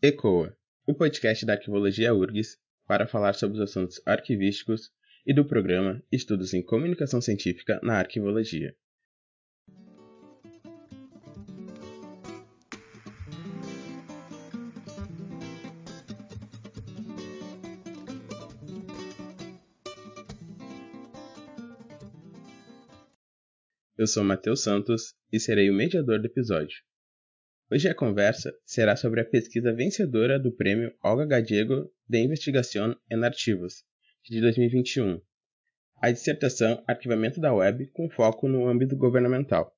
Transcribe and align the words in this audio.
ECOA, 0.00 0.56
o 0.86 0.94
podcast 0.94 1.44
da 1.44 1.54
Arquivologia 1.54 2.14
URGS 2.14 2.56
para 2.86 3.08
falar 3.08 3.34
sobre 3.34 3.56
os 3.56 3.62
assuntos 3.68 4.00
arquivísticos 4.06 4.92
e 5.26 5.34
do 5.34 5.44
programa 5.44 6.00
Estudos 6.12 6.54
em 6.54 6.62
Comunicação 6.62 7.20
Científica 7.20 7.80
na 7.82 7.98
Arquivologia. 7.98 8.76
Eu 23.96 24.06
sou 24.06 24.22
Matheus 24.22 24.62
Santos 24.62 25.16
e 25.32 25.40
serei 25.40 25.68
o 25.68 25.74
mediador 25.74 26.20
do 26.20 26.26
episódio. 26.26 26.86
Hoje 27.70 27.88
a 27.88 27.94
conversa 27.94 28.52
será 28.64 28.96
sobre 28.96 29.20
a 29.20 29.24
pesquisa 29.24 29.74
vencedora 29.74 30.38
do 30.38 30.50
prêmio 30.50 30.92
Olga 31.02 31.26
Gadiego 31.26 31.92
de 32.08 32.18
Investigação 32.18 32.96
em 33.10 33.22
Arquivos, 33.22 33.84
de 34.24 34.40
2021, 34.40 35.20
a 36.00 36.10
dissertação 36.10 36.82
Arquivamento 36.86 37.40
da 37.40 37.52
Web 37.52 37.86
com 37.92 38.08
foco 38.08 38.48
no 38.48 38.66
âmbito 38.66 38.96
governamental. 38.96 39.70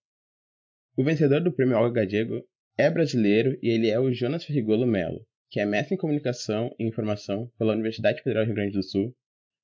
O 0.96 1.02
vencedor 1.02 1.40
do 1.40 1.52
prêmio 1.52 1.76
Olga 1.76 2.02
Gadiego 2.02 2.46
é 2.78 2.88
brasileiro 2.88 3.58
e 3.62 3.70
ele 3.70 3.90
é 3.90 3.98
o 3.98 4.12
Jonas 4.12 4.44
Ferrigolo 4.44 4.86
Melo, 4.86 5.26
que 5.50 5.58
é 5.58 5.66
mestre 5.66 5.94
em 5.94 5.98
Comunicação 5.98 6.74
e 6.78 6.86
Informação 6.86 7.50
pela 7.58 7.72
Universidade 7.72 8.22
Federal 8.22 8.44
do 8.44 8.46
Rio 8.46 8.54
Grande 8.56 8.72
do 8.72 8.82
Sul 8.82 9.14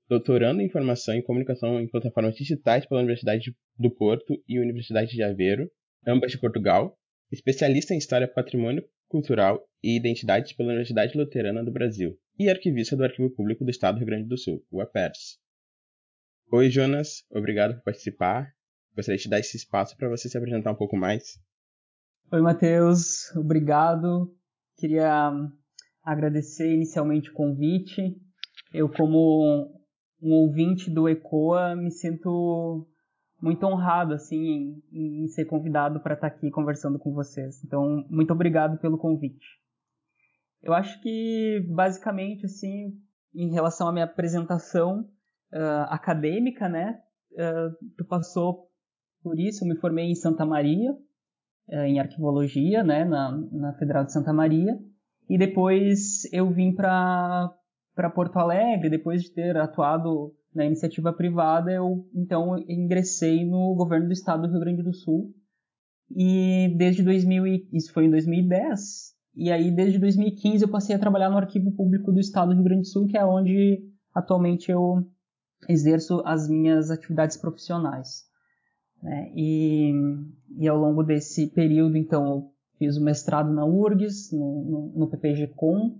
doutorando 0.08 0.60
em 0.60 0.66
Informação 0.66 1.14
e 1.14 1.22
Comunicação 1.22 1.80
em 1.80 1.88
Plataformas 1.88 2.34
Digitais 2.34 2.86
pela 2.86 3.00
Universidade 3.00 3.54
do 3.78 3.90
Porto 3.90 4.40
e 4.48 4.58
Universidade 4.58 5.12
de 5.12 5.22
Aveiro, 5.22 5.70
ambas 6.06 6.30
de 6.30 6.38
Portugal, 6.38 6.96
especialista 7.30 7.94
em 7.94 7.98
História, 7.98 8.28
Patrimônio 8.28 8.84
Cultural 9.08 9.62
e 9.82 9.96
Identidades 9.96 10.52
pela 10.52 10.68
Universidade 10.68 11.16
Luterana 11.16 11.64
do 11.64 11.72
Brasil 11.72 12.16
e 12.38 12.48
arquivista 12.48 12.96
do 12.96 13.04
Arquivo 13.04 13.30
Público 13.30 13.64
do 13.64 13.70
Estado 13.70 13.94
do 13.94 13.98
Rio 13.98 14.06
Grande 14.06 14.28
do 14.28 14.38
Sul, 14.38 14.64
o 14.70 14.80
APERS. 14.80 15.38
Oi, 16.52 16.70
Jonas, 16.70 17.24
obrigado 17.30 17.74
por 17.74 17.84
participar. 17.84 18.52
Gostaria 18.94 19.18
de 19.18 19.28
dar 19.28 19.40
esse 19.40 19.56
espaço 19.56 19.96
para 19.96 20.08
você 20.08 20.28
se 20.28 20.38
apresentar 20.38 20.72
um 20.72 20.76
pouco 20.76 20.96
mais. 20.96 21.38
Oi, 22.32 22.40
Matheus, 22.40 23.34
obrigado. 23.36 24.34
Queria 24.76 25.32
agradecer 26.02 26.72
inicialmente 26.72 27.30
o 27.30 27.34
convite. 27.34 28.16
Eu, 28.72 28.88
como 28.88 29.72
um 30.22 30.32
ouvinte 30.32 30.90
do 30.90 31.08
ECOA, 31.08 31.74
me 31.76 31.90
sinto 31.90 32.86
muito 33.40 33.64
honrado 33.66 34.14
assim 34.14 34.82
em, 34.92 35.22
em 35.24 35.28
ser 35.28 35.44
convidado 35.44 36.00
para 36.00 36.14
estar 36.14 36.30
tá 36.30 36.36
aqui 36.36 36.50
conversando 36.50 36.98
com 36.98 37.12
vocês. 37.12 37.62
Então, 37.64 38.04
muito 38.08 38.32
obrigado 38.32 38.78
pelo 38.78 38.98
convite. 38.98 39.46
Eu 40.62 40.72
acho 40.72 41.00
que 41.02 41.64
basicamente 41.68 42.46
assim, 42.46 42.92
em 43.34 43.52
relação 43.52 43.88
à 43.88 43.92
minha 43.92 44.04
apresentação 44.04 45.08
uh, 45.52 45.86
acadêmica, 45.88 46.68
né, 46.68 46.98
uh, 47.32 47.94
tu 47.96 48.04
passou 48.04 48.68
por 49.22 49.38
isso. 49.38 49.64
Eu 49.64 49.68
me 49.68 49.76
formei 49.76 50.06
em 50.06 50.14
Santa 50.14 50.44
Maria 50.44 50.92
uh, 50.92 51.80
em 51.86 52.00
arquivologia, 52.00 52.82
né, 52.82 53.04
na, 53.04 53.32
na 53.52 53.72
Federal 53.74 54.04
de 54.04 54.12
Santa 54.12 54.32
Maria, 54.32 54.78
e 55.28 55.36
depois 55.36 56.24
eu 56.32 56.50
vim 56.50 56.74
para 56.74 57.52
para 57.94 58.10
Porto 58.10 58.38
Alegre, 58.38 58.90
depois 58.90 59.22
de 59.22 59.32
ter 59.32 59.56
atuado 59.56 60.35
na 60.56 60.64
iniciativa 60.64 61.12
privada, 61.12 61.70
eu 61.70 62.08
então 62.14 62.58
ingressei 62.68 63.44
no 63.44 63.74
governo 63.74 64.06
do 64.06 64.12
estado 64.12 64.42
do 64.42 64.52
Rio 64.52 64.60
Grande 64.60 64.82
do 64.82 64.94
Sul. 64.94 65.34
E 66.10 66.74
desde 66.76 67.02
2000, 67.02 67.46
isso 67.72 67.92
foi 67.92 68.06
em 68.06 68.10
2010, 68.10 69.14
e 69.34 69.50
aí 69.50 69.70
desde 69.70 69.98
2015 69.98 70.64
eu 70.64 70.70
passei 70.70 70.96
a 70.96 70.98
trabalhar 70.98 71.28
no 71.28 71.36
Arquivo 71.36 71.72
Público 71.72 72.10
do 72.10 72.20
Estado 72.20 72.48
do 72.48 72.54
Rio 72.54 72.64
Grande 72.64 72.82
do 72.82 72.86
Sul, 72.86 73.06
que 73.06 73.18
é 73.18 73.24
onde 73.24 73.84
atualmente 74.14 74.70
eu 74.70 75.06
exerço 75.68 76.22
as 76.24 76.48
minhas 76.48 76.90
atividades 76.90 77.36
profissionais. 77.36 78.24
Né? 79.02 79.30
E, 79.34 79.92
e, 80.58 80.68
ao 80.68 80.78
longo 80.78 81.02
desse 81.02 81.48
período, 81.48 81.96
então, 81.96 82.26
eu 82.26 82.50
fiz 82.78 82.96
o 82.96 83.04
mestrado 83.04 83.52
na 83.52 83.64
URGS, 83.64 84.32
no, 84.32 84.64
no, 84.64 84.98
no 85.00 85.10
PPG-Com, 85.10 85.98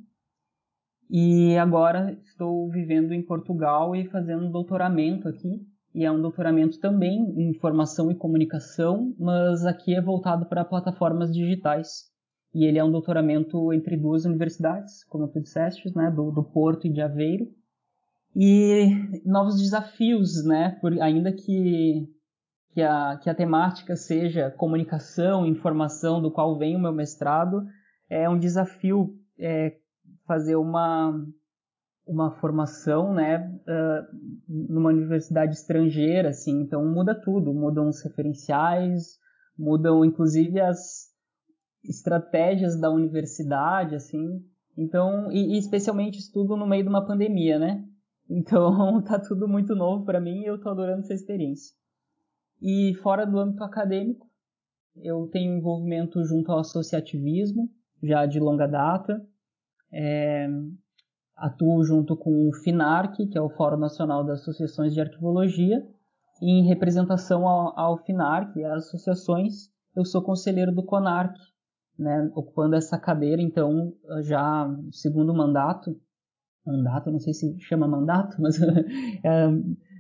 e 1.09 1.57
agora 1.57 2.19
estou 2.25 2.69
vivendo 2.69 3.13
em 3.13 3.23
Portugal 3.23 3.95
e 3.95 4.07
fazendo 4.09 4.47
um 4.47 4.51
doutoramento 4.51 5.29
aqui. 5.29 5.61
E 5.95 6.05
é 6.05 6.13
um 6.13 6.21
doutoramento 6.21 6.79
também 6.79 7.19
em 7.37 7.49
informação 7.49 8.11
e 8.11 8.15
comunicação, 8.15 9.15
mas 9.19 9.65
aqui 9.65 9.95
é 9.95 10.03
voltado 10.03 10.45
para 10.47 10.65
plataformas 10.65 11.33
digitais. 11.33 12.11
E 12.55 12.65
ele 12.67 12.79
é 12.79 12.85
um 12.85 12.91
doutoramento 12.91 13.73
entre 13.73 13.97
duas 13.97 14.25
universidades, 14.25 15.05
como 15.05 15.29
tu 15.29 15.41
disseste, 15.41 15.95
né, 15.97 16.11
do, 16.11 16.31
do 16.31 16.43
Porto 16.43 16.87
e 16.87 16.93
de 16.93 17.01
Aveiro. 17.01 17.47
E 18.35 19.23
novos 19.25 19.59
desafios, 19.59 20.45
né, 20.45 20.77
por, 20.81 21.01
ainda 21.01 21.33
que, 21.33 22.07
que, 22.73 22.83
a, 22.83 23.19
que 23.23 23.31
a 23.31 23.35
temática 23.35 23.97
seja 23.97 24.51
comunicação, 24.51 25.47
informação, 25.47 26.21
do 26.21 26.31
qual 26.31 26.59
vem 26.59 26.77
o 26.77 26.81
meu 26.81 26.93
mestrado, 26.93 27.65
é 28.11 28.29
um 28.29 28.39
desafio 28.39 29.15
é, 29.39 29.77
fazer 30.27 30.57
uma, 30.57 31.25
uma 32.07 32.31
formação, 32.33 33.15
né, 33.15 33.39
uh, 33.39 34.17
numa 34.49 34.91
universidade 34.91 35.55
estrangeira, 35.55 36.31
assim, 36.31 36.61
então 36.61 36.85
muda 36.85 37.15
tudo, 37.15 37.53
mudam 37.53 37.89
os 37.89 38.03
referenciais, 38.03 39.19
mudam 39.59 40.05
inclusive 40.05 40.61
as 40.61 41.07
estratégias 41.85 42.79
da 42.79 42.91
universidade, 42.91 43.95
assim, 43.95 44.45
então, 44.77 45.31
e, 45.33 45.55
e 45.55 45.59
especialmente 45.59 46.19
isso 46.19 46.33
tudo 46.33 46.57
no 46.57 46.67
meio 46.67 46.83
de 46.83 46.89
uma 46.89 47.07
pandemia, 47.07 47.59
né, 47.59 47.85
então 48.29 49.03
tá 49.03 49.19
tudo 49.19 49.49
muito 49.49 49.75
novo 49.75 50.05
para 50.05 50.21
mim 50.21 50.41
e 50.41 50.47
eu 50.47 50.61
tô 50.61 50.69
adorando 50.69 51.01
essa 51.01 51.15
experiência. 51.15 51.75
E 52.61 52.95
fora 53.03 53.27
do 53.27 53.39
âmbito 53.39 53.63
acadêmico, 53.63 54.27
eu 54.97 55.29
tenho 55.29 55.59
envolvimento 55.59 56.25
junto 56.25 56.51
ao 56.51 56.61
associativismo, 56.61 57.69
já 58.03 58.25
de 58.25 58.41
longa 58.41 58.67
data, 58.67 59.21
é, 59.93 60.49
atuo 61.37 61.85
junto 61.85 62.17
com 62.17 62.49
o 62.49 62.53
FINARC, 62.53 63.27
que 63.27 63.39
é 63.39 63.41
o 63.41 63.51
Fórum 63.51 63.79
Nacional 63.79 64.25
das 64.25 64.41
Associações 64.41 64.95
de 64.95 65.01
Arquivologia, 65.01 65.87
e 66.41 66.51
em 66.51 66.67
representação 66.67 67.47
ao, 67.47 67.79
ao 67.79 67.99
FINARC 68.05 68.57
e 68.57 68.65
às 68.65 68.87
associações, 68.87 69.71
eu 69.95 70.05
sou 70.05 70.23
conselheiro 70.23 70.73
do 70.73 70.85
CONARC, 70.85 71.35
né, 71.99 72.31
ocupando 72.35 72.77
essa 72.77 72.99
cadeira, 72.99 73.41
então, 73.41 73.95
já 74.23 74.69
segundo 74.93 75.35
mandato, 75.35 75.99
mandato, 76.67 77.11
não 77.11 77.19
sei 77.19 77.33
se 77.33 77.59
chama 77.61 77.89
mandato, 77.89 78.37
mas 78.41 78.61
é, 79.25 79.49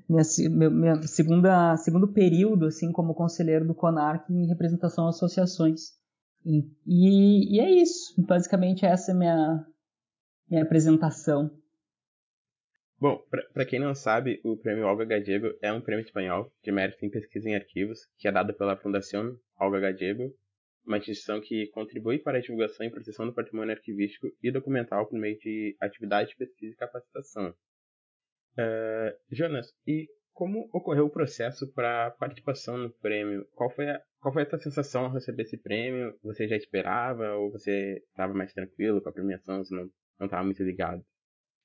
minha, 0.08 0.70
minha 0.70 1.02
segunda, 1.02 1.76
segundo 1.78 2.08
período, 2.08 2.66
assim, 2.66 2.92
como 2.92 3.14
conselheiro 3.14 3.66
do 3.66 3.74
CONARC 3.74 4.28
em 4.30 4.46
representação 4.46 5.08
às 5.08 5.16
associações. 5.16 5.96
E, 6.44 7.56
e, 7.56 7.60
é 7.60 7.70
isso, 7.70 8.14
basicamente 8.18 8.84
essa 8.84 9.10
é 9.10 9.14
minha, 9.14 9.66
minha 10.48 10.62
apresentação. 10.62 11.50
Bom, 12.98 13.22
para 13.52 13.66
quem 13.66 13.78
não 13.78 13.94
sabe, 13.94 14.40
o 14.42 14.56
Prêmio 14.56 14.86
Olga 14.86 15.04
Gadiego 15.04 15.48
é 15.60 15.70
um 15.70 15.82
prêmio 15.82 16.04
espanhol 16.04 16.50
de 16.62 16.72
mérito 16.72 17.04
em 17.04 17.10
pesquisa 17.10 17.48
em 17.48 17.54
arquivos 17.54 18.00
que 18.16 18.26
é 18.26 18.32
dado 18.32 18.54
pela 18.54 18.76
Fundação 18.76 19.38
Olga 19.60 19.80
Gadiego, 19.80 20.34
uma 20.86 20.96
instituição 20.96 21.40
que 21.40 21.66
contribui 21.72 22.18
para 22.18 22.38
a 22.38 22.40
divulgação 22.40 22.86
e 22.86 22.90
proteção 22.90 23.26
do 23.26 23.34
patrimônio 23.34 23.74
arquivístico 23.74 24.28
e 24.42 24.50
documental 24.50 25.06
por 25.06 25.18
meio 25.18 25.36
de 25.38 25.76
atividades 25.80 26.30
de 26.30 26.36
pesquisa 26.36 26.72
e 26.72 26.76
capacitação. 26.76 27.50
Uh, 28.58 29.12
Jonas, 29.30 29.66
e 29.86 30.08
como 30.32 30.68
ocorreu 30.72 31.06
o 31.06 31.10
processo 31.10 31.70
para 31.72 32.12
participação 32.12 32.78
no 32.78 32.90
prêmio? 32.90 33.46
Qual 33.52 33.68
foi 33.70 33.90
a, 33.90 34.00
qual 34.20 34.32
foi 34.32 34.42
a 34.42 34.46
tua 34.46 34.58
sensação 34.58 35.04
ao 35.04 35.12
receber 35.12 35.42
esse 35.42 35.58
prêmio? 35.58 36.14
Você 36.22 36.48
já 36.48 36.56
esperava 36.56 37.34
ou 37.34 37.50
você 37.50 38.02
estava 38.10 38.32
mais 38.32 38.52
tranquilo 38.54 39.02
com 39.02 39.08
a 39.08 39.12
premiação? 39.12 39.64
Você 39.64 39.74
não 39.74 39.90
não 40.18 40.26
estava 40.26 40.44
muito 40.44 40.62
ligado. 40.62 41.02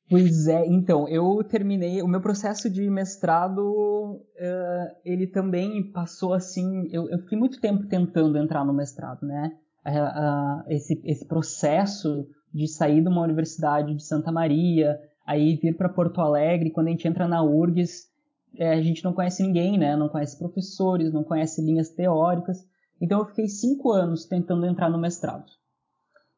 Pois 0.10 0.48
é, 0.48 0.66
então, 0.68 1.08
eu 1.08 1.42
terminei, 1.44 2.02
o 2.02 2.08
meu 2.08 2.20
processo 2.20 2.70
de 2.70 2.90
mestrado, 2.90 3.62
uh, 3.62 4.96
ele 5.06 5.26
também 5.26 5.90
passou 5.92 6.34
assim, 6.34 6.90
eu, 6.92 7.10
eu, 7.10 7.20
fiquei 7.20 7.38
muito 7.38 7.62
tempo 7.62 7.88
tentando 7.88 8.38
entrar 8.38 8.66
no 8.66 8.74
mestrado, 8.74 9.26
né? 9.26 9.54
Uh, 9.86 9.92
uh, 9.92 10.64
esse, 10.68 11.02
esse 11.06 11.26
processo 11.26 12.28
de 12.54 12.68
sair 12.68 13.02
de 13.02 13.08
uma 13.08 13.22
universidade 13.22 13.96
de 13.96 14.04
Santa 14.04 14.32
Maria, 14.32 15.00
aí 15.26 15.56
vir 15.56 15.78
para 15.78 15.88
Porto 15.88 16.20
Alegre, 16.20 16.72
quando 16.72 16.88
a 16.88 16.92
gente 16.92 17.08
entra 17.08 17.26
na 17.26 17.42
URGS, 17.42 18.12
é, 18.58 18.74
a 18.74 18.82
gente 18.82 19.04
não 19.04 19.14
conhece 19.14 19.42
ninguém, 19.42 19.78
né? 19.78 19.96
Não 19.96 20.10
conhece 20.10 20.38
professores, 20.38 21.14
não 21.14 21.24
conhece 21.24 21.62
linhas 21.62 21.90
teóricas. 21.90 22.66
Então 23.00 23.20
eu 23.20 23.26
fiquei 23.26 23.48
cinco 23.48 23.92
anos 23.92 24.26
tentando 24.26 24.66
entrar 24.66 24.90
no 24.90 25.00
mestrado. 25.00 25.46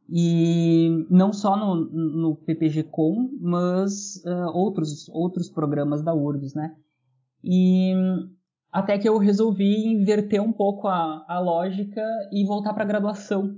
E 0.10 1.08
não 1.10 1.32
só 1.32 1.56
no, 1.56 1.76
no 1.76 2.36
PPG-Com, 2.36 3.38
mas 3.40 4.22
uh, 4.26 4.52
outros, 4.54 5.08
outros 5.10 5.50
programas 5.50 6.04
da 6.04 6.14
URGS, 6.14 6.54
né? 6.54 6.76
E 7.44 7.94
até 8.72 8.98
que 8.98 9.08
eu 9.08 9.18
resolvi 9.18 9.86
inverter 9.88 10.42
um 10.42 10.52
pouco 10.52 10.88
a, 10.88 11.26
a 11.28 11.40
lógica 11.40 12.02
e 12.32 12.46
voltar 12.46 12.74
para 12.74 12.84
a 12.84 12.88
graduação. 12.88 13.58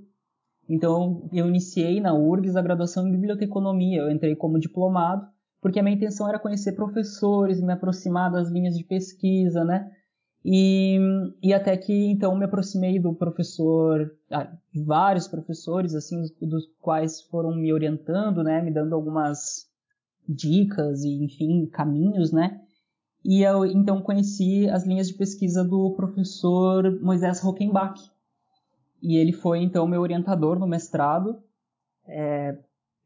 Então, 0.67 1.29
eu 1.31 1.47
iniciei 1.47 2.01
na 2.01 2.13
URGS 2.13 2.55
a 2.55 2.61
graduação 2.61 3.07
em 3.07 3.11
biblioteconomia. 3.11 4.01
Eu 4.01 4.11
entrei 4.11 4.35
como 4.35 4.59
diplomado, 4.59 5.27
porque 5.61 5.79
a 5.79 5.83
minha 5.83 5.95
intenção 5.95 6.27
era 6.27 6.39
conhecer 6.39 6.73
professores, 6.73 7.61
me 7.61 7.73
aproximar 7.73 8.31
das 8.31 8.49
linhas 8.49 8.77
de 8.77 8.83
pesquisa, 8.83 9.63
né? 9.63 9.89
E, 10.47 10.99
e 11.41 11.51
até 11.55 11.75
que 11.75 11.91
então 11.91 12.37
me 12.37 12.45
aproximei 12.45 12.99
do 12.99 13.15
professor, 13.15 14.15
ah, 14.29 14.55
vários 14.75 15.27
professores, 15.27 15.95
assim, 15.95 16.21
dos 16.39 16.67
quais 16.79 17.23
foram 17.23 17.55
me 17.55 17.73
orientando, 17.73 18.43
né? 18.43 18.61
Me 18.61 18.69
dando 18.69 18.93
algumas 18.93 19.67
dicas 20.29 21.03
e, 21.03 21.23
enfim, 21.23 21.65
caminhos, 21.65 22.31
né? 22.31 22.61
E 23.23 23.41
eu 23.41 23.65
então 23.65 24.03
conheci 24.03 24.69
as 24.69 24.85
linhas 24.85 25.07
de 25.07 25.15
pesquisa 25.15 25.63
do 25.63 25.95
professor 25.95 27.01
Moisés 27.01 27.39
Rockenbach. 27.39 27.99
E 29.01 29.17
ele 29.17 29.33
foi 29.33 29.63
então 29.63 29.87
meu 29.87 30.01
orientador 30.01 30.59
no 30.59 30.67
mestrado. 30.67 31.41
É, 32.07 32.55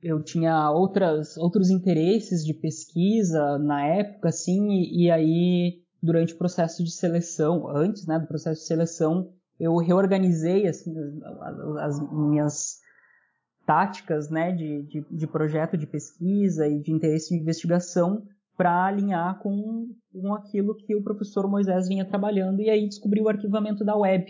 eu 0.04 0.22
tinha 0.22 0.70
outras, 0.72 1.38
outros 1.38 1.70
interesses 1.70 2.46
de 2.46 2.54
pesquisa 2.54 3.58
na 3.60 3.86
época, 3.86 4.28
assim, 4.28 4.72
e, 4.72 5.06
e 5.06 5.12
aí 5.12 5.82
durante 6.02 6.34
o 6.34 6.38
processo 6.38 6.84
de 6.84 6.92
seleção, 6.92 7.68
antes 7.68 8.06
né, 8.06 8.18
do 8.20 8.28
processo 8.28 8.62
de 8.62 8.68
seleção, 8.68 9.34
eu 9.60 9.76
reorganizei 9.78 10.68
assim, 10.68 10.94
as, 11.42 11.60
as 11.78 12.12
minhas 12.12 12.80
táticas 13.66 14.30
né, 14.30 14.52
de, 14.52 14.84
de, 14.84 15.06
de, 15.12 15.28
projeto 15.28 15.78
de 15.78 15.86
pesquisa 15.86 16.68
e 16.68 16.80
de 16.80 16.92
interesse 16.92 17.30
de 17.30 17.42
investigação 17.42 18.24
para 18.58 18.86
alinhar 18.86 19.40
com, 19.40 19.90
com 20.12 20.34
aquilo 20.34 20.76
que 20.76 20.96
o 20.96 21.04
professor 21.04 21.48
Moisés 21.48 21.88
vinha 21.88 22.04
trabalhando 22.06 22.62
e 22.62 22.70
aí 22.70 22.88
descobri 22.88 23.22
o 23.22 23.30
arquivamento 23.30 23.86
da 23.86 23.96
web. 23.96 24.26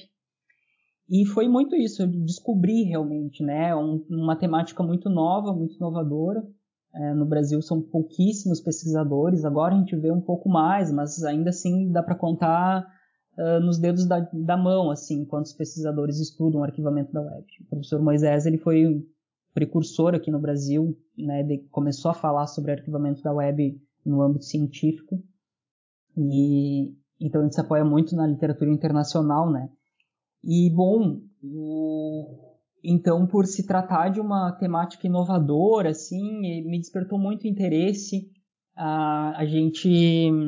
E 1.09 1.25
foi 1.25 1.47
muito 1.47 1.75
isso, 1.75 2.03
eu 2.03 2.07
descobri 2.07 2.83
realmente, 2.83 3.41
né, 3.43 3.75
um, 3.75 4.05
uma 4.09 4.35
temática 4.35 4.83
muito 4.83 5.09
nova, 5.09 5.53
muito 5.53 5.75
inovadora. 5.75 6.43
É, 6.93 7.13
no 7.13 7.25
Brasil 7.25 7.61
são 7.61 7.81
pouquíssimos 7.81 8.59
pesquisadores, 8.59 9.45
agora 9.45 9.75
a 9.75 9.77
gente 9.77 9.95
vê 9.95 10.11
um 10.11 10.21
pouco 10.21 10.49
mais, 10.49 10.91
mas 10.91 11.23
ainda 11.23 11.51
assim 11.51 11.91
dá 11.91 12.01
para 12.01 12.15
contar 12.15 12.83
uh, 13.37 13.59
nos 13.59 13.77
dedos 13.77 14.07
da, 14.07 14.27
da, 14.33 14.57
mão, 14.57 14.89
assim, 14.89 15.23
quantos 15.23 15.53
pesquisadores 15.53 16.19
estudam 16.19 16.63
arquivamento 16.63 17.13
da 17.13 17.21
web. 17.21 17.45
O 17.61 17.69
professor 17.69 18.01
Moisés, 18.01 18.47
ele 18.47 18.57
foi 18.57 19.05
precursor 19.53 20.15
aqui 20.15 20.31
no 20.31 20.39
Brasil, 20.39 20.97
né, 21.17 21.43
de, 21.43 21.59
começou 21.69 22.09
a 22.09 22.15
falar 22.15 22.47
sobre 22.47 22.71
arquivamento 22.71 23.21
da 23.21 23.33
web 23.33 23.79
no 24.03 24.21
âmbito 24.21 24.45
científico. 24.45 25.21
E 26.17 26.93
então 27.19 27.41
a 27.41 27.43
gente 27.43 27.55
se 27.55 27.61
apoia 27.61 27.83
muito 27.83 28.15
na 28.15 28.25
literatura 28.25 28.71
internacional, 28.71 29.51
né? 29.51 29.69
E 30.43 30.69
bom, 30.69 31.21
o, 31.43 32.48
então 32.83 33.27
por 33.27 33.45
se 33.45 33.65
tratar 33.65 34.09
de 34.09 34.19
uma 34.19 34.51
temática 34.53 35.07
inovadora, 35.07 35.89
assim, 35.89 36.39
me 36.39 36.79
despertou 36.79 37.19
muito 37.19 37.47
interesse. 37.47 38.29
A, 38.75 39.37
a 39.37 39.45
gente 39.45 40.41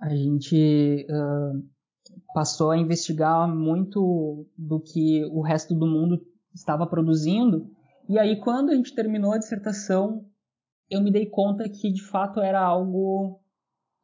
a 0.00 0.14
gente 0.14 1.06
uh, 1.10 1.62
passou 2.32 2.70
a 2.70 2.78
investigar 2.78 3.48
muito 3.48 4.46
do 4.56 4.80
que 4.80 5.24
o 5.32 5.42
resto 5.42 5.74
do 5.74 5.86
mundo 5.86 6.20
estava 6.54 6.86
produzindo. 6.86 7.68
E 8.08 8.18
aí, 8.18 8.40
quando 8.40 8.70
a 8.70 8.74
gente 8.74 8.94
terminou 8.94 9.32
a 9.32 9.38
dissertação, 9.38 10.24
eu 10.88 11.02
me 11.02 11.10
dei 11.10 11.26
conta 11.26 11.68
que 11.68 11.92
de 11.92 12.02
fato 12.02 12.40
era 12.40 12.60
algo 12.60 13.40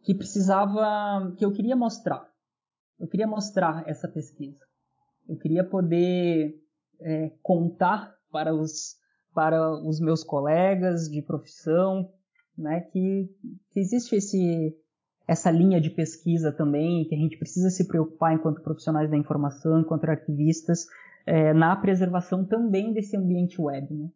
que 0.03 0.15
precisava, 0.15 1.33
que 1.39 1.45
eu 1.45 1.53
queria 1.53 1.77
mostrar. 1.77 2.29
Eu 2.99 3.09
queria 3.09 3.27
mostrar 3.27 3.89
essa 3.89 4.09
pesquisa. 4.09 4.61
Eu 5.29 5.37
queria 5.39 5.65
poder 5.65 6.55
é, 7.01 7.33
contar 7.43 8.15
para 8.31 8.55
os, 8.55 8.97
para 9.35 9.73
os 9.87 10.01
meus 10.01 10.23
colegas 10.25 11.09
de 11.09 11.23
profissão, 11.23 12.11
né, 12.57 12.81
que, 12.81 13.29
que 13.73 13.81
existe 13.81 14.17
esse, 14.17 14.77
essa 15.27 15.51
linha 15.51 15.81
de 15.81 15.91
pesquisa 15.91 16.53
também, 16.53 17.07
que 17.07 17.15
a 17.15 17.19
gente 17.19 17.39
precisa 17.39 17.71
se 17.71 17.87
preocupar 17.87 18.35
enquanto 18.35 18.63
profissionais 18.63 19.11
da 19.11 19.17
informação, 19.17 19.81
enquanto 19.81 20.05
arquivistas, 20.05 20.87
é, 21.27 21.53
na 21.53 21.75
preservação 21.77 22.45
também 22.45 22.93
desse 22.93 23.17
ambiente 23.17 23.61
web. 23.61 23.93
Né? 23.93 24.09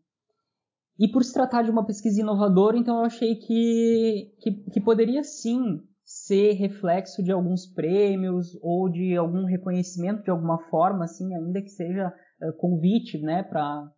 E 0.99 1.09
por 1.09 1.25
se 1.25 1.33
tratar 1.33 1.63
de 1.63 1.71
uma 1.71 1.87
pesquisa 1.87 2.21
inovadora, 2.21 2.77
então 2.77 2.99
eu 2.99 3.05
achei 3.05 3.37
que, 3.37 4.35
que, 4.41 4.53
que 4.71 4.81
poderia 4.81 5.23
sim 5.23 5.81
ser 6.05 6.55
reflexo 6.55 7.23
de 7.23 7.31
alguns 7.31 7.67
prêmios 7.67 8.59
ou 8.63 8.89
de 8.89 9.17
algum 9.17 9.45
reconhecimento 9.45 10.25
de 10.25 10.31
alguma 10.31 10.59
forma, 10.71 11.05
assim, 11.05 11.35
ainda 11.35 11.61
que 11.61 11.69
seja 11.69 12.13
convite, 12.59 13.19
né, 13.19 13.43
para 13.43 13.91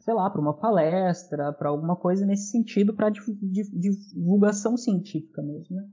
sei 0.00 0.12
lá, 0.12 0.28
para 0.28 0.40
uma 0.40 0.54
palestra, 0.54 1.52
para 1.52 1.70
alguma 1.70 1.96
coisa 1.96 2.26
nesse 2.26 2.50
sentido, 2.50 2.94
para 2.94 3.10
divulgação 3.10 4.76
científica 4.76 5.42
mesmo, 5.42 5.76
né? 5.76 5.88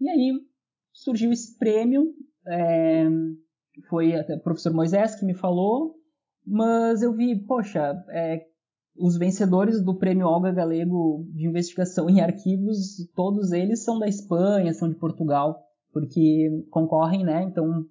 E 0.00 0.08
aí 0.08 0.32
surgiu 0.92 1.32
esse 1.32 1.58
prêmio, 1.58 2.14
é, 2.46 3.08
foi 3.88 4.14
até 4.14 4.36
o 4.36 4.40
professor 4.40 4.72
Moisés 4.72 5.16
que 5.16 5.24
me 5.24 5.34
falou, 5.34 5.96
mas 6.46 7.02
eu 7.02 7.12
vi, 7.12 7.34
poxa, 7.46 8.00
é, 8.10 8.46
os 8.96 9.18
vencedores 9.18 9.82
do 9.82 9.98
Prêmio 9.98 10.26
Olga 10.26 10.52
Galego 10.52 11.26
de 11.34 11.46
Investigação 11.46 12.08
em 12.08 12.20
Arquivos, 12.20 13.10
todos 13.14 13.52
eles 13.52 13.82
são 13.82 13.98
da 13.98 14.06
Espanha, 14.06 14.72
são 14.72 14.88
de 14.88 14.94
Portugal, 14.94 15.60
porque 15.92 16.64
concorrem, 16.70 17.24
né? 17.24 17.42
Então, 17.42 17.84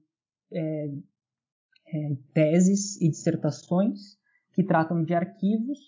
é, 0.54 0.88
é, 1.88 2.16
teses 2.34 3.00
e 3.02 3.10
dissertações 3.10 4.18
que 4.54 4.64
tratam 4.64 5.04
de 5.04 5.14
arquivos 5.14 5.80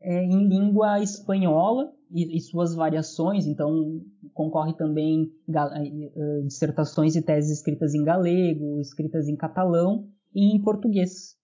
é, 0.00 0.24
em 0.24 0.48
língua 0.48 1.00
espanhola 1.00 1.92
e, 2.10 2.36
e, 2.36 2.40
suas 2.40 2.74
variações. 2.74 3.46
Então, 3.46 4.02
concorre 4.34 4.74
também 4.76 5.30
é, 5.48 6.40
dissertações 6.42 7.14
e 7.14 7.22
teses 7.22 7.58
escritas 7.58 7.94
em 7.94 8.02
galego, 8.02 8.80
escritas 8.80 9.28
em 9.28 9.36
catalão 9.36 10.08
e 10.34 10.56
em 10.56 10.62
português. 10.62 11.36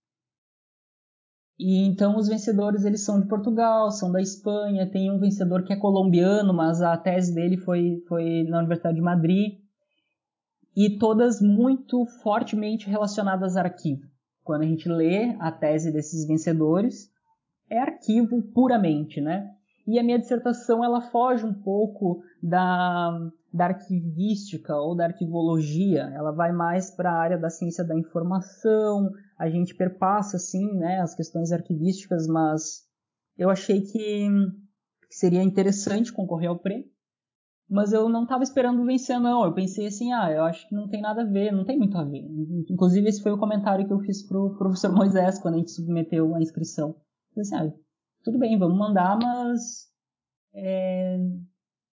E 1.59 1.85
então 1.87 2.17
os 2.17 2.29
vencedores 2.29 2.85
eles 2.85 3.05
são 3.05 3.21
de 3.21 3.27
Portugal, 3.27 3.91
são 3.91 4.13
da 4.13 4.21
Espanha, 4.21 4.89
tem 4.89 5.11
um 5.11 5.19
vencedor 5.19 5.65
que 5.65 5.73
é 5.73 5.77
colombiano, 5.77 6.55
mas 6.55 6.81
a 6.81 6.97
tese 6.97 7.35
dele 7.35 7.57
foi, 7.57 8.01
foi 8.07 8.45
na 8.45 8.59
Universidade 8.59 8.95
de 8.95 9.03
Madrid. 9.03 9.59
E 10.77 10.99
todas 10.99 11.41
muito 11.41 12.07
fortemente 12.23 12.89
relacionadas 12.89 13.57
a 13.57 13.63
arquivo. 13.63 14.07
Quando 14.45 14.63
a 14.63 14.67
gente 14.67 14.89
lê 14.89 15.37
a 15.41 15.51
tese 15.51 15.93
desses 15.93 16.27
vencedores, 16.27 17.11
é 17.69 17.79
arquivo 17.79 18.43
puramente, 18.43 19.21
né? 19.21 19.51
E 19.87 19.99
a 19.99 20.03
minha 20.03 20.19
dissertação 20.19 20.85
ela 20.85 21.01
foge 21.01 21.45
um 21.45 21.55
pouco 21.55 22.23
da, 22.43 23.19
da 23.53 23.67
arquivística 23.67 24.77
ou 24.77 24.95
da 24.95 25.07
arquivologia, 25.07 26.13
ela 26.15 26.31
vai 26.31 26.53
mais 26.53 26.91
para 26.91 27.11
a 27.11 27.19
área 27.19 27.39
da 27.39 27.49
ciência 27.49 27.83
da 27.83 27.99
informação, 27.99 29.11
a 29.39 29.49
gente 29.49 29.75
perpassa 29.75 30.37
assim, 30.37 30.75
né, 30.75 31.01
as 31.01 31.15
questões 31.15 31.53
arquivísticas, 31.53 32.27
mas 32.27 32.87
eu 33.37 33.49
achei 33.49 33.81
que, 33.81 34.29
seria 35.09 35.43
interessante 35.43 36.13
concorrer 36.13 36.51
ao 36.51 36.59
prêmio. 36.59 36.91
Mas 37.69 37.93
eu 37.93 38.09
não 38.09 38.23
estava 38.23 38.43
esperando 38.43 38.85
vencer, 38.85 39.21
não. 39.21 39.45
Eu 39.45 39.53
pensei 39.53 39.87
assim, 39.87 40.13
ah, 40.13 40.31
eu 40.31 40.45
acho 40.45 40.67
que 40.69 40.75
não 40.75 40.89
tem 40.89 41.03
nada 41.03 41.23
a 41.23 41.27
ver, 41.27 41.53
não 41.53 41.65
tem 41.65 41.77
muito 41.77 41.99
a 41.99 42.05
ver. 42.05 42.25
Inclusive, 42.71 43.09
esse 43.09 43.23
foi 43.23 43.33
o 43.33 43.39
comentário 43.39 43.87
que 43.87 43.93
eu 43.93 44.01
fiz 44.01 44.27
pro 44.27 44.57
professor 44.57 44.91
Moisés 44.95 45.39
quando 45.39 45.55
a 45.55 45.59
gente 45.59 45.73
submeteu 45.73 46.35
a 46.35 46.41
inscrição. 46.41 46.97
Eu 47.37 47.43
disse, 47.43 47.55
ah, 47.55 47.71
tudo 48.25 48.39
bem, 48.39 48.59
vamos 48.59 48.79
mandar, 48.79 49.19
mas 49.19 49.89
é, 50.55 51.19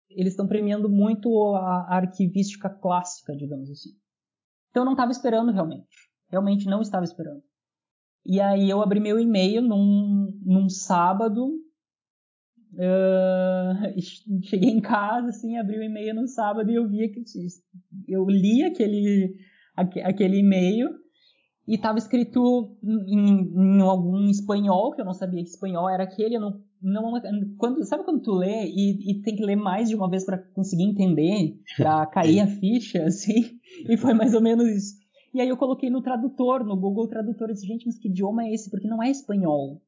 eles 0.10 0.34
estão 0.34 0.48
premiando 0.48 0.90
muito 0.90 1.56
a, 1.56 1.88
a 1.90 1.96
arquivística 1.96 2.70
clássica, 2.70 3.36
digamos 3.36 3.70
assim. 3.70 3.90
Então 4.70 4.82
eu 4.82 4.86
não 4.86 4.94
estava 4.94 5.12
esperando 5.12 5.52
realmente. 5.52 6.12
Realmente 6.30 6.66
não 6.66 6.82
estava 6.82 7.04
esperando. 7.04 7.44
E 8.26 8.40
aí 8.40 8.70
eu 8.70 8.82
abri 8.82 9.00
meu 9.00 9.20
e-mail 9.20 9.62
num, 9.62 10.40
num 10.44 10.70
sábado. 10.70 11.52
Uh, 12.74 14.02
cheguei 14.44 14.70
em 14.70 14.82
casa, 14.82 15.30
assim, 15.30 15.58
abri 15.58 15.78
o 15.78 15.84
e-mail 15.84 16.16
no 16.16 16.28
sábado 16.28 16.72
e 16.72 16.76
eu 16.76 16.88
vi 16.88 17.10
que 17.10 17.24
eu 18.08 18.26
li 18.26 18.64
aquele, 18.64 19.36
aquele 19.76 20.40
e-mail 20.40 20.90
e 21.68 21.76
estava 21.76 21.98
escrito 21.98 22.76
em, 22.84 23.78
em, 23.78 23.82
algum 23.82 24.28
espanhol, 24.30 24.92
que 24.92 25.02
eu 25.02 25.06
não 25.06 25.14
sabia 25.14 25.44
que 25.44 25.50
espanhol 25.50 25.90
era 25.90 26.04
aquele, 26.04 26.36
eu 26.36 26.42
não 26.42 26.62
não 26.82 27.14
quando 27.58 27.82
sabe 27.86 28.04
quando 28.04 28.22
tu 28.22 28.34
lê 28.34 28.66
e, 28.66 29.12
e 29.12 29.22
tem 29.22 29.38
que 29.38 29.46
ler 29.46 29.56
mais 29.56 29.88
de 29.88 29.96
uma 29.96 30.10
vez 30.10 30.26
para 30.26 30.38
conseguir 30.38 30.84
entender 30.84 31.58
para 31.78 32.06
cair 32.12 32.42
a 32.42 32.48
ficha 32.48 33.06
assim? 33.06 33.58
E 33.88 33.96
foi 33.96 34.14
mais 34.14 34.34
ou 34.34 34.42
menos 34.42 34.68
isso. 34.68 34.96
E 35.34 35.40
aí 35.40 35.48
eu 35.48 35.56
coloquei 35.56 35.90
no 35.90 36.02
tradutor 36.02 36.66
no 36.66 36.76
Google 36.76 37.08
Tradutor 37.08 37.50
e 37.50 37.54
disse 37.54 37.66
gente 37.66 37.86
mas 37.86 37.98
que 37.98 38.10
idioma 38.10 38.44
é 38.44 38.54
esse? 38.54 38.70
Porque 38.70 38.86
não 38.86 39.02
é 39.02 39.10
espanhol 39.10 39.82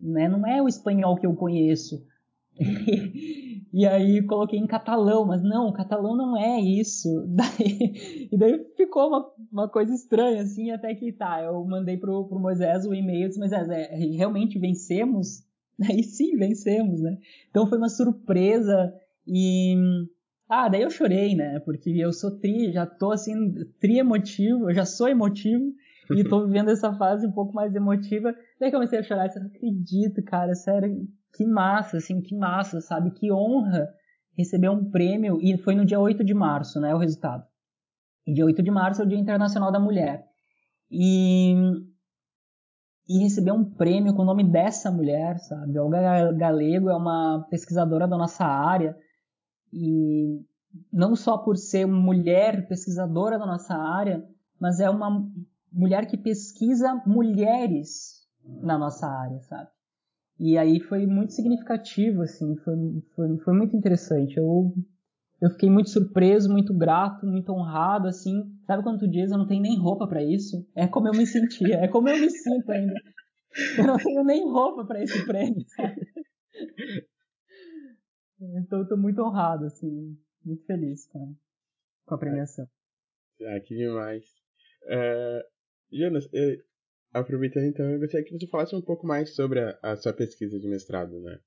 né? 0.00 0.28
Não 0.28 0.46
é 0.46 0.62
o 0.62 0.68
espanhol 0.68 1.16
que 1.16 1.26
eu 1.26 1.34
conheço 1.34 2.02
E 3.72 3.86
aí 3.86 4.20
coloquei 4.22 4.58
em 4.58 4.66
catalão, 4.66 5.24
mas 5.24 5.42
não, 5.42 5.72
catalão 5.72 6.16
não 6.16 6.36
é 6.36 6.60
isso. 6.60 7.24
Daí, 7.30 8.28
e 8.32 8.36
daí 8.36 8.66
ficou 8.76 9.08
uma, 9.08 9.32
uma 9.52 9.68
coisa 9.68 9.94
estranha, 9.94 10.42
assim, 10.42 10.70
até 10.72 10.92
que 10.94 11.12
tá, 11.12 11.42
eu 11.42 11.64
mandei 11.64 11.96
pro, 11.96 12.24
pro 12.24 12.38
Moisés 12.38 12.84
o 12.84 12.92
e-mail, 12.92 13.28
disse, 13.28 13.38
Moisés, 13.38 13.68
é, 13.68 13.94
realmente 13.94 14.58
vencemos? 14.58 15.44
Daí 15.78 16.02
sim, 16.02 16.36
vencemos, 16.36 17.00
né? 17.00 17.16
Então 17.48 17.66
foi 17.66 17.78
uma 17.78 17.88
surpresa 17.88 18.92
e... 19.26 19.74
Ah, 20.48 20.68
daí 20.68 20.82
eu 20.82 20.90
chorei, 20.90 21.36
né? 21.36 21.60
Porque 21.60 21.90
eu 21.90 22.12
sou 22.12 22.32
tri, 22.40 22.72
já 22.72 22.84
tô 22.84 23.12
assim, 23.12 23.54
tri 23.78 23.98
emotivo, 24.00 24.68
eu 24.68 24.74
já 24.74 24.84
sou 24.84 25.08
emotivo 25.08 25.72
e 26.16 26.24
tô 26.24 26.46
vivendo 26.46 26.70
essa 26.70 26.92
fase 26.94 27.26
um 27.26 27.32
pouco 27.32 27.54
mais 27.54 27.74
emotiva. 27.74 28.34
Daí 28.58 28.70
comecei 28.70 28.98
a 28.98 29.02
chorar, 29.02 29.28
eu 29.34 29.40
não 29.40 29.48
acredito, 29.48 30.22
cara, 30.24 30.54
sério, 30.54 31.06
que 31.34 31.46
massa, 31.46 31.98
assim, 31.98 32.20
que 32.20 32.36
massa, 32.36 32.80
sabe? 32.80 33.10
Que 33.12 33.32
honra 33.32 33.88
receber 34.36 34.68
um 34.68 34.90
prêmio. 34.90 35.38
E 35.40 35.56
foi 35.58 35.74
no 35.74 35.84
dia 35.84 36.00
8 36.00 36.24
de 36.24 36.34
março, 36.34 36.80
né? 36.80 36.94
O 36.94 36.98
resultado. 36.98 37.44
E 38.26 38.32
dia 38.32 38.44
8 38.44 38.62
de 38.62 38.70
março 38.70 39.02
é 39.02 39.04
o 39.04 39.08
Dia 39.08 39.18
Internacional 39.18 39.70
da 39.70 39.80
Mulher. 39.80 40.24
E, 40.90 41.54
e 43.08 43.18
receber 43.22 43.52
um 43.52 43.64
prêmio 43.64 44.14
com 44.14 44.22
o 44.22 44.26
nome 44.26 44.44
dessa 44.44 44.90
mulher, 44.90 45.38
sabe? 45.38 45.78
Olga 45.78 46.32
Galego 46.32 46.90
é 46.90 46.96
uma 46.96 47.46
pesquisadora 47.50 48.08
da 48.08 48.16
nossa 48.16 48.44
área. 48.44 48.96
E 49.72 50.40
não 50.92 51.14
só 51.14 51.38
por 51.38 51.56
ser 51.56 51.86
mulher 51.86 52.66
pesquisadora 52.68 53.38
da 53.38 53.46
nossa 53.46 53.74
área, 53.74 54.24
mas 54.60 54.80
é 54.80 54.90
uma 54.90 55.26
mulher 55.72 56.06
que 56.06 56.16
pesquisa 56.16 57.02
mulheres 57.06 58.26
na 58.62 58.78
nossa 58.78 59.06
área, 59.06 59.40
sabe? 59.42 59.68
E 60.38 60.56
aí 60.56 60.80
foi 60.80 61.06
muito 61.06 61.34
significativo, 61.34 62.22
assim, 62.22 62.56
foi, 62.56 62.74
foi, 63.14 63.38
foi 63.38 63.54
muito 63.54 63.76
interessante. 63.76 64.38
Eu, 64.38 64.74
eu 65.40 65.50
fiquei 65.50 65.68
muito 65.68 65.90
surpreso, 65.90 66.50
muito 66.50 66.72
grato, 66.72 67.26
muito 67.26 67.52
honrado, 67.52 68.08
assim. 68.08 68.50
Sabe 68.66 68.82
quando 68.82 69.00
tu 69.00 69.08
diz, 69.08 69.30
eu 69.30 69.38
não 69.38 69.46
tenho 69.46 69.60
nem 69.60 69.78
roupa 69.78 70.06
para 70.08 70.22
isso? 70.22 70.66
É 70.74 70.88
como 70.88 71.08
eu 71.08 71.12
me 71.12 71.26
sentia, 71.26 71.76
é 71.76 71.88
como 71.88 72.08
eu 72.08 72.18
me 72.18 72.30
sinto 72.30 72.72
ainda. 72.72 72.94
Eu 73.76 73.84
não 73.84 73.96
tenho 73.98 74.24
nem 74.24 74.50
roupa 74.50 74.84
para 74.84 75.02
esse 75.02 75.26
prêmio, 75.26 75.62
sabe? 75.76 76.00
Então 78.40 78.78
eu 78.78 78.88
tô 78.88 78.96
muito 78.96 79.20
honrado, 79.20 79.66
assim, 79.66 80.16
muito 80.42 80.64
feliz 80.64 81.06
com, 81.08 81.36
com 82.06 82.14
a 82.14 82.18
premiação. 82.18 82.66
Ah, 83.42 83.60
que 83.60 83.76
demais. 83.76 84.24
Uh, 84.84 85.44
Jonas, 85.92 86.28
aproveitando 87.12 87.66
então, 87.66 87.86
eu 87.86 87.98
gostaria 87.98 88.24
que 88.24 88.38
você 88.38 88.46
falasse 88.46 88.74
um 88.74 88.82
pouco 88.82 89.06
mais 89.06 89.34
sobre 89.34 89.60
a, 89.60 89.78
a 89.82 89.96
sua 89.96 90.12
pesquisa 90.12 90.58
de 90.58 90.68
mestrado, 90.68 91.20
né? 91.20 91.38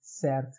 Certo. 0.00 0.58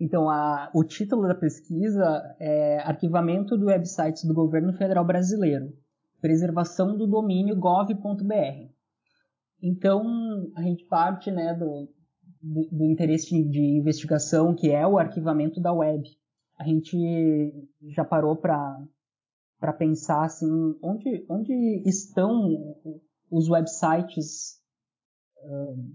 Então, 0.00 0.28
a, 0.28 0.70
o 0.74 0.82
título 0.84 1.26
da 1.28 1.34
pesquisa 1.34 2.36
é 2.40 2.78
Arquivamento 2.80 3.56
do 3.56 3.66
Websites 3.66 4.24
do 4.24 4.34
Governo 4.34 4.72
Federal 4.72 5.04
Brasileiro, 5.04 5.72
Preservação 6.20 6.96
do 6.96 7.06
Domínio 7.06 7.56
gov.br. 7.56 8.68
Então, 9.62 10.52
a 10.56 10.62
gente 10.62 10.84
parte 10.84 11.30
né, 11.30 11.54
do, 11.54 11.88
do, 12.42 12.68
do, 12.70 12.84
interesse 12.84 13.42
de 13.44 13.60
investigação, 13.60 14.54
que 14.54 14.70
é 14.70 14.86
o 14.86 14.98
arquivamento 14.98 15.60
da 15.60 15.72
web. 15.72 16.02
A 16.58 16.64
gente 16.64 17.52
já 17.88 18.04
parou 18.04 18.36
para 18.36 18.78
pensar 19.72 20.24
assim, 20.24 20.48
onde, 20.82 21.24
onde 21.28 21.82
estão 21.86 22.76
os 23.30 23.48
websites, 23.48 24.60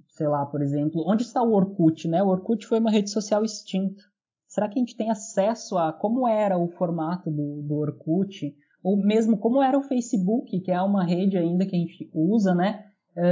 sei 0.09 0.27
lá, 0.27 0.45
por 0.45 0.61
exemplo, 0.61 1.03
onde 1.07 1.23
está 1.23 1.41
o 1.41 1.53
Orkut, 1.53 2.07
né? 2.07 2.21
O 2.23 2.27
Orkut 2.27 2.65
foi 2.65 2.79
uma 2.79 2.91
rede 2.91 3.09
social 3.09 3.43
extinta. 3.43 4.01
Será 4.47 4.67
que 4.67 4.79
a 4.79 4.81
gente 4.81 4.97
tem 4.97 5.11
acesso 5.11 5.77
a 5.77 5.93
como 5.93 6.27
era 6.27 6.57
o 6.57 6.69
formato 6.69 7.29
do, 7.29 7.61
do 7.61 7.75
Orkut? 7.75 8.55
Ou 8.83 8.97
mesmo 8.97 9.37
como 9.37 9.61
era 9.61 9.77
o 9.77 9.83
Facebook, 9.83 10.59
que 10.59 10.71
é 10.71 10.81
uma 10.81 11.03
rede 11.03 11.37
ainda 11.37 11.65
que 11.65 11.75
a 11.75 11.79
gente 11.79 12.09
usa, 12.13 12.55
né? 12.55 12.85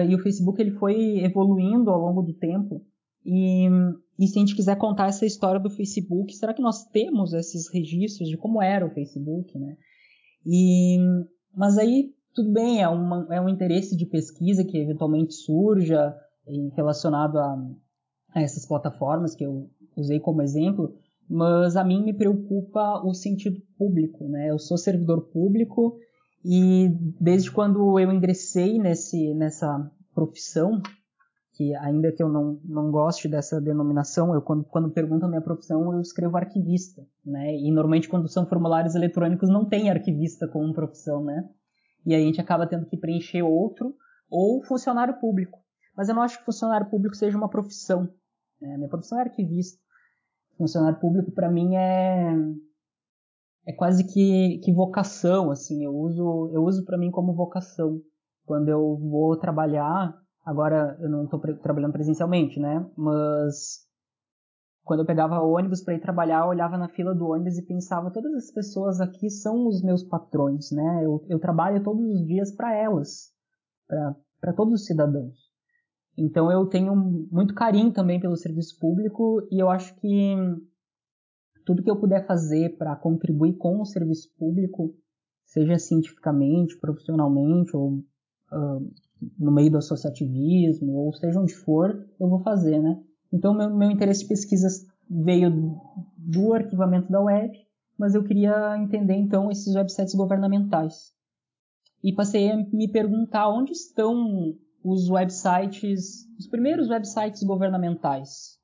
E 0.07 0.13
o 0.13 0.19
Facebook 0.19 0.61
ele 0.61 0.71
foi 0.71 1.19
evoluindo 1.19 1.89
ao 1.89 1.99
longo 1.99 2.21
do 2.21 2.33
tempo. 2.33 2.85
E, 3.25 3.67
e 4.19 4.27
se 4.27 4.37
a 4.37 4.41
gente 4.41 4.55
quiser 4.55 4.77
contar 4.77 5.07
essa 5.07 5.25
história 5.25 5.59
do 5.59 5.69
Facebook, 5.69 6.33
será 6.35 6.53
que 6.53 6.61
nós 6.61 6.85
temos 6.85 7.33
esses 7.33 7.71
registros 7.71 8.29
de 8.29 8.37
como 8.37 8.61
era 8.61 8.85
o 8.85 8.93
Facebook, 8.93 9.57
né? 9.57 9.77
E, 10.47 10.97
mas 11.53 11.77
aí 11.77 12.13
tudo 12.37 12.53
bem, 12.53 12.83
é, 12.83 12.87
uma, 12.87 13.27
é 13.31 13.41
um 13.41 13.49
interesse 13.49 13.97
de 13.97 14.05
pesquisa 14.05 14.63
que 14.63 14.77
eventualmente 14.77 15.33
surja 15.33 16.15
relacionado 16.75 17.39
a, 17.39 17.57
a 18.33 18.41
essas 18.41 18.63
plataformas 18.63 19.35
que 19.35 19.43
eu 19.43 19.69
usei 19.95 20.19
como 20.19 20.43
exemplo, 20.43 20.93
mas 21.27 21.75
a 21.75 21.83
mim 21.83 22.03
me 22.03 22.13
preocupa 22.13 23.01
o 23.03 23.11
sentido 23.11 23.59
público, 23.75 24.27
né? 24.29 24.51
Eu 24.51 24.59
sou 24.59 24.77
servidor 24.77 25.29
público 25.31 25.97
e 26.45 26.89
desde 27.19 27.51
quando 27.51 27.99
eu 27.99 28.11
ingressei 28.13 28.77
nesse, 28.77 29.33
nessa 29.33 29.91
profissão, 30.13 30.79
que 31.57 31.75
ainda 31.75 32.11
que 32.11 32.21
eu 32.21 32.29
não, 32.29 32.59
não 32.63 32.91
goste 32.91 33.27
dessa 33.27 33.59
denominação, 33.59 34.33
eu 34.33 34.41
quando, 34.41 34.63
quando 34.65 34.91
pergunto 34.91 35.25
a 35.25 35.29
minha 35.29 35.41
profissão, 35.41 35.91
eu 35.91 35.99
escrevo 35.99 36.37
arquivista, 36.37 37.03
né? 37.25 37.55
E 37.55 37.71
normalmente 37.71 38.07
quando 38.07 38.27
são 38.27 38.45
formulários 38.45 38.93
eletrônicos 38.93 39.49
não 39.49 39.65
tem 39.65 39.89
arquivista 39.89 40.47
como 40.47 40.73
profissão, 40.73 41.23
né? 41.23 41.49
e 42.07 42.15
aí 42.15 42.23
a 42.23 42.25
gente 42.25 42.39
acaba 42.39 42.65
tendo 42.65 42.85
que 42.85 42.95
preencher 42.95 43.41
outro, 43.43 43.93
ou 44.29 44.63
funcionário 44.63 45.19
público. 45.19 45.59
Mas 45.95 46.07
eu 46.07 46.15
não 46.15 46.21
acho 46.21 46.39
que 46.39 46.45
funcionário 46.45 46.89
público 46.89 47.13
seja 47.13 47.37
uma 47.37 47.49
profissão. 47.49 48.09
Né? 48.61 48.77
Minha 48.77 48.87
profissão 48.87 49.19
é 49.19 49.23
arquivista. 49.23 49.77
Funcionário 50.57 50.97
público 51.01 51.31
para 51.31 51.51
mim 51.51 51.75
é 51.75 52.33
é 53.65 53.73
quase 53.73 54.05
que, 54.05 54.59
que 54.63 54.71
vocação, 54.71 55.51
assim. 55.51 55.83
Eu 55.83 55.93
uso 55.93 56.49
eu 56.53 56.63
uso 56.63 56.85
para 56.85 56.97
mim 56.97 57.11
como 57.11 57.35
vocação. 57.35 58.01
Quando 58.45 58.69
eu 58.69 58.97
vou 58.97 59.35
trabalhar, 59.35 60.17
agora 60.47 60.97
eu 61.01 61.09
não 61.09 61.25
estou 61.25 61.39
trabalhando 61.57 61.91
presencialmente, 61.91 62.57
né? 62.57 62.89
Mas 62.95 63.85
quando 64.85 65.01
eu 65.01 65.05
pegava 65.05 65.41
ônibus 65.41 65.83
para 65.83 65.95
ir 65.95 65.99
trabalhar, 65.99 66.45
eu 66.45 66.47
olhava 66.47 66.77
na 66.77 66.87
fila 66.87 67.13
do 67.13 67.27
ônibus 67.27 67.57
e 67.57 67.65
pensava: 67.65 68.09
todas 68.09 68.33
as 68.33 68.49
pessoas 68.49 69.01
aqui 69.01 69.29
são 69.29 69.67
os 69.67 69.83
meus 69.83 70.03
patrões, 70.03 70.71
né? 70.71 71.01
Eu, 71.03 71.25
eu 71.27 71.37
trabalho 71.37 71.83
todos 71.83 72.01
os 72.01 72.25
dias 72.25 72.55
para 72.55 72.73
elas, 72.73 73.33
para 74.39 74.53
todos 74.53 74.75
os 74.75 74.85
cidadãos. 74.85 75.35
Então 76.17 76.49
eu 76.49 76.65
tenho 76.65 76.95
muito 77.29 77.53
carinho 77.53 77.91
também 77.91 78.19
pelo 78.19 78.37
serviço 78.37 78.79
público 78.79 79.45
e 79.51 79.61
eu 79.61 79.69
acho 79.69 79.93
que 79.99 80.35
tudo 81.65 81.83
que 81.83 81.91
eu 81.91 81.99
puder 81.99 82.25
fazer 82.25 82.77
para 82.77 82.95
contribuir 82.95 83.57
com 83.57 83.81
o 83.81 83.85
serviço 83.85 84.33
público, 84.39 84.95
seja 85.45 85.77
cientificamente, 85.77 86.79
profissionalmente 86.79 87.75
ou 87.75 87.97
uh, 88.53 88.89
no 89.37 89.51
meio 89.51 89.71
do 89.71 89.77
associativismo, 89.77 90.93
ou 90.93 91.13
seja 91.13 91.39
onde 91.39 91.53
for, 91.53 92.07
eu 92.19 92.29
vou 92.29 92.39
fazer, 92.39 92.79
né? 92.79 92.99
Então, 93.31 93.53
meu, 93.53 93.75
meu 93.75 93.91
interesse 93.91 94.21
de 94.21 94.29
pesquisas 94.29 94.85
veio 95.09 95.79
do 96.17 96.53
arquivamento 96.53 97.11
da 97.11 97.21
web, 97.21 97.57
mas 97.97 98.13
eu 98.13 98.23
queria 98.23 98.77
entender 98.77 99.15
então 99.15 99.49
esses 99.49 99.75
websites 99.75 100.13
governamentais. 100.13 101.13
E 102.03 102.13
passei 102.13 102.51
a 102.51 102.57
me 102.57 102.87
perguntar 102.87 103.49
onde 103.49 103.71
estão 103.71 104.55
os 104.83 105.09
websites, 105.09 106.27
os 106.37 106.47
primeiros 106.47 106.89
websites 106.89 107.41
governamentais, 107.43 108.59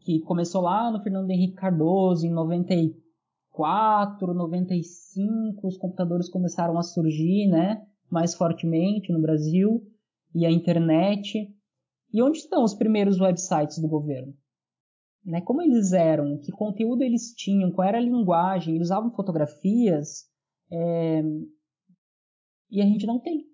que 0.00 0.20
começou 0.20 0.62
lá 0.62 0.90
no 0.90 1.02
Fernando 1.02 1.30
Henrique 1.30 1.54
Cardoso 1.54 2.26
em 2.26 2.32
94, 2.32 4.34
95, 4.34 5.66
os 5.66 5.78
computadores 5.78 6.28
começaram 6.28 6.78
a 6.78 6.82
surgir, 6.82 7.48
né, 7.48 7.82
mais 8.10 8.34
fortemente 8.34 9.12
no 9.12 9.20
Brasil 9.20 9.82
e 10.34 10.44
a 10.44 10.50
internet. 10.50 11.48
E 12.12 12.22
onde 12.22 12.38
estão 12.38 12.64
os 12.64 12.74
primeiros 12.74 13.20
websites 13.20 13.78
do 13.78 13.88
governo? 13.88 14.34
Né? 15.24 15.40
Como 15.42 15.62
eles 15.62 15.92
eram? 15.92 16.38
Que 16.38 16.50
conteúdo 16.50 17.02
eles 17.02 17.32
tinham? 17.34 17.70
Qual 17.70 17.86
era 17.86 17.98
a 17.98 18.02
linguagem? 18.02 18.74
Eles 18.74 18.88
usavam 18.88 19.12
fotografias? 19.12 20.28
É... 20.70 21.22
E 22.70 22.80
a 22.80 22.84
gente 22.84 23.06
não 23.06 23.18
tem. 23.20 23.44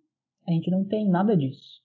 A 0.47 0.53
gente 0.53 0.71
não 0.71 0.85
tem 0.85 1.09
nada 1.09 1.37
disso. 1.37 1.83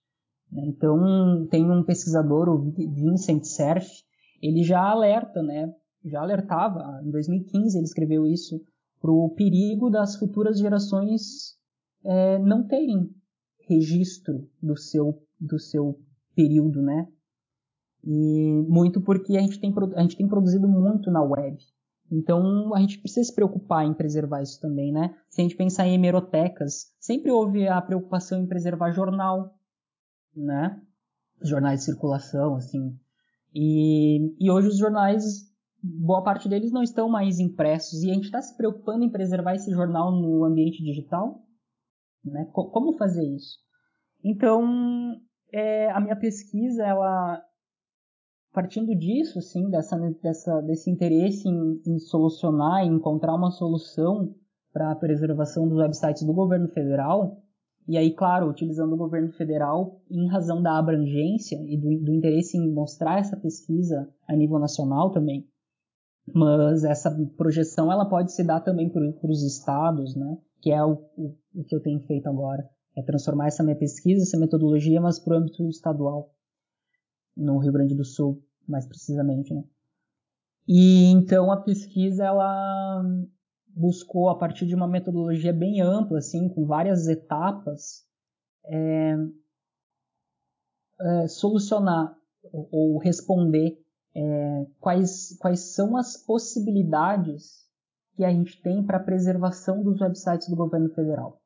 Né? 0.51 0.63
Então, 0.67 1.47
tem 1.49 1.69
um 1.69 1.83
pesquisador, 1.83 2.49
o 2.49 2.71
Vincent 2.71 3.43
Cerf, 3.43 3.89
ele 4.41 4.63
já 4.63 4.81
alerta, 4.81 5.41
né? 5.41 5.73
já 6.05 6.21
alertava, 6.21 7.01
em 7.03 7.11
2015 7.11 7.77
ele 7.77 7.85
escreveu 7.85 8.25
isso, 8.25 8.59
para 8.99 9.11
o 9.11 9.29
perigo 9.29 9.89
das 9.89 10.15
futuras 10.15 10.59
gerações 10.59 11.55
é, 12.03 12.39
não 12.39 12.67
terem 12.67 13.09
registro 13.67 14.49
do 14.61 14.77
seu, 14.77 15.21
do 15.39 15.59
seu 15.59 15.99
período, 16.35 16.81
né? 16.81 17.07
E 18.03 18.65
muito 18.67 19.01
porque 19.01 19.37
a 19.37 19.41
gente 19.41 19.59
tem, 19.59 19.73
a 19.95 20.01
gente 20.01 20.17
tem 20.17 20.27
produzido 20.27 20.67
muito 20.67 21.11
na 21.11 21.21
web. 21.21 21.57
Então 22.11 22.73
a 22.73 22.79
gente 22.79 22.99
precisa 22.99 23.23
se 23.27 23.33
preocupar 23.33 23.85
em 23.85 23.93
preservar 23.93 24.41
isso 24.41 24.59
também, 24.59 24.91
né? 24.91 25.15
Se 25.29 25.41
a 25.41 25.43
gente 25.43 25.55
pensar 25.55 25.87
em 25.87 25.93
hemerotecas, 25.93 26.93
sempre 26.99 27.31
houve 27.31 27.67
a 27.67 27.81
preocupação 27.81 28.41
em 28.41 28.47
preservar 28.47 28.91
jornal, 28.91 29.55
né? 30.35 30.81
Jornais 31.41 31.79
de 31.79 31.85
circulação, 31.85 32.55
assim. 32.55 32.97
E, 33.53 34.35
e 34.39 34.51
hoje 34.51 34.67
os 34.67 34.77
jornais 34.77 35.51
boa 35.81 36.23
parte 36.23 36.47
deles 36.47 36.71
não 36.71 36.83
estão 36.83 37.09
mais 37.09 37.39
impressos 37.39 38.03
e 38.03 38.11
a 38.11 38.13
gente 38.13 38.25
está 38.25 38.41
se 38.41 38.55
preocupando 38.55 39.03
em 39.03 39.09
preservar 39.09 39.55
esse 39.55 39.71
jornal 39.71 40.11
no 40.11 40.43
ambiente 40.43 40.83
digital, 40.83 41.41
né? 42.23 42.45
Como 42.53 42.97
fazer 42.97 43.23
isso? 43.23 43.59
Então, 44.23 45.19
é, 45.51 45.89
a 45.91 45.99
minha 45.99 46.15
pesquisa, 46.15 46.83
ela 46.85 47.41
partindo 48.53 48.93
disso, 48.95 49.39
assim, 49.39 49.69
dessa, 49.69 49.97
dessa, 50.21 50.61
desse 50.61 50.91
interesse 50.91 51.47
em, 51.47 51.81
em 51.85 51.99
solucionar, 51.99 52.83
em 52.83 52.93
encontrar 52.93 53.33
uma 53.33 53.49
solução 53.49 54.35
para 54.73 54.91
a 54.91 54.95
preservação 54.95 55.67
dos 55.67 55.77
websites 55.77 56.23
do 56.23 56.33
governo 56.33 56.67
federal, 56.69 57.41
e 57.87 57.97
aí, 57.97 58.13
claro, 58.13 58.49
utilizando 58.49 58.93
o 58.93 58.97
governo 58.97 59.31
federal 59.33 60.01
em 60.09 60.27
razão 60.27 60.61
da 60.61 60.77
abrangência 60.77 61.57
e 61.67 61.77
do, 61.77 62.05
do 62.05 62.13
interesse 62.13 62.57
em 62.57 62.71
mostrar 62.71 63.19
essa 63.19 63.35
pesquisa 63.35 64.07
a 64.27 64.35
nível 64.35 64.59
nacional 64.59 65.11
também. 65.11 65.47
Mas 66.33 66.83
essa 66.83 67.11
projeção 67.37 67.91
ela 67.91 68.05
pode 68.05 68.31
se 68.31 68.43
dar 68.43 68.61
também 68.61 68.89
para 68.89 69.31
os 69.31 69.43
estados, 69.43 70.15
né? 70.15 70.37
Que 70.61 70.71
é 70.71 70.83
o, 70.83 70.93
o, 71.17 71.35
o, 71.55 71.63
que 71.63 71.75
eu 71.75 71.81
tenho 71.81 71.99
feito 72.01 72.27
agora. 72.27 72.67
É 72.95 73.01
transformar 73.01 73.47
essa 73.47 73.63
minha 73.63 73.77
pesquisa, 73.77 74.23
essa 74.23 74.37
metodologia, 74.37 74.99
mas 75.01 75.19
para 75.19 75.35
o 75.35 75.37
âmbito 75.37 75.67
estadual. 75.69 76.33
No 77.35 77.57
Rio 77.57 77.71
Grande 77.71 77.95
do 77.95 78.03
Sul, 78.03 78.43
mais 78.67 78.85
precisamente, 78.85 79.53
né? 79.53 79.63
E 80.67 81.05
então 81.11 81.51
a 81.51 81.57
pesquisa 81.57 82.25
ela 82.25 83.03
buscou 83.67 84.29
a 84.29 84.37
partir 84.37 84.65
de 84.65 84.75
uma 84.75 84.87
metodologia 84.87 85.53
bem 85.53 85.81
ampla, 85.81 86.19
assim, 86.19 86.49
com 86.49 86.65
várias 86.65 87.07
etapas, 87.07 88.05
é, 88.65 89.15
é, 90.99 91.27
solucionar 91.27 92.15
ou 92.43 92.97
responder 92.97 93.80
é, 94.15 94.65
quais, 94.79 95.37
quais 95.39 95.73
são 95.73 95.95
as 95.95 96.17
possibilidades 96.17 97.61
que 98.15 98.23
a 98.23 98.31
gente 98.31 98.61
tem 98.61 98.83
para 98.83 98.97
a 98.97 99.03
preservação 99.03 99.81
dos 99.83 99.99
websites 99.99 100.49
do 100.49 100.55
governo 100.55 100.89
federal. 100.89 101.39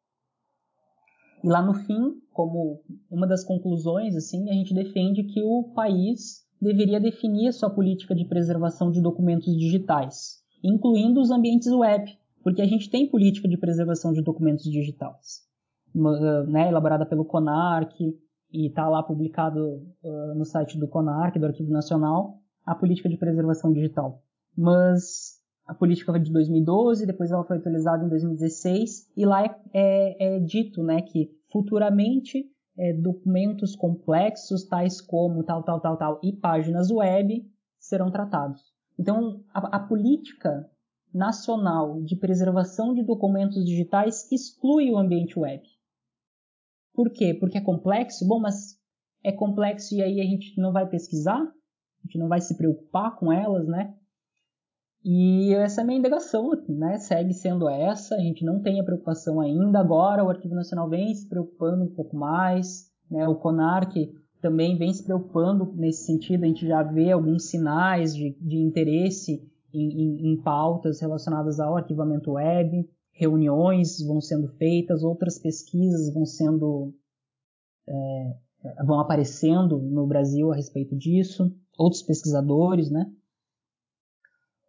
E 1.44 1.48
lá 1.48 1.62
no 1.62 1.74
fim, 1.74 2.20
como 2.34 2.82
uma 3.10 3.28
das 3.28 3.44
conclusões, 3.44 4.16
assim, 4.16 4.50
a 4.50 4.54
gente 4.54 4.74
defende 4.74 5.24
que 5.24 5.42
o 5.44 5.72
país 5.76 6.44
deveria 6.60 7.00
definir 7.00 7.54
sua 7.54 7.70
política 7.70 8.16
de 8.16 8.26
preservação 8.26 8.90
de 8.90 9.02
documentos 9.02 9.56
digitais, 9.56 10.42
incluindo 10.64 11.22
os 11.22 11.30
ambientes 11.30 11.72
web, 11.72 12.18
porque 12.44 12.62
a 12.62 12.66
gente 12.66 12.90
tem 12.90 13.10
política 13.10 13.48
de 13.48 13.58
preservação 13.58 14.12
de 14.12 14.24
documentos 14.24 14.66
digitais, 14.66 15.42
né, 16.48 16.70
elaborada 16.70 17.06
pelo 17.06 17.26
CONARC 17.26 17.94
e 18.52 18.68
está 18.68 18.88
lá 18.88 19.04
publicado 19.04 19.60
uh, 20.04 20.36
no 20.36 20.46
site 20.46 20.78
do 20.80 20.88
CONARC, 20.88 21.38
do 21.38 21.46
Arquivo 21.46 21.72
Nacional, 21.72 22.40
a 22.66 22.76
política 22.76 23.08
de 23.10 23.18
preservação 23.18 23.72
digital. 23.72 24.24
Mas 24.58 25.40
a 25.66 25.74
política 25.74 26.12
foi 26.12 26.22
de 26.22 26.32
2012, 26.32 27.06
depois 27.06 27.32
ela 27.32 27.44
foi 27.44 27.58
atualizada 27.58 28.06
em 28.06 28.10
2016, 28.10 29.12
e 29.16 29.26
lá 29.26 29.44
é, 29.44 29.56
é, 29.74 30.36
é 30.36 30.40
dito 30.40 30.84
né, 30.84 31.02
que 31.02 31.32
futuramente 31.52 32.46
é, 32.78 32.94
documentos 32.94 33.76
complexos, 33.76 34.66
tais 34.66 35.02
como 35.02 35.44
tal, 35.44 35.64
tal, 35.64 35.80
tal, 35.80 35.98
tal, 35.98 36.20
e 36.24 36.34
páginas 36.34 36.92
web 36.92 37.46
serão 37.80 38.12
tratados. 38.12 38.62
Então, 39.00 39.44
a, 39.54 39.78
a 39.78 39.80
política 39.80 40.70
nacional 41.14 42.02
de 42.04 42.16
preservação 42.16 42.94
de 42.94 43.04
documentos 43.04 43.64
digitais 43.66 44.30
exclui 44.32 44.92
o 44.92 44.98
ambiente 44.98 45.40
web. 45.40 45.64
Por 46.94 47.10
quê? 47.12 47.34
Porque 47.34 47.58
é 47.58 47.62
complexo? 47.62 48.28
Bom, 48.28 48.40
mas 48.40 48.78
é 49.24 49.32
complexo 49.32 49.96
e 49.96 50.02
aí 50.02 50.20
a 50.20 50.26
gente 50.26 50.60
não 50.60 50.72
vai 50.72 50.88
pesquisar? 50.88 51.42
A 52.06 52.08
gente 52.08 52.20
não 52.20 52.28
vai 52.28 52.40
se 52.40 52.56
preocupar 52.56 53.16
com 53.16 53.34
elas, 53.34 53.68
né? 53.68 53.96
E 55.04 55.54
essa 55.56 55.82
é 55.82 55.84
a 55.84 55.88
minha 55.88 56.00
indagação, 56.00 56.52
né? 56.70 56.98
Segue 57.00 57.34
sendo 57.34 57.68
essa, 57.68 58.16
a 58.16 58.20
gente 58.20 58.46
não 58.46 58.62
tem 58.62 58.80
a 58.80 58.84
preocupação 58.84 59.42
ainda. 59.42 59.80
Agora 59.80 60.24
o 60.24 60.30
Arquivo 60.30 60.54
Nacional 60.54 60.88
vem 60.88 61.14
se 61.16 61.28
preocupando 61.28 61.84
um 61.84 61.94
pouco 61.94 62.16
mais, 62.16 62.92
né? 63.10 63.28
O 63.28 63.36
CONARC 63.36 63.96
também 64.42 64.78
vem 64.78 64.94
se 64.94 65.04
preocupando 65.04 65.74
nesse 65.74 66.06
sentido, 66.06 66.44
a 66.44 66.48
gente 66.48 66.68
já 66.68 66.84
vê 66.84 67.12
alguns 67.12 67.50
sinais 67.50 68.14
de, 68.14 68.38
de 68.40 68.58
interesse 68.58 69.42
em, 69.74 69.90
em, 69.90 70.34
em 70.34 70.42
pautas 70.42 71.02
relacionadas 71.02 71.60
ao 71.60 71.76
arquivamento 71.76 72.34
web, 72.34 72.88
reuniões 73.12 74.06
vão 74.06 74.22
sendo 74.22 74.48
feitas, 74.50 75.02
outras 75.02 75.40
pesquisas 75.40 76.14
vão 76.14 76.26
sendo 76.26 76.94
é, 77.90 78.84
vão 78.86 79.00
aparecendo 79.00 79.80
no 79.80 80.06
Brasil 80.06 80.52
a 80.52 80.56
respeito 80.56 80.96
disso, 80.96 81.52
outros 81.78 82.02
pesquisadores, 82.02 82.90
né? 82.90 83.12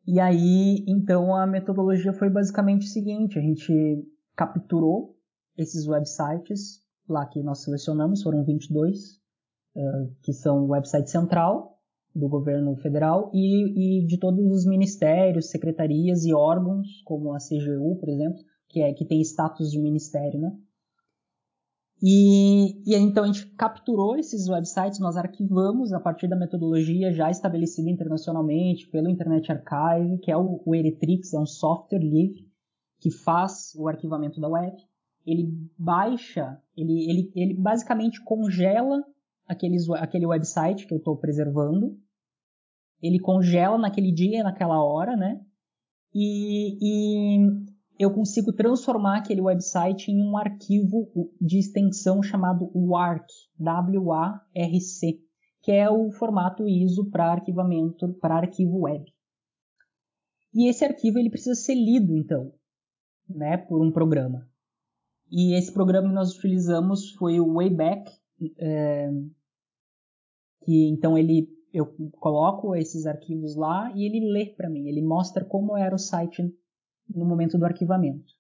E 0.07 0.21
aí, 0.21 0.85
então, 0.87 1.35
a 1.35 1.47
metodologia 1.47 2.13
foi 2.13 2.31
basicamente 2.31 2.87
o 2.87 2.91
seguinte: 2.91 3.39
a 3.39 3.43
gente 3.43 4.07
capturou 4.37 5.17
esses 5.57 5.87
websites 5.87 6.81
lá 7.09 7.27
que 7.27 7.43
nós 7.43 7.63
selecionamos, 7.63 8.23
foram 8.23 8.45
22, 8.45 9.17
uh, 9.75 10.15
que 10.23 10.33
são 10.33 10.65
o 10.65 10.69
website 10.69 11.11
central 11.11 11.77
do 12.15 12.29
governo 12.29 12.75
federal 12.77 13.31
e, 13.35 14.01
e, 14.03 14.07
de 14.07 14.19
todos 14.19 14.45
os 14.51 14.65
ministérios, 14.65 15.51
secretarias 15.51 16.25
e 16.25 16.33
órgãos, 16.33 17.03
como 17.05 17.35
a 17.35 17.39
CGU, 17.39 17.97
por 17.99 18.09
exemplo, 18.09 18.39
que, 18.69 18.81
é, 18.81 18.93
que 18.95 19.05
tem 19.05 19.21
status 19.21 19.71
de 19.71 19.79
ministério, 19.79 20.41
né? 20.41 20.57
E, 22.03 22.83
e 22.87 22.95
então 22.95 23.25
a 23.25 23.27
gente 23.27 23.47
capturou 23.55 24.17
esses 24.17 24.49
websites, 24.49 25.01
nós 25.01 25.17
arquivamos 25.17 25.93
a 25.93 26.01
partir 26.01 26.29
da 26.29 26.37
metodologia 26.37 27.13
já 27.13 27.31
estabelecida 27.31 27.89
internacionalmente 27.89 28.87
pelo 28.89 29.09
Internet 29.09 29.51
Archive, 29.51 30.19
que 30.19 30.31
é 30.31 30.37
o, 30.37 30.63
o 30.65 30.75
Eretrix, 30.75 31.33
é 31.33 31.41
um 31.41 31.47
software 31.47 32.01
livre 32.01 32.47
que 33.01 33.11
faz 33.11 33.75
o 33.77 33.89
arquivamento 33.89 34.41
da 34.41 34.49
web. 34.49 34.77
Ele 35.25 35.49
baixa, 35.79 36.61
ele, 36.77 37.11
ele, 37.11 37.33
ele 37.35 37.55
basicamente 37.55 38.23
congela 38.23 39.03
aqueles, 39.47 39.89
aquele 39.91 40.27
website 40.27 40.87
que 40.87 40.95
eu 40.95 40.99
estou 40.99 41.17
preservando. 41.17 41.99
Ele 43.03 43.19
congela 43.19 43.79
naquele 43.79 44.13
dia, 44.13 44.43
naquela 44.43 44.83
hora, 44.83 45.17
né? 45.17 45.41
E, 46.15 46.79
e 46.81 47.66
eu 47.99 48.13
consigo 48.13 48.53
transformar 48.53 49.19
aquele 49.19 49.41
website 49.41 50.11
em 50.11 50.23
um 50.23 50.37
arquivo 50.37 51.11
de 51.41 51.59
extensão 51.59 52.23
chamado 52.23 52.71
WARC, 52.75 53.27
W-A-R-C, 53.59 55.19
que 55.63 55.73
é 55.73 55.91
o 55.91 56.11
formato 56.13 56.69
ISO 56.69 57.11
para 57.11 57.33
arquivamento, 57.33 58.13
para 58.21 58.37
arquivo 58.37 58.83
web. 58.83 59.05
E 60.55 60.69
esse 60.69 60.85
arquivo 60.85 61.19
ele 61.19 61.31
precisa 61.31 61.55
ser 61.55 61.75
lido, 61.75 62.17
então, 62.17 62.53
né, 63.29 63.57
por 63.57 63.83
um 63.83 63.91
programa. 63.91 64.49
E 65.31 65.55
esse 65.55 65.73
programa 65.73 66.09
que 66.09 66.15
nós 66.15 66.37
utilizamos 66.37 67.11
foi 67.13 67.41
o 67.41 67.55
Wayback, 67.55 68.11
é, 68.59 69.11
que 70.63 70.89
então 70.89 71.17
ele 71.17 71.49
eu 71.73 71.87
coloco 72.13 72.75
esses 72.75 73.07
arquivos 73.07 73.55
lá 73.55 73.93
e 73.95 74.07
ele 74.07 74.33
lê 74.33 74.47
para 74.47 74.71
mim, 74.71 74.89
ele 74.89 75.03
mostra 75.03 75.45
como 75.45 75.77
era 75.77 75.95
o 75.95 75.99
site 75.99 76.43
no 77.09 77.25
momento 77.25 77.59
do 77.59 77.65
arquivamento. 77.65 78.35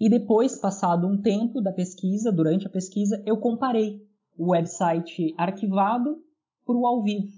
E 0.00 0.08
depois, 0.08 0.58
passado 0.58 1.06
um 1.06 1.20
tempo 1.20 1.60
da 1.60 1.72
pesquisa, 1.72 2.32
durante 2.32 2.66
a 2.66 2.70
pesquisa, 2.70 3.22
eu 3.26 3.36
comparei 3.36 4.00
o 4.38 4.52
website 4.52 5.34
arquivado 5.36 6.16
para 6.64 6.76
o 6.76 6.86
ao 6.86 7.02
vivo. 7.02 7.28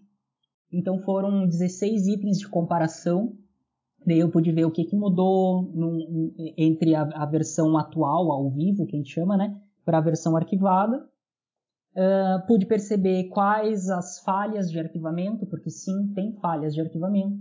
Então 0.72 1.00
foram 1.00 1.46
16 1.46 2.06
itens 2.06 2.38
de 2.38 2.48
comparação. 2.48 3.36
Daí 4.06 4.20
eu 4.20 4.30
pude 4.30 4.52
ver 4.52 4.64
o 4.64 4.70
que, 4.70 4.84
que 4.84 4.96
mudou 4.96 5.72
entre 6.56 6.94
a, 6.94 7.02
a, 7.02 7.26
versão 7.26 7.76
atual, 7.76 8.30
ao 8.30 8.50
vivo, 8.50 8.86
que 8.86 8.96
a 8.96 8.98
gente 8.98 9.12
chama, 9.12 9.36
né, 9.36 9.60
para 9.84 9.98
a 9.98 10.00
versão 10.00 10.36
arquivada. 10.36 11.04
Uh, 11.94 12.46
pude 12.46 12.64
perceber 12.64 13.24
quais 13.24 13.90
as 13.90 14.20
falhas 14.20 14.70
de 14.70 14.78
arquivamento, 14.78 15.44
porque 15.46 15.68
sim, 15.68 16.12
tem 16.14 16.32
falhas 16.40 16.74
de 16.74 16.80
arquivamento. 16.80 17.38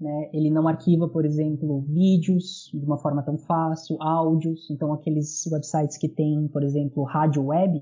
Né? 0.00 0.30
Ele 0.32 0.50
não 0.50 0.66
arquiva, 0.66 1.06
por 1.08 1.26
exemplo, 1.26 1.82
vídeos 1.82 2.70
de 2.72 2.84
uma 2.84 2.96
forma 2.96 3.22
tão 3.22 3.36
fácil, 3.36 4.00
áudios. 4.00 4.70
Então, 4.70 4.92
aqueles 4.92 5.46
websites 5.46 5.98
que 5.98 6.08
tem, 6.08 6.48
por 6.48 6.62
exemplo, 6.62 7.04
rádio 7.04 7.44
web, 7.44 7.78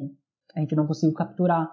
a 0.54 0.60
gente 0.60 0.74
não 0.74 0.86
conseguiu 0.86 1.14
capturar, 1.14 1.70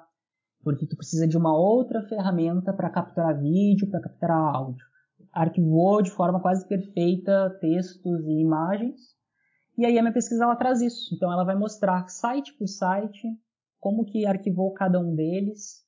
porque 0.64 0.86
tu 0.86 0.96
precisa 0.96 1.28
de 1.28 1.36
uma 1.36 1.58
outra 1.58 2.04
ferramenta 2.04 2.72
para 2.72 2.92
capturar 2.92 3.40
vídeo, 3.40 3.90
para 3.90 4.02
capturar 4.02 4.56
áudio. 4.56 4.86
Arquivou 5.34 6.02
de 6.02 6.12
forma 6.12 6.40
quase 6.40 6.68
perfeita 6.68 7.58
textos 7.60 8.26
e 8.28 8.42
imagens. 8.42 9.16
E 9.78 9.86
aí 9.86 9.98
a 9.98 10.02
minha 10.02 10.14
pesquisa 10.14 10.44
ela 10.44 10.56
traz 10.56 10.80
isso. 10.82 11.14
Então 11.14 11.32
ela 11.32 11.44
vai 11.44 11.56
mostrar 11.56 12.08
site 12.08 12.54
por 12.54 12.68
site 12.68 13.28
como 13.80 14.06
que 14.06 14.26
arquivou 14.26 14.72
cada 14.74 15.00
um 15.00 15.14
deles 15.14 15.85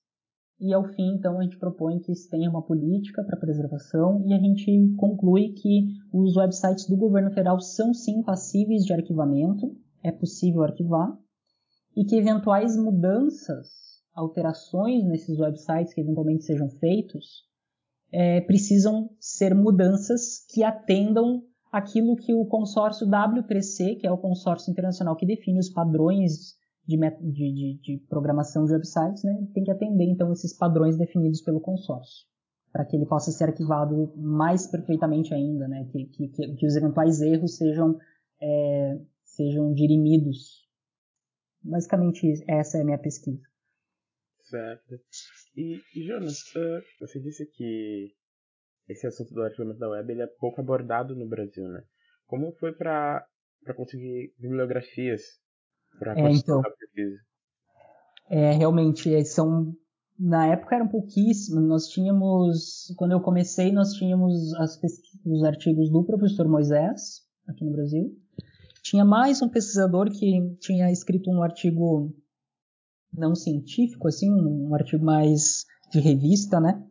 e 0.60 0.74
ao 0.74 0.84
fim, 0.84 1.14
então, 1.14 1.40
a 1.40 1.44
gente 1.44 1.58
propõe 1.58 2.00
que 2.00 2.16
se 2.16 2.28
tenha 2.30 2.50
uma 2.50 2.64
política 2.64 3.24
para 3.24 3.38
preservação 3.38 4.24
e 4.26 4.34
a 4.34 4.40
gente 4.40 4.96
conclui 4.98 5.54
que 5.54 5.86
os 6.12 6.36
websites 6.36 6.90
do 6.90 6.98
governo 6.98 7.30
federal 7.30 7.60
são 7.60 7.94
sim 7.94 8.24
passíveis 8.24 8.84
de 8.84 8.92
arquivamento, 8.92 9.76
é 10.04 10.12
possível 10.12 10.64
arquivar, 10.64 11.16
e 11.96 12.04
que 12.04 12.16
eventuais 12.16 12.76
mudanças, 12.76 13.68
alterações 14.16 15.06
nesses 15.06 15.38
websites 15.38 15.94
que 15.94 16.02
eventualmente 16.02 16.44
sejam 16.44 16.70
feitos, 16.70 17.46
é, 18.12 18.42
precisam 18.42 19.12
ser 19.20 19.54
mudanças 19.54 20.44
que 20.50 20.64
atendam 20.64 21.44
aquilo 21.72 22.16
que 22.16 22.34
o 22.34 22.46
consórcio 22.46 23.06
W3C, 23.06 24.00
que 24.00 24.08
é 24.08 24.12
o 24.12 24.18
consórcio 24.18 24.72
internacional 24.72 25.16
que 25.16 25.26
define 25.26 25.60
os 25.60 25.70
padrões 25.70 26.57
de, 26.88 26.98
de, 26.98 27.54
de, 27.54 27.80
de 27.82 28.06
programação 28.08 28.66
de 28.66 28.74
websites, 28.74 29.24
né, 29.24 29.48
tem 29.54 29.64
que 29.64 29.72
atender 29.72 30.06
então 30.06 30.32
esses 30.32 30.56
padrões 30.56 30.98
definidos 30.98 31.42
pelo 31.42 31.60
consórcio, 31.60 32.26
para 32.72 32.86
que 32.86 32.96
ele 32.96 33.06
possa 33.06 33.32
ser 33.32 33.46
arquivado 33.46 34.14
mais 34.16 34.66
perfeitamente 34.68 35.34
ainda, 35.34 35.68
né, 35.68 35.86
que, 35.92 36.06
que, 36.06 36.56
que 36.56 36.66
os 36.66 36.76
eventuais 36.76 37.22
erros 37.22 37.58
sejam, 37.58 38.00
é, 38.42 39.00
sejam 39.26 39.74
dirimidos. 39.74 40.66
Basicamente, 41.62 42.44
essa 42.48 42.78
é 42.78 42.82
a 42.82 42.86
minha 42.86 42.98
pesquisa. 42.98 43.42
Certo. 44.44 44.96
E, 45.58 45.82
e 45.94 46.04
Jonas, 46.08 46.40
uh, 46.56 46.82
você 47.02 47.20
disse 47.20 47.46
que 47.48 48.14
esse 48.88 49.06
assunto 49.06 49.34
do 49.34 49.42
arquivamento 49.42 49.80
da 49.80 49.90
web 49.90 50.10
ele 50.10 50.22
é 50.22 50.28
pouco 50.28 50.62
abordado 50.62 51.14
no 51.14 51.28
Brasil, 51.28 51.68
né? 51.68 51.84
Como 52.26 52.54
foi 52.54 52.72
para 52.72 53.28
conseguir 53.76 54.34
bibliografias 54.40 55.22
é, 56.16 56.32
então? 56.32 56.62
É, 58.30 58.52
realmente, 58.52 59.24
são 59.26 59.74
na 60.20 60.48
época 60.48 60.76
eram 60.76 60.88
pouquíssimos. 60.88 61.64
Nós 61.64 61.88
tínhamos, 61.88 62.94
quando 62.98 63.12
eu 63.12 63.22
comecei, 63.22 63.72
nós 63.72 63.94
tínhamos 63.94 64.54
as 64.56 64.80
os 65.26 65.44
artigos 65.44 65.90
do 65.92 66.04
professor 66.04 66.48
Moisés 66.48 67.22
aqui 67.48 67.64
no 67.64 67.72
Brasil. 67.72 68.16
Tinha 68.84 69.04
mais 69.04 69.42
um 69.42 69.50
pesquisador 69.50 70.10
que 70.10 70.56
tinha 70.60 70.92
escrito 70.92 71.30
um 71.30 71.44
artigo 71.44 72.14
não 73.14 73.36
científico, 73.36 74.08
assim, 74.08 74.30
um 74.30 74.74
artigo 74.74 75.04
mais 75.04 75.66
de 75.92 76.00
revista, 76.00 76.60
né? 76.60 76.84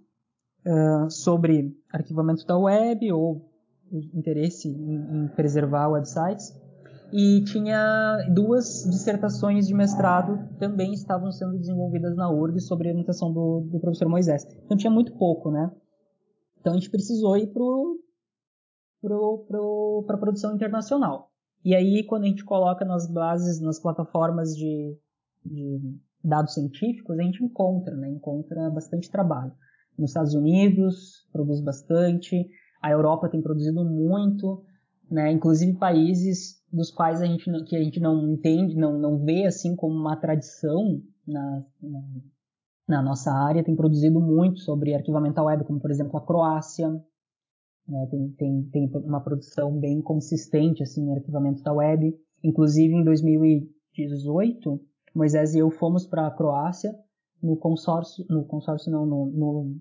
Uh, 0.66 1.11
sobre 1.11 1.73
arquivamento 1.92 2.45
da 2.45 2.59
web 2.59 3.12
ou 3.12 3.49
o 3.90 3.99
interesse 4.19 4.69
em, 4.69 5.25
em, 5.25 5.29
preservar 5.29 5.88
websites. 5.88 6.53
E 7.12 7.45
tinha 7.45 8.19
duas 8.35 8.85
dissertações 8.85 9.66
de 9.66 9.75
mestrado 9.75 10.49
também 10.59 10.92
estavam 10.92 11.31
sendo 11.31 11.59
desenvolvidas 11.59 12.16
na 12.16 12.31
URG 12.31 12.61
sobre 12.61 12.88
a 12.88 12.90
orientação 12.90 13.33
do, 13.33 13.61
do 13.71 13.79
professor 13.79 14.09
Moisés. 14.09 14.45
Então 14.64 14.77
tinha 14.77 14.90
muito 14.90 15.12
pouco, 15.16 15.51
né? 15.51 15.71
Então 16.61 16.73
a 16.73 16.77
gente 16.77 16.90
precisou 16.90 17.37
ir 17.37 17.47
para 17.47 17.62
pro, 19.01 19.45
pro, 19.47 20.07
a 20.09 20.19
produção 20.19 20.55
internacional. 20.55 21.31
E 21.64 21.75
aí, 21.75 22.05
quando 22.05 22.25
a 22.25 22.27
gente 22.27 22.45
coloca 22.45 22.85
nas 22.85 23.11
bases, 23.11 23.61
nas 23.61 23.81
plataformas 23.81 24.55
de, 24.55 24.97
de 25.45 25.81
dados 26.23 26.55
científicos, 26.55 27.19
a 27.19 27.23
gente 27.23 27.42
encontra, 27.42 27.95
né? 27.97 28.11
Encontra 28.11 28.69
bastante 28.71 29.11
trabalho. 29.11 29.53
Nos 29.99 30.11
Estados 30.11 30.35
Unidos 30.35 31.27
produz 31.33 31.61
bastante, 31.61 32.49
a 32.83 32.90
Europa 32.90 33.29
tem 33.29 33.40
produzido 33.40 33.85
muito, 33.85 34.64
né? 35.11 35.31
Inclusive 35.33 35.79
países 35.79 36.62
dos 36.72 36.90
quais 36.90 37.20
a 37.20 37.26
gente 37.26 37.50
que 37.64 37.76
a 37.76 37.83
gente 37.83 38.00
não 38.00 38.33
entende, 38.33 38.76
não, 38.76 38.98
não 38.98 39.24
vê 39.24 39.46
assim 39.46 39.74
como 39.76 39.94
uma 39.94 40.16
tradição 40.16 41.00
na, 41.26 41.64
na, 41.83 42.02
na 42.88 43.02
nossa 43.02 43.31
área, 43.33 43.64
tem 43.64 43.76
produzido 43.76 44.20
muito 44.20 44.61
sobre 44.61 44.94
arquivamento 44.94 45.40
web, 45.42 45.64
como 45.64 45.81
por 45.81 45.90
exemplo 45.90 46.16
a 46.16 46.24
Croácia, 46.24 46.90
né? 47.88 48.07
tem, 48.11 48.29
tem, 48.33 48.62
tem 48.70 48.90
uma 49.05 49.20
produção 49.20 49.79
bem 49.79 50.00
consistente 50.02 50.83
assim 50.83 51.02
em 51.02 51.14
arquivamento 51.14 51.62
da 51.62 51.72
web. 51.72 52.14
Inclusive 52.42 52.94
em 52.94 53.05
2018 53.05 54.81
Moisés 55.14 55.55
e 55.55 55.59
eu 55.59 55.70
fomos 55.70 56.07
para 56.07 56.26
a 56.26 56.31
Croácia 56.31 56.94
no 57.42 57.57
consórcio, 57.57 58.24
no 58.29 58.44
consórcio 58.44 58.92
não, 58.92 59.07
no, 59.07 59.26
no 59.26 59.76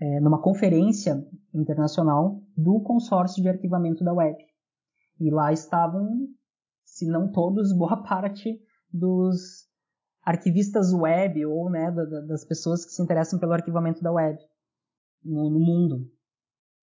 é, 0.00 0.20
numa 0.20 0.40
conferência 0.40 1.26
internacional 1.52 2.40
do 2.56 2.80
consórcio 2.80 3.42
de 3.42 3.48
arquivamento 3.48 4.04
da 4.04 4.12
web. 4.12 4.36
E 5.20 5.30
lá 5.30 5.52
estavam, 5.52 6.28
se 6.84 7.06
não 7.06 7.30
todos, 7.30 7.72
boa 7.76 8.02
parte 8.02 8.60
dos 8.92 9.66
arquivistas 10.22 10.92
web 10.92 11.44
ou 11.46 11.70
né, 11.70 11.90
das 12.26 12.44
pessoas 12.44 12.84
que 12.84 12.92
se 12.92 13.02
interessam 13.02 13.38
pelo 13.38 13.52
arquivamento 13.52 14.02
da 14.02 14.12
web 14.12 14.38
no, 15.24 15.50
no 15.50 15.58
mundo. 15.58 16.06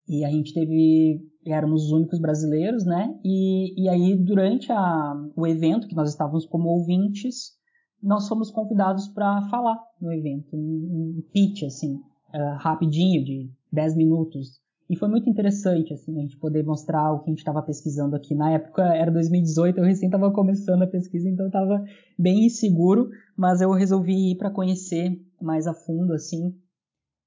E 0.08 0.24
a 0.24 0.30
gente 0.30 0.54
teve, 0.54 1.20
éramos 1.44 1.84
os 1.84 1.92
únicos 1.92 2.20
brasileiros, 2.20 2.84
né? 2.84 3.18
E, 3.24 3.82
e 3.82 3.88
aí, 3.88 4.16
durante 4.16 4.70
a, 4.70 5.14
o 5.36 5.46
evento, 5.46 5.88
que 5.88 5.96
nós 5.96 6.10
estávamos 6.10 6.46
como 6.46 6.68
ouvintes, 6.68 7.56
nós 8.00 8.28
fomos 8.28 8.50
convidados 8.50 9.08
para 9.08 9.42
falar 9.48 9.76
no 10.00 10.12
evento, 10.12 10.54
um, 10.54 11.18
um 11.18 11.22
pitch, 11.32 11.64
assim, 11.64 11.94
uh, 11.94 12.56
rapidinho, 12.58 13.24
de 13.24 13.50
10 13.72 13.96
minutos. 13.96 14.60
E 14.88 14.96
foi 14.96 15.08
muito 15.08 15.28
interessante, 15.28 15.92
assim, 15.92 16.16
a 16.16 16.22
gente 16.22 16.36
poder 16.36 16.62
mostrar 16.62 17.12
o 17.12 17.18
que 17.18 17.24
a 17.28 17.32
gente 17.32 17.40
estava 17.40 17.60
pesquisando 17.60 18.14
aqui. 18.14 18.36
Na 18.36 18.52
época 18.52 18.82
era 18.94 19.10
2018, 19.10 19.78
eu 19.78 19.84
recém 19.84 20.06
estava 20.06 20.30
começando 20.30 20.82
a 20.82 20.86
pesquisa, 20.86 21.28
então 21.28 21.46
estava 21.46 21.84
bem 22.16 22.46
inseguro, 22.46 23.10
mas 23.36 23.60
eu 23.60 23.72
resolvi 23.72 24.32
ir 24.32 24.36
para 24.36 24.50
conhecer 24.50 25.20
mais 25.40 25.66
a 25.66 25.74
fundo, 25.74 26.12
assim, 26.12 26.54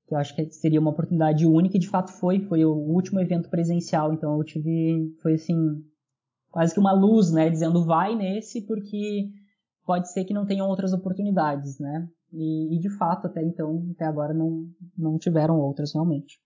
que 0.07 0.15
eu 0.15 0.17
acho 0.17 0.33
que 0.35 0.49
seria 0.51 0.79
uma 0.79 0.91
oportunidade 0.91 1.45
única 1.45 1.75
e 1.75 1.79
de 1.79 1.89
fato 1.89 2.13
foi, 2.13 2.39
foi 2.39 2.63
o 2.63 2.73
último 2.73 3.19
evento 3.19 3.49
presencial, 3.49 4.13
então 4.13 4.37
eu 4.37 4.43
tive, 4.43 5.13
foi 5.21 5.33
assim, 5.33 5.83
quase 6.49 6.73
que 6.73 6.79
uma 6.79 6.93
luz, 6.93 7.31
né, 7.31 7.49
dizendo 7.49 7.85
vai 7.85 8.15
nesse 8.15 8.61
porque 8.61 9.29
pode 9.85 10.11
ser 10.11 10.23
que 10.23 10.33
não 10.33 10.45
tenham 10.45 10.67
outras 10.67 10.93
oportunidades, 10.93 11.77
né, 11.77 12.09
e, 12.31 12.75
e 12.75 12.79
de 12.79 12.89
fato 12.89 13.27
até 13.27 13.43
então, 13.43 13.85
até 13.91 14.05
agora 14.05 14.33
não, 14.33 14.65
não 14.97 15.17
tiveram 15.17 15.59
outras 15.59 15.93
realmente. 15.93 16.39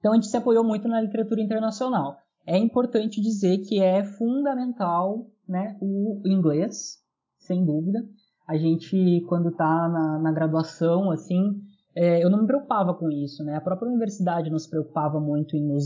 Então 0.00 0.12
a 0.12 0.14
gente 0.16 0.26
se 0.26 0.36
apoiou 0.36 0.64
muito 0.64 0.88
na 0.88 1.00
literatura 1.00 1.40
internacional. 1.40 2.16
É 2.46 2.58
importante 2.58 3.20
dizer 3.20 3.58
que 3.58 3.80
é 3.80 4.02
fundamental, 4.02 5.26
né, 5.46 5.76
o 5.80 6.20
inglês, 6.24 6.98
sem 7.38 7.64
dúvida. 7.64 8.02
A 8.48 8.56
gente, 8.56 9.24
quando 9.28 9.50
está 9.50 9.88
na, 9.88 10.18
na 10.18 10.32
graduação, 10.32 11.10
assim, 11.10 11.60
é, 11.94 12.24
eu 12.24 12.30
não 12.30 12.40
me 12.40 12.46
preocupava 12.46 12.94
com 12.94 13.10
isso, 13.10 13.44
né? 13.44 13.56
A 13.56 13.60
própria 13.60 13.88
universidade 13.88 14.50
não 14.50 14.58
se 14.58 14.68
preocupava 14.68 15.20
muito 15.20 15.56
em 15.56 15.64
nos 15.64 15.84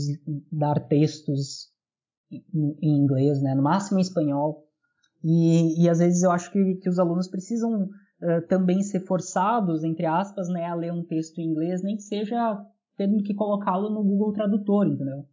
dar 0.51 0.79
textos 0.87 1.69
em, 2.31 2.43
em 2.81 2.97
inglês, 2.97 3.41
né? 3.41 3.53
No 3.53 3.61
máximo 3.61 3.99
em 3.99 4.01
espanhol. 4.01 4.65
E, 5.23 5.83
e 5.83 5.89
às 5.89 5.99
vezes 5.99 6.23
eu 6.23 6.31
acho 6.31 6.51
que, 6.51 6.75
que 6.75 6.89
os 6.89 6.99
alunos 6.99 7.27
precisam 7.27 7.83
uh, 7.83 8.47
também 8.47 8.81
ser 8.81 9.01
forçados, 9.01 9.83
entre 9.83 10.05
aspas, 10.05 10.47
né, 10.47 10.65
a 10.65 10.75
ler 10.75 10.93
um 10.93 11.03
texto 11.03 11.39
em 11.39 11.45
inglês, 11.49 11.81
nem 11.81 11.95
que 11.95 12.03
seja 12.03 12.63
tendo 12.97 13.23
que 13.23 13.33
colocá-lo 13.33 13.89
no 13.89 14.03
Google 14.03 14.33
Tradutor, 14.33 14.87
entendeu? 14.87 15.25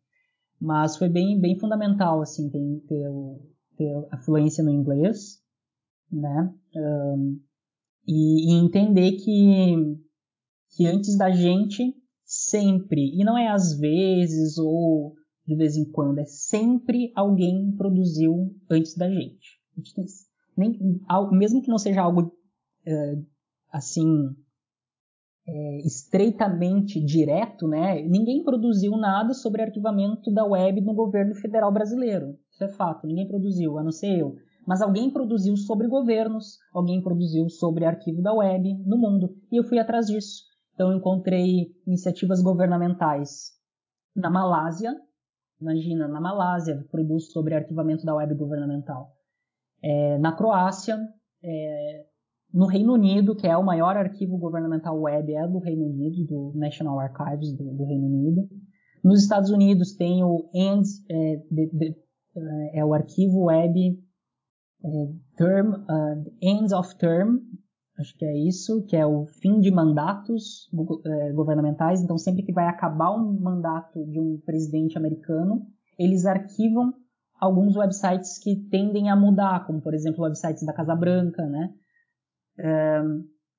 Mas 0.60 0.96
foi 0.96 1.08
bem, 1.08 1.40
bem 1.40 1.58
fundamental, 1.58 2.22
assim, 2.22 2.48
ter, 2.50 2.60
ter, 2.86 3.10
ter 3.76 4.08
a 4.10 4.18
fluência 4.18 4.62
no 4.62 4.70
inglês, 4.70 5.42
né? 6.10 6.54
Um, 6.76 7.40
e, 8.06 8.52
e 8.52 8.64
entender 8.64 9.12
que 9.12 9.98
que 10.74 10.86
antes 10.86 11.16
da 11.16 11.30
gente, 11.30 11.94
sempre, 12.24 13.12
e 13.14 13.24
não 13.24 13.36
é 13.36 13.48
às 13.48 13.78
vezes 13.78 14.56
ou 14.58 15.14
de 15.46 15.56
vez 15.56 15.76
em 15.76 15.84
quando, 15.90 16.18
é 16.18 16.24
sempre 16.24 17.12
alguém 17.14 17.74
produziu 17.76 18.54
antes 18.70 18.96
da 18.96 19.08
gente. 19.10 19.60
gente 19.76 19.94
tem, 19.94 20.04
nem, 20.56 20.78
mesmo 21.32 21.60
que 21.60 21.68
não 21.68 21.78
seja 21.78 22.00
algo 22.00 22.32
é, 22.86 23.16
assim 23.70 24.06
é, 25.46 25.78
estreitamente 25.86 27.00
direto, 27.04 27.66
né? 27.66 28.02
Ninguém 28.02 28.42
produziu 28.44 28.96
nada 28.96 29.34
sobre 29.34 29.62
arquivamento 29.62 30.32
da 30.32 30.44
web 30.44 30.80
no 30.80 30.94
governo 30.94 31.34
federal 31.34 31.72
brasileiro. 31.72 32.38
Isso 32.50 32.64
é 32.64 32.68
fato, 32.68 33.06
ninguém 33.06 33.26
produziu, 33.26 33.78
a 33.78 33.82
não 33.82 33.90
ser 33.90 34.18
eu. 34.18 34.36
Mas 34.66 34.80
alguém 34.80 35.10
produziu 35.10 35.56
sobre 35.56 35.88
governos, 35.88 36.58
alguém 36.72 37.02
produziu 37.02 37.48
sobre 37.48 37.84
arquivo 37.84 38.22
da 38.22 38.32
web 38.32 38.72
no 38.86 38.96
mundo, 38.96 39.34
e 39.50 39.56
eu 39.56 39.64
fui 39.64 39.78
atrás 39.78 40.06
disso. 40.06 40.44
Então, 40.74 40.96
encontrei 40.96 41.72
iniciativas 41.86 42.40
governamentais 42.40 43.50
na 44.14 44.30
Malásia. 44.30 44.94
Imagina, 45.60 46.08
na 46.08 46.20
Malásia, 46.20 46.84
produz 46.90 47.32
sobre 47.32 47.54
arquivamento 47.54 48.04
da 48.04 48.14
web 48.14 48.34
governamental. 48.34 49.10
É, 49.82 50.18
na 50.18 50.32
Croácia, 50.32 50.96
é, 51.42 52.04
no 52.52 52.66
Reino 52.66 52.92
Unido, 52.92 53.34
que 53.34 53.46
é 53.46 53.56
o 53.56 53.64
maior 53.64 53.96
arquivo 53.96 54.36
governamental 54.36 55.00
web, 55.00 55.34
é 55.34 55.46
do 55.48 55.58
Reino 55.58 55.86
Unido, 55.86 56.26
do 56.26 56.52
National 56.54 57.00
Archives 57.00 57.52
do, 57.56 57.64
do 57.64 57.84
Reino 57.84 58.06
Unido. 58.06 58.48
Nos 59.02 59.22
Estados 59.22 59.50
Unidos 59.50 59.94
tem 59.94 60.22
o 60.22 60.48
END, 60.54 60.86
é, 61.10 61.36
de, 61.50 61.70
de, 61.72 61.96
é, 62.36 62.80
é 62.80 62.84
o 62.84 62.94
arquivo 62.94 63.44
web 63.44 63.98
é, 64.84 64.88
term, 65.36 65.72
uh, 65.72 66.32
Ends 66.40 66.72
of 66.72 66.96
Term, 66.98 67.38
acho 67.98 68.16
que 68.16 68.24
é 68.24 68.36
isso, 68.36 68.84
que 68.84 68.96
é 68.96 69.06
o 69.06 69.26
fim 69.26 69.60
de 69.60 69.70
mandatos 69.70 70.68
é, 71.06 71.32
governamentais. 71.32 72.02
Então, 72.02 72.18
sempre 72.18 72.42
que 72.42 72.52
vai 72.52 72.66
acabar 72.66 73.12
um 73.12 73.40
mandato 73.40 74.04
de 74.06 74.18
um 74.20 74.40
presidente 74.44 74.98
americano, 74.98 75.66
eles 75.98 76.26
arquivam 76.26 76.92
alguns 77.40 77.76
websites 77.76 78.38
que 78.38 78.56
tendem 78.70 79.10
a 79.10 79.16
mudar, 79.16 79.66
como 79.66 79.80
por 79.80 79.94
exemplo 79.94 80.22
websites 80.22 80.64
da 80.64 80.72
Casa 80.72 80.94
Branca, 80.94 81.44
né? 81.46 81.72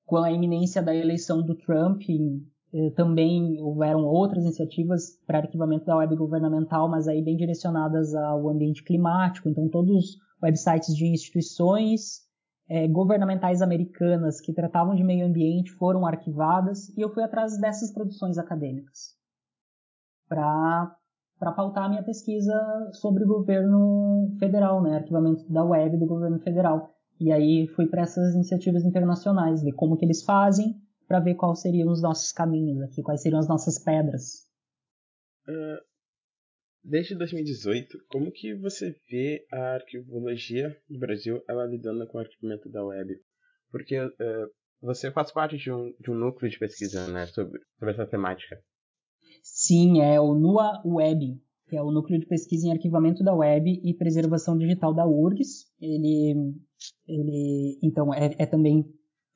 Com 0.06 0.18
a 0.18 0.32
iminência 0.32 0.82
da 0.82 0.96
eleição 0.96 1.42
do 1.42 1.56
Trump 1.56 2.02
eh, 2.10 2.90
também 2.96 3.62
houveram 3.62 4.04
outras 4.04 4.44
iniciativas 4.44 5.18
para 5.26 5.40
arquivamento 5.40 5.86
da 5.86 5.98
web 5.98 6.16
governamental, 6.16 6.90
mas 6.90 7.08
aí 7.08 7.24
bem 7.24 7.38
direcionadas 7.38 8.14
ao 8.14 8.50
ambiente 8.50 8.84
climático. 8.84 9.48
Então, 9.48 9.70
todos 9.70 10.18
websites 10.42 10.96
de 10.96 11.08
instituições 11.08 12.24
é, 12.70 12.88
governamentais 12.88 13.62
americanas 13.62 14.42
que 14.42 14.54
tratavam 14.54 14.96
de 14.96 15.04
meio 15.04 15.26
ambiente 15.26 15.72
foram 15.72 16.06
arquivadas 16.06 16.90
e 16.98 17.02
eu 17.02 17.14
fui 17.14 17.24
atrás 17.24 17.58
dessas 17.60 17.92
produções 17.92 18.38
acadêmicas 18.38 19.16
para 20.28 20.96
pautar 21.56 21.86
a 21.86 21.90
minha 21.90 22.04
pesquisa 22.04 22.54
sobre 22.94 23.24
o 23.24 23.28
governo 23.28 24.36
federal, 24.40 24.82
né, 24.82 24.96
arquivamento 24.96 25.48
da 25.52 25.64
web 25.64 25.98
do 25.98 26.06
governo 26.06 26.40
federal. 26.40 26.90
E 27.24 27.32
aí 27.32 27.68
fui 27.68 27.88
para 27.88 28.02
essas 28.02 28.36
iniciativas 28.36 28.84
internacionais, 28.84 29.64
ver 29.64 29.72
como 29.72 29.98
que 29.98 30.04
eles 30.04 30.26
fazem, 30.26 30.76
para 31.08 31.22
ver 31.22 31.36
quais 31.36 31.62
seriam 31.62 31.90
os 31.90 32.02
nossos 32.02 32.34
caminhos 32.34 32.82
aqui, 32.82 33.02
quais 33.02 33.22
seriam 33.22 33.40
as 33.40 33.48
nossas 33.48 33.82
pedras. 33.82 34.46
Uh, 35.48 35.80
desde 36.84 37.16
2018, 37.16 37.98
como 38.10 38.30
que 38.30 38.54
você 38.56 38.94
vê 39.10 39.46
a 39.54 39.76
arquivologia 39.76 40.78
no 40.90 41.00
Brasil 41.00 41.42
ela 41.48 41.66
lidando 41.66 42.06
com 42.08 42.18
o 42.18 42.22
arquivamento 42.22 42.70
da 42.70 42.84
web? 42.84 43.16
Porque 43.72 43.98
uh, 43.98 44.12
você 44.82 45.10
faz 45.10 45.32
parte 45.32 45.56
de 45.56 45.72
um, 45.72 45.94
de 45.98 46.12
um 46.12 46.16
núcleo 46.16 46.52
de 46.52 46.60
pesquisa 46.60 47.08
né, 47.08 47.26
sobre, 47.28 47.58
sobre 47.80 47.94
essa 47.94 48.06
temática. 48.06 48.62
Sim, 49.42 50.02
é 50.02 50.20
o 50.20 50.36
NUA 50.36 50.82
Web, 50.86 51.42
que 51.70 51.78
é 51.78 51.82
o 51.82 51.92
Núcleo 51.92 52.20
de 52.20 52.26
Pesquisa 52.26 52.68
em 52.68 52.72
Arquivamento 52.72 53.24
da 53.24 53.34
Web 53.34 53.82
e 53.84 53.94
Preservação 53.94 54.58
Digital 54.58 54.94
da 54.94 55.08
URGS. 55.08 55.66
Ele, 55.82 56.54
ele 57.08 57.78
então, 57.82 58.14
é, 58.14 58.36
é 58.38 58.46
também 58.46 58.86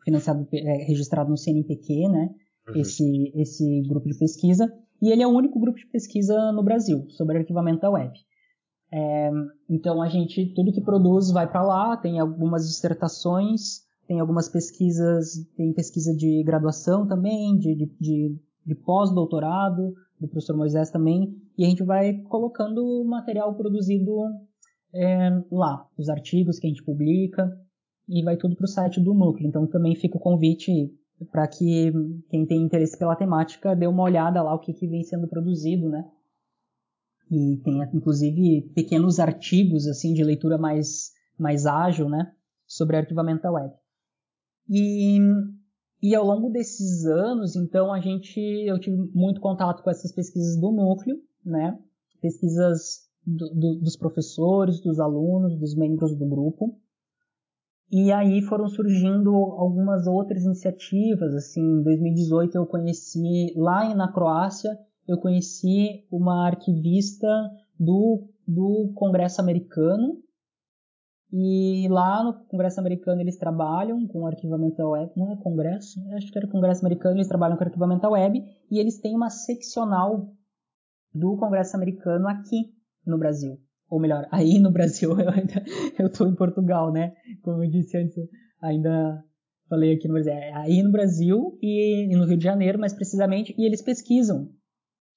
financiado, 0.04 0.48
é, 0.54 0.86
registrado 0.86 1.30
no 1.30 1.38
CNPq, 1.38 2.08
né? 2.10 2.30
Uhum. 2.68 2.82
Esse, 2.82 3.32
esse 3.36 3.82
grupo 3.88 4.08
de 4.08 4.18
pesquisa. 4.18 4.72
E 5.02 5.12
ele 5.12 5.22
é 5.22 5.28
o 5.28 5.36
único 5.36 5.60
grupo 5.60 5.78
de 5.78 5.88
pesquisa 5.88 6.52
no 6.52 6.64
Brasil 6.64 7.06
sobre 7.10 7.38
arquivamento 7.38 7.82
da 7.82 7.92
web. 7.92 8.12
É, 8.92 9.30
então 9.70 10.02
a 10.02 10.08
gente, 10.08 10.54
tudo 10.54 10.72
que 10.72 10.82
produz 10.82 11.32
vai 11.32 11.50
para 11.50 11.64
lá, 11.64 11.98
tem 11.98 12.20
algumas 12.20 12.68
dissertações, 12.68 13.82
tem 14.08 14.20
algumas 14.20 14.50
pesquisas, 14.50 15.46
tem 15.56 15.74
pesquisa 15.74 16.16
de 16.16 16.42
graduação 16.44 17.06
também, 17.06 17.58
de, 17.58 17.76
de, 17.76 17.86
de 18.00 18.38
de 18.68 18.76
pós-doutorado, 18.76 19.94
do 20.20 20.28
professor 20.28 20.58
Moisés 20.58 20.92
também, 20.92 21.34
e 21.58 21.64
a 21.64 21.70
gente 21.70 21.84
vai 21.84 22.14
colocando 22.24 22.84
o 22.84 23.06
material 23.06 23.56
produzido 23.56 24.12
é, 24.94 25.30
lá, 25.52 25.88
os 25.98 26.10
artigos 26.10 26.60
que 26.60 26.68
a 26.68 26.70
gente 26.70 26.84
publica, 26.84 27.50
e 28.08 28.24
vai 28.24 28.38
tudo 28.38 28.56
para 28.56 28.66
o 28.66 28.70
site 28.70 29.02
do 29.02 29.14
núcleo. 29.14 29.48
Então 29.48 29.68
também 29.68 29.96
fica 29.96 30.18
o 30.18 30.22
convite 30.22 30.94
para 31.32 31.48
que 31.48 31.92
quem 32.30 32.46
tem 32.46 32.62
interesse 32.62 32.98
pela 32.98 33.16
temática 33.16 33.76
dê 33.76 33.88
uma 33.88 34.04
olhada 34.04 34.42
lá 34.42 34.54
o 34.54 34.60
que, 34.60 34.74
que 34.74 34.88
vem 34.88 35.04
sendo 35.04 35.28
produzido, 35.28 35.90
né? 35.90 36.06
E 37.30 37.58
tem 37.58 37.82
inclusive 37.94 38.72
pequenos 38.74 39.20
artigos 39.20 39.88
assim 39.88 40.14
de 40.14 40.24
leitura 40.24 40.58
mais 40.58 41.12
mais 41.38 41.66
ágil, 41.68 42.10
né, 42.10 42.34
sobre 42.66 42.98
arquivamento 42.98 43.44
da 43.44 43.52
web. 43.52 43.74
E 44.70 45.20
e 46.02 46.14
ao 46.14 46.26
longo 46.26 46.52
desses 46.52 47.06
anos, 47.06 47.56
então, 47.56 47.92
a 47.92 48.00
gente, 48.00 48.40
eu 48.40 48.80
tive 48.80 48.98
muito 49.14 49.42
contato 49.42 49.82
com 49.82 49.90
essas 49.90 50.12
pesquisas 50.12 50.56
do 50.60 50.72
núcleo, 50.72 51.18
né? 51.44 51.78
Pesquisas 52.22 53.07
do, 53.28 53.50
do, 53.50 53.76
dos 53.82 53.98
professores, 53.98 54.80
dos 54.82 55.02
alunos, 55.02 55.60
dos 55.60 55.76
membros 55.76 56.16
do 56.16 56.26
grupo. 56.26 56.80
E 57.92 58.12
aí 58.12 58.42
foram 58.42 58.68
surgindo 58.70 59.36
algumas 59.36 60.08
outras 60.08 60.46
iniciativas, 60.46 61.34
assim, 61.36 61.62
em 61.62 61.84
2018 61.84 62.56
eu 62.56 62.66
conheci, 62.66 63.54
lá 63.56 63.94
na 63.96 64.12
Croácia, 64.12 64.78
eu 65.08 65.18
conheci 65.18 66.06
uma 66.12 66.46
arquivista 66.48 67.28
do, 67.80 68.28
do 68.46 68.92
Congresso 68.94 69.40
Americano, 69.40 70.22
e 71.32 71.88
lá 71.90 72.24
no 72.24 72.46
Congresso 72.46 72.80
Americano 72.80 73.22
eles 73.22 73.38
trabalham 73.38 74.06
com 74.08 74.26
arquivamento 74.26 74.78
da 74.78 74.88
web, 74.88 75.12
não 75.16 75.32
é 75.32 75.38
Congresso? 75.38 76.00
Acho 76.14 76.32
que 76.32 76.38
era 76.38 76.48
Congresso 76.48 76.86
Americano, 76.86 77.18
eles 77.18 77.28
trabalham 77.28 77.58
com 77.58 77.64
arquivamento 77.64 78.02
da 78.02 78.10
web 78.10 78.44
e 78.70 78.80
eles 78.80 79.00
têm 79.00 79.16
uma 79.16 79.30
seccional 79.30 80.30
do 81.14 81.38
Congresso 81.38 81.76
Americano 81.76 82.28
aqui 82.28 82.77
no 83.10 83.18
Brasil. 83.18 83.58
Ou 83.90 84.00
melhor, 84.00 84.28
aí 84.32 84.60
no 84.60 84.72
Brasil, 84.72 85.12
eu 85.20 85.30
ainda 85.30 85.64
eu 85.98 86.12
tô 86.12 86.28
em 86.28 86.36
Portugal, 86.36 86.92
né? 86.92 87.14
Como 87.42 87.64
eu 87.64 87.70
disse 87.70 87.98
antes, 87.98 88.16
ainda 88.62 89.24
falei 89.70 89.94
aqui 89.94 90.08
no 90.08 90.14
Brasil, 90.14 90.34
é 90.34 90.54
aí 90.54 90.82
no 90.82 90.92
Brasil 90.92 91.58
e, 91.62 92.12
e 92.12 92.16
no 92.16 92.26
Rio 92.26 92.38
de 92.38 92.44
Janeiro, 92.44 92.80
mais 92.80 92.94
precisamente, 92.94 93.54
e 93.58 93.66
eles 93.66 93.82
pesquisam 93.82 94.50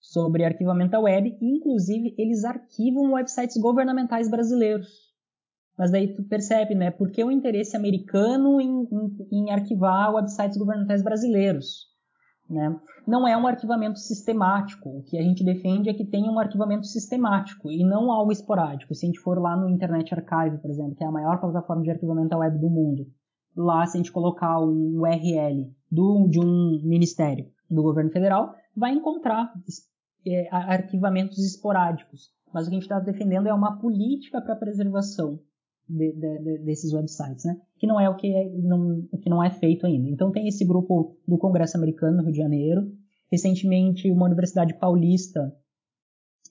sobre 0.01 0.45
arquivamento 0.45 0.93
da 0.93 1.01
web, 1.01 1.37
e 1.41 1.57
inclusive 1.57 2.15
eles 2.17 2.45
arquivam 2.45 3.13
websites 3.13 3.57
governamentais 3.59 4.31
brasileiros. 4.31 4.89
Mas 5.77 5.91
daí 5.91 6.15
tu 6.15 6.23
percebe, 6.25 6.75
né? 6.75 6.91
Por 6.91 7.11
que 7.11 7.23
o 7.23 7.31
interesse 7.31 7.77
americano 7.77 8.61
em, 8.61 8.89
em, 8.91 9.29
em 9.33 9.51
arquivar 9.51 10.15
websites 10.15 10.57
governamentais 10.57 11.03
brasileiros? 11.03 11.91
Né? 12.51 12.77
Não 13.07 13.29
é 13.29 13.37
um 13.37 13.47
arquivamento 13.47 14.01
sistemático. 14.01 14.89
O 14.89 15.03
que 15.05 15.17
a 15.17 15.23
gente 15.23 15.45
defende 15.45 15.89
é 15.89 15.95
que 15.95 16.05
tenha 16.05 16.31
um 16.31 16.39
arquivamento 16.39 16.85
sistemático 16.87 17.71
e 17.71 17.85
não 17.85 18.11
algo 18.11 18.33
esporádico. 18.33 18.93
Se 18.93 19.07
a 19.07 19.09
gente 19.09 19.21
for 19.21 19.41
lá 19.41 19.57
no 19.57 19.69
Internet 19.69 20.13
Archive, 20.13 20.59
por 20.59 20.71
exemplo, 20.71 20.97
que 20.97 21.05
é 21.05 21.07
a 21.07 21.13
maior 21.13 21.41
plataforma 21.41 21.83
de 21.83 21.91
arquivamento 21.91 22.37
web 22.37 22.59
do 22.59 22.69
mundo, 22.69 23.07
lá 23.57 23.87
se 23.87 23.97
a 23.97 23.99
gente 23.99 24.11
colocar 24.11 24.59
um 24.61 25.01
URL 25.01 25.73
do, 25.91 26.29
de 26.29 26.41
um 26.41 26.81
ministério 26.83 27.47
do 27.71 27.83
governo 27.83 28.11
federal, 28.11 28.53
vai 28.77 28.93
encontrar 28.93 29.53
é, 30.27 30.49
arquivamentos 30.51 31.39
esporádicos. 31.39 32.31
Mas 32.53 32.67
o 32.67 32.71
que 32.71 32.75
a 32.75 32.79
gente 32.81 32.83
está 32.83 32.99
defendendo 32.99 33.47
é 33.47 33.55
uma 33.55 33.79
política 33.79 34.41
para 34.41 34.57
preservação 34.57 35.39
de, 35.91 36.13
de, 36.13 36.59
desses 36.59 36.93
websites, 36.93 37.45
né? 37.45 37.61
Que 37.79 37.87
não 37.87 38.01
é 38.01 38.09
o 38.09 38.17
que, 38.17 38.33
é, 38.33 38.49
não, 38.49 39.07
o 39.11 39.19
que 39.19 39.29
não 39.29 39.43
é 39.43 39.51
feito 39.51 39.87
ainda. 39.87 40.09
Então 40.09 40.31
tem 40.31 40.47
esse 40.47 40.65
grupo 40.65 41.17
do 41.27 41.37
Congresso 41.37 41.77
Americano 41.77 42.19
no 42.19 42.23
Rio 42.23 42.33
de 42.33 42.39
Janeiro. 42.39 42.93
Recentemente, 43.31 44.11
uma 44.11 44.27
universidade 44.27 44.75
paulista 44.75 45.53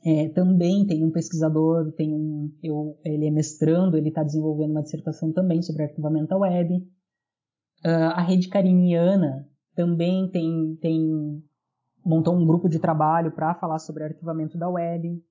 é, 0.06 0.30
também 0.30 0.86
tem 0.86 1.04
um 1.04 1.12
pesquisador, 1.12 1.92
tem 1.94 2.14
um, 2.14 2.54
eu, 2.64 2.98
ele 3.04 3.28
é 3.28 3.32
mestrando, 3.32 3.98
ele 3.98 4.10
está 4.10 4.24
desenvolvendo 4.24 4.72
uma 4.72 4.84
dissertação 4.84 5.32
também 5.32 5.62
sobre 5.62 5.84
arquivamento 5.84 6.36
web. 6.38 6.76
Uh, 7.86 8.12
a 8.14 8.22
rede 8.22 8.50
cariniana 8.50 9.48
também 9.76 10.30
tem, 10.30 10.78
tem 10.82 11.44
montou 12.06 12.36
um 12.36 12.46
grupo 12.46 12.68
de 12.68 12.80
trabalho 12.80 13.32
para 13.32 13.56
falar 13.56 13.80
sobre 13.80 14.04
arquivamento 14.04 14.58
da 14.58 14.70
web. 14.70 15.22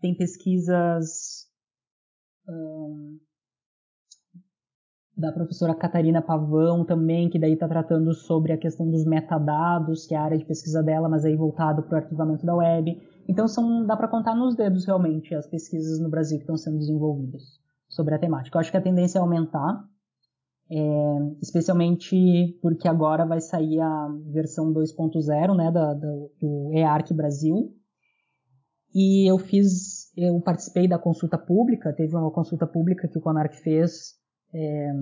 Tem 0.00 0.14
pesquisas 0.14 1.48
da 5.16 5.30
professora 5.30 5.74
Catarina 5.74 6.22
Pavão 6.22 6.84
também, 6.84 7.28
que 7.28 7.38
daí 7.38 7.52
está 7.52 7.68
tratando 7.68 8.14
sobre 8.14 8.52
a 8.52 8.56
questão 8.56 8.90
dos 8.90 9.04
metadados, 9.04 10.06
que 10.06 10.14
é 10.14 10.18
a 10.18 10.22
área 10.22 10.38
de 10.38 10.44
pesquisa 10.44 10.82
dela, 10.82 11.08
mas 11.08 11.24
aí 11.24 11.36
voltado 11.36 11.82
para 11.82 11.96
o 11.96 11.98
arquivamento 11.98 12.46
da 12.46 12.54
web. 12.54 12.98
Então 13.28 13.46
são, 13.46 13.84
dá 13.84 13.96
para 13.96 14.08
contar 14.08 14.34
nos 14.34 14.56
dedos 14.56 14.86
realmente 14.86 15.34
as 15.34 15.46
pesquisas 15.46 16.00
no 16.00 16.08
Brasil 16.08 16.38
que 16.38 16.44
estão 16.44 16.56
sendo 16.56 16.78
desenvolvidas 16.78 17.42
sobre 17.88 18.14
a 18.14 18.18
temática. 18.18 18.56
Eu 18.56 18.60
acho 18.60 18.70
que 18.70 18.76
a 18.76 18.82
tendência 18.82 19.18
é 19.18 19.20
aumentar, 19.20 19.84
é, 20.70 21.18
especialmente 21.42 22.58
porque 22.62 22.88
agora 22.88 23.26
vai 23.26 23.40
sair 23.40 23.80
a 23.80 24.08
versão 24.32 24.72
2.0 24.72 25.54
né, 25.54 25.70
do 25.70 26.70
EARC 26.72 27.12
Brasil. 27.12 27.70
E 28.94 29.30
eu 29.30 29.38
fiz, 29.38 30.10
eu 30.16 30.40
participei 30.40 30.88
da 30.88 30.98
consulta 30.98 31.36
pública, 31.36 31.92
teve 31.92 32.14
uma 32.16 32.30
consulta 32.30 32.66
pública 32.66 33.08
que 33.08 33.18
o 33.18 33.22
CONARC 33.22 33.54
fez 33.56 34.21
é, 34.54 34.92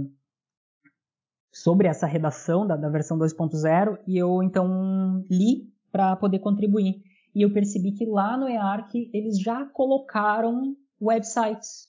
sobre 1.52 1.88
essa 1.88 2.06
redação 2.06 2.66
da, 2.66 2.76
da 2.76 2.88
versão 2.88 3.18
2.0 3.18 3.98
e 4.06 4.16
eu 4.16 4.42
então 4.42 5.24
li 5.30 5.68
para 5.90 6.16
poder 6.16 6.38
contribuir. 6.38 7.02
E 7.34 7.42
eu 7.42 7.52
percebi 7.52 7.92
que 7.92 8.04
lá 8.04 8.36
no 8.36 8.48
EARC 8.48 8.94
eles 9.12 9.40
já 9.40 9.64
colocaram 9.66 10.76
websites 11.00 11.88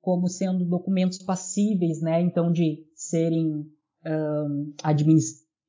como 0.00 0.28
sendo 0.28 0.64
documentos 0.64 1.18
passíveis, 1.18 2.00
né? 2.00 2.20
Então 2.20 2.50
de 2.50 2.84
serem 2.94 3.64
um. 4.04 4.74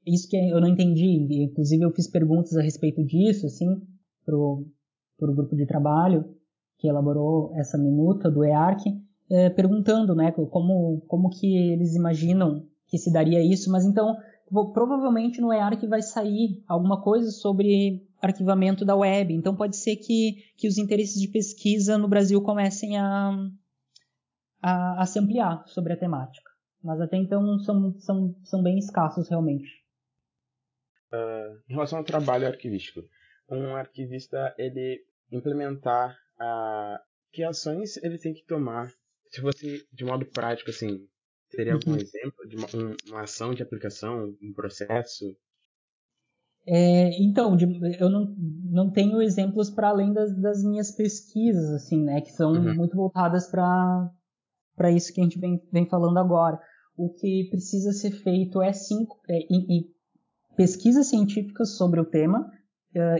Isso 0.05 0.27
que 0.27 0.35
eu 0.35 0.59
não 0.59 0.67
entendi. 0.67 1.43
Inclusive 1.43 1.83
eu 1.83 1.91
fiz 1.91 2.09
perguntas 2.09 2.57
a 2.57 2.61
respeito 2.61 3.03
disso, 3.05 3.45
assim, 3.45 3.81
pro, 4.25 4.67
pro 5.17 5.33
grupo 5.33 5.55
de 5.55 5.65
trabalho 5.65 6.35
que 6.77 6.87
elaborou 6.87 7.53
essa 7.55 7.77
minuta 7.77 8.29
do 8.29 8.43
EARC 8.43 8.81
é, 9.33 9.49
perguntando, 9.49 10.13
né, 10.13 10.31
como, 10.31 11.01
como 11.07 11.29
que 11.29 11.57
eles 11.73 11.95
imaginam 11.95 12.67
que 12.87 12.97
se 12.97 13.11
daria 13.11 13.41
isso, 13.43 13.71
mas 13.71 13.83
então 13.83 14.15
provavelmente 14.73 15.41
no 15.41 15.51
EARC 15.51 15.87
vai 15.87 16.01
sair 16.03 16.63
alguma 16.67 17.01
coisa 17.01 17.31
sobre 17.31 18.07
arquivamento 18.21 18.85
da 18.85 18.95
web, 18.95 19.33
então 19.33 19.55
pode 19.55 19.75
ser 19.75 19.95
que, 19.95 20.53
que 20.55 20.67
os 20.67 20.77
interesses 20.77 21.19
de 21.19 21.27
pesquisa 21.27 21.97
no 21.97 22.07
Brasil 22.07 22.39
comecem 22.41 22.97
a, 22.97 23.31
a, 24.61 25.01
a 25.01 25.05
se 25.05 25.17
ampliar 25.17 25.63
sobre 25.67 25.93
a 25.93 25.97
temática, 25.97 26.51
mas 26.83 27.01
até 27.01 27.17
então 27.17 27.57
são, 27.59 27.99
são, 27.99 28.35
são 28.43 28.61
bem 28.61 28.77
escassos 28.77 29.27
realmente. 29.27 29.83
uh, 31.11 31.59
em 31.69 31.73
relação 31.73 31.99
ao 31.99 32.05
trabalho 32.05 32.47
arquivístico, 32.47 33.01
um 33.49 33.75
arquivista 33.75 34.53
ele 34.57 35.03
implementar 35.31 36.15
a 36.39 36.99
que 37.31 37.43
ações 37.43 37.97
ele 37.97 38.17
tem 38.17 38.33
que 38.33 38.45
tomar 38.45 38.93
se 39.33 39.41
você 39.41 39.85
de 39.91 40.05
modo 40.05 40.25
prático 40.25 40.69
assim 40.69 41.07
teria 41.49 41.73
algum 41.73 41.91
uhum. 41.91 41.97
exemplo 41.97 42.47
de 42.47 42.55
uma, 42.55 42.67
um, 42.73 42.95
uma 43.07 43.21
ação 43.21 43.53
de 43.53 43.63
aplicação 43.63 44.35
um 44.41 44.53
processo 44.53 45.35
é, 46.65 47.21
então, 47.21 47.57
de, 47.57 47.65
eu 47.99 48.09
não, 48.09 48.33
não 48.37 48.89
tenho 48.89 49.21
exemplos 49.21 49.69
para 49.69 49.89
além 49.89 50.13
das, 50.13 50.33
das, 50.39 50.63
minhas 50.63 50.91
pesquisas, 50.91 51.69
assim, 51.71 52.01
né, 52.01 52.21
que 52.21 52.31
são 52.31 52.53
uhum. 52.53 52.73
muito 52.73 52.95
voltadas 52.95 53.49
para 53.49 54.91
isso 54.91 55.13
que 55.13 55.19
a 55.19 55.23
gente 55.25 55.37
vem, 55.37 55.61
vem 55.73 55.85
falando 55.89 56.17
agora. 56.17 56.57
O 56.95 57.09
que 57.09 57.49
precisa 57.49 57.91
ser 57.91 58.11
feito 58.11 58.61
é 58.61 58.71
sim 58.71 59.05
é, 59.29 59.39
e, 59.49 59.79
e 59.79 59.93
pesquisas 60.55 61.07
científicas 61.07 61.75
sobre 61.75 61.99
o 61.99 62.05
tema 62.05 62.49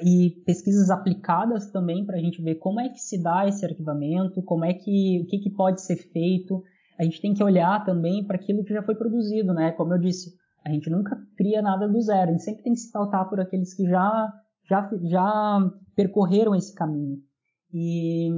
e 0.04 0.30
pesquisas 0.46 0.92
aplicadas 0.92 1.72
também 1.72 2.06
para 2.06 2.18
a 2.18 2.20
gente 2.20 2.42
ver 2.42 2.56
como 2.56 2.80
é 2.80 2.90
que 2.90 3.00
se 3.00 3.22
dá 3.22 3.48
esse 3.48 3.66
arquivamento, 3.66 4.44
como 4.44 4.64
é 4.64 4.74
que 4.74 5.22
o 5.22 5.26
que, 5.26 5.40
que 5.40 5.50
pode 5.50 5.82
ser 5.82 5.96
feito. 5.96 6.62
A 7.00 7.04
gente 7.04 7.20
tem 7.20 7.34
que 7.34 7.44
olhar 7.44 7.84
também 7.84 8.24
para 8.24 8.36
aquilo 8.36 8.64
que 8.64 8.74
já 8.74 8.84
foi 8.84 8.94
produzido, 8.94 9.52
né? 9.52 9.72
Como 9.72 9.92
eu 9.94 10.00
disse, 10.00 10.32
a 10.64 10.70
gente 10.70 10.90
nunca 10.92 11.18
cria 11.36 11.62
nada 11.62 11.88
do 11.88 12.00
zero, 12.02 12.30
a 12.30 12.32
gente 12.32 12.44
sempre 12.44 12.64
tem 12.64 12.74
que 12.74 12.80
se 12.80 12.92
pautar 12.92 13.28
por 13.28 13.40
aqueles 13.40 13.74
que 13.74 13.84
já, 13.90 14.32
já, 14.70 14.90
já 15.06 15.72
percorreram 15.96 16.54
esse 16.54 16.74
caminho. 16.76 17.18
E 17.74 18.30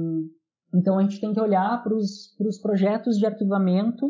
então 0.74 0.98
a 0.98 1.02
gente 1.02 1.20
tem 1.20 1.34
que 1.34 1.40
olhar 1.40 1.82
para 1.82 1.94
os 1.94 2.58
projetos 2.62 3.18
de 3.18 3.26
arquivamento, 3.26 4.06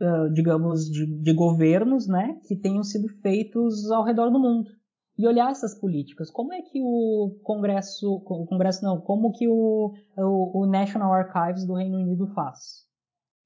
uh, 0.00 0.32
digamos, 0.32 0.86
de, 0.86 1.04
de 1.06 1.32
governos, 1.34 2.08
né, 2.08 2.38
que 2.48 2.56
tenham 2.56 2.82
sido 2.82 3.08
feitos 3.20 3.90
ao 3.90 4.04
redor 4.04 4.30
do 4.30 4.40
mundo 4.40 4.70
e 5.16 5.26
olhar 5.26 5.50
essas 5.50 5.78
políticas. 5.78 6.30
Como 6.30 6.52
é 6.52 6.60
que 6.62 6.80
o 6.82 7.38
Congresso, 7.42 8.14
o 8.14 8.46
Congresso 8.46 8.84
não, 8.84 9.00
como 9.00 9.32
que 9.32 9.48
o, 9.48 9.92
o, 10.16 10.62
o 10.62 10.66
National 10.66 11.12
Archives 11.12 11.66
do 11.66 11.74
Reino 11.74 11.98
Unido 11.98 12.26
faz? 12.28 12.84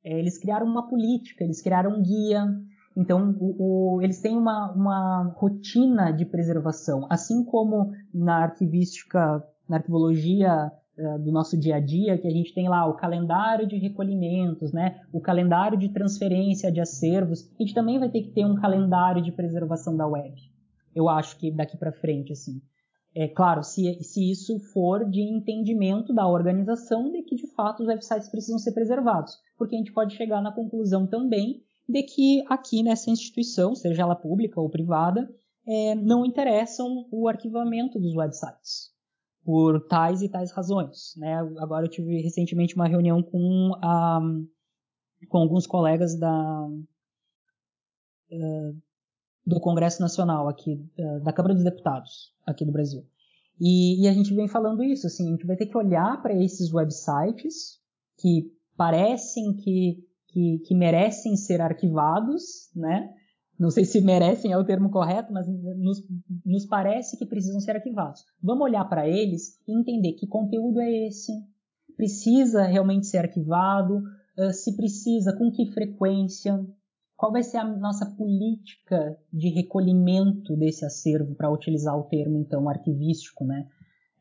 É, 0.05 0.19
eles 0.19 0.39
criaram 0.39 0.67
uma 0.67 0.89
política, 0.89 1.45
eles 1.45 1.61
criaram 1.61 1.99
um 1.99 2.03
guia, 2.03 2.47
então, 2.99 3.33
o, 3.39 3.97
o, 3.97 4.03
eles 4.03 4.21
têm 4.21 4.37
uma, 4.37 4.73
uma 4.73 5.33
rotina 5.37 6.11
de 6.11 6.25
preservação, 6.25 7.07
assim 7.09 7.45
como 7.45 7.93
na 8.13 8.43
arquivística, 8.43 9.41
na 9.69 9.77
arquivologia 9.77 10.73
uh, 10.99 11.19
do 11.21 11.31
nosso 11.31 11.57
dia 11.57 11.77
a 11.77 11.81
dia, 11.81 12.19
que 12.19 12.27
a 12.27 12.31
gente 12.31 12.53
tem 12.53 12.69
lá 12.69 12.87
o 12.87 12.95
calendário 12.95 13.69
de 13.69 13.77
recolhimentos, 13.77 14.73
né, 14.73 15.01
o 15.13 15.21
calendário 15.21 15.79
de 15.79 15.91
transferência 15.91 16.73
de 16.73 16.81
acervos, 16.81 17.49
a 17.57 17.63
gente 17.63 17.73
também 17.73 18.01
vai 18.01 18.09
ter 18.09 18.23
que 18.23 18.33
ter 18.33 18.45
um 18.45 18.57
calendário 18.57 19.23
de 19.23 19.31
preservação 19.31 19.97
da 19.97 20.07
web. 20.07 20.35
Eu 20.95 21.09
acho 21.09 21.39
que 21.39 21.51
daqui 21.51 21.77
para 21.77 21.93
frente, 21.93 22.33
assim. 22.33 22.61
É 23.15 23.27
claro, 23.27 23.63
se, 23.63 24.03
se 24.03 24.31
isso 24.31 24.59
for 24.73 25.09
de 25.09 25.21
entendimento 25.21 26.15
da 26.15 26.29
organização 26.29 27.11
de 27.11 27.23
que 27.23 27.35
de 27.35 27.47
fato 27.49 27.81
os 27.81 27.89
websites 27.89 28.29
precisam 28.29 28.59
ser 28.59 28.73
preservados, 28.73 29.37
porque 29.57 29.75
a 29.75 29.79
gente 29.79 29.93
pode 29.93 30.15
chegar 30.15 30.43
na 30.43 30.53
conclusão 30.53 31.07
também 31.07 31.63
de 31.89 32.03
que 32.03 32.45
aqui 32.49 32.83
nessa 32.83 33.11
instituição, 33.11 33.75
seja 33.75 34.03
ela 34.03 34.15
pública 34.15 34.61
ou 34.61 34.69
privada, 34.69 35.29
é, 35.67 35.95
não 35.95 36.25
interessam 36.25 37.07
o 37.11 37.27
arquivamento 37.29 37.99
dos 37.99 38.15
websites 38.15 38.93
por 39.45 39.87
tais 39.89 40.23
e 40.23 40.29
tais 40.29 40.53
razões. 40.53 41.15
Né? 41.17 41.35
Agora 41.59 41.87
eu 41.87 41.91
tive 41.91 42.21
recentemente 42.21 42.75
uma 42.75 42.87
reunião 42.87 43.23
com, 43.23 43.73
a, 43.83 44.21
com 45.29 45.39
alguns 45.39 45.67
colegas 45.67 46.19
da, 46.19 46.69
uh, 48.31 48.83
do 49.49 49.61
Congresso 49.61 50.01
Nacional 50.03 50.49
aqui, 50.49 50.75
uh, 50.99 51.23
da 51.25 51.33
Câmara 51.33 51.55
dos 51.55 51.65
Deputados 51.65 52.35
aqui 52.47 52.65
do 52.65 52.73
Brasil. 52.73 53.03
E, 53.61 54.05
e, 54.05 54.09
a 54.09 54.13
gente 54.13 54.33
vem 54.35 54.47
falando 54.47 54.85
isso, 54.85 55.07
assim, 55.07 55.27
a 55.27 55.31
gente 55.33 55.47
vai 55.47 55.57
ter 55.57 55.67
que 55.67 55.77
olhar 55.77 56.21
para 56.23 56.35
esses 56.35 56.73
websites 56.73 57.81
que 58.17 58.53
parecem 58.77 59.55
que 59.57 60.05
que, 60.29 60.59
que 60.67 60.75
merecem 60.75 61.37
ser 61.37 61.61
arquivados, 61.61 62.71
né? 62.77 63.11
Não 63.59 63.71
sei 63.71 63.85
se 63.85 64.01
merecem 64.01 64.53
é 64.53 64.59
o 64.59 64.65
termo 64.65 64.91
correto, 64.91 65.33
mas 65.33 65.49
nos, 65.49 66.07
nos 66.45 66.67
parece 66.67 67.17
que 67.17 67.27
precisam 67.27 67.61
ser 67.61 67.73
arquivados. 67.73 68.23
Vamos 68.41 68.63
olhar 68.63 68.85
para 68.85 69.09
eles 69.09 69.59
e 69.67 69.73
entender 69.73 70.13
que 70.13 70.29
conteúdo 70.29 70.81
é 70.81 71.09
esse, 71.09 71.33
precisa 71.97 72.63
realmente 72.65 73.07
ser 73.07 73.19
arquivado, 73.19 74.03
se 74.53 74.77
precisa, 74.77 75.37
com 75.37 75.51
que 75.51 75.67
frequência, 75.73 76.65
qual 77.19 77.33
vai 77.33 77.43
ser 77.43 77.57
a 77.57 77.65
nossa 77.65 78.07
política 78.07 79.19
de 79.33 79.49
recolhimento 79.49 80.57
desse 80.57 80.85
acervo, 80.85 81.35
para 81.35 81.51
utilizar 81.51 81.99
o 81.99 82.05
termo 82.05 82.39
então 82.39 82.69
arquivístico, 82.69 83.45
né? 83.45 83.67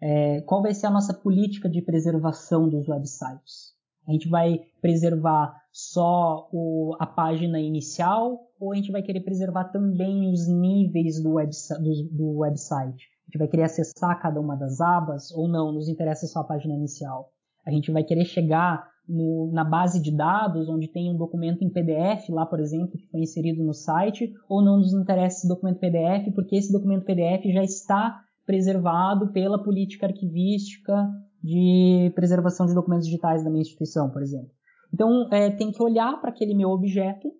É, 0.01 0.41
qual 0.41 0.63
vai 0.63 0.73
ser 0.73 0.87
a 0.87 0.91
nossa 0.91 1.13
política 1.13 1.69
de 1.69 1.79
preservação 1.79 2.67
dos 2.67 2.87
websites? 2.87 3.75
A 4.07 4.11
gente 4.11 4.27
vai 4.27 4.61
preservar 4.81 5.55
só 5.71 6.49
o, 6.51 6.95
a 6.99 7.05
página 7.05 7.59
inicial 7.59 8.39
ou 8.59 8.73
a 8.73 8.75
gente 8.75 8.91
vai 8.91 9.03
querer 9.03 9.21
preservar 9.21 9.65
também 9.65 10.31
os 10.31 10.47
níveis 10.47 11.21
do, 11.21 11.33
web, 11.33 11.51
do, 11.79 12.17
do 12.17 12.37
website? 12.39 13.05
A 13.05 13.25
gente 13.27 13.37
vai 13.37 13.47
querer 13.47 13.63
acessar 13.63 14.19
cada 14.19 14.39
uma 14.39 14.55
das 14.55 14.81
abas 14.81 15.29
ou 15.31 15.47
não? 15.47 15.71
Nos 15.71 15.87
interessa 15.87 16.25
só 16.25 16.39
a 16.39 16.45
página 16.45 16.73
inicial. 16.73 17.31
A 17.63 17.69
gente 17.69 17.91
vai 17.91 18.03
querer 18.03 18.25
chegar 18.25 18.89
no, 19.07 19.49
na 19.53 19.63
base 19.63 20.01
de 20.01 20.11
dados, 20.11 20.67
onde 20.67 20.87
tem 20.87 21.09
um 21.09 21.17
documento 21.17 21.63
em 21.63 21.69
PDF, 21.69 22.29
lá 22.29 22.45
por 22.45 22.59
exemplo, 22.59 22.97
que 22.97 23.07
foi 23.07 23.21
inserido 23.21 23.63
no 23.63 23.73
site, 23.73 24.33
ou 24.49 24.63
não 24.63 24.77
nos 24.77 24.93
interessa 24.93 25.37
esse 25.37 25.47
documento 25.47 25.79
PDF, 25.79 26.33
porque 26.35 26.55
esse 26.55 26.71
documento 26.71 27.05
PDF 27.05 27.45
já 27.53 27.63
está 27.63 28.21
preservado 28.45 29.31
pela 29.31 29.61
política 29.61 30.07
arquivística 30.07 31.09
de 31.43 32.11
preservação 32.15 32.65
de 32.65 32.73
documentos 32.73 33.05
digitais 33.05 33.43
da 33.43 33.49
minha 33.49 33.61
instituição, 33.61 34.09
por 34.09 34.21
exemplo. 34.21 34.49
Então, 34.93 35.27
é, 35.31 35.49
tem 35.51 35.71
que 35.71 35.81
olhar 35.81 36.19
para 36.19 36.29
aquele 36.29 36.53
meu 36.53 36.69
objeto, 36.69 37.31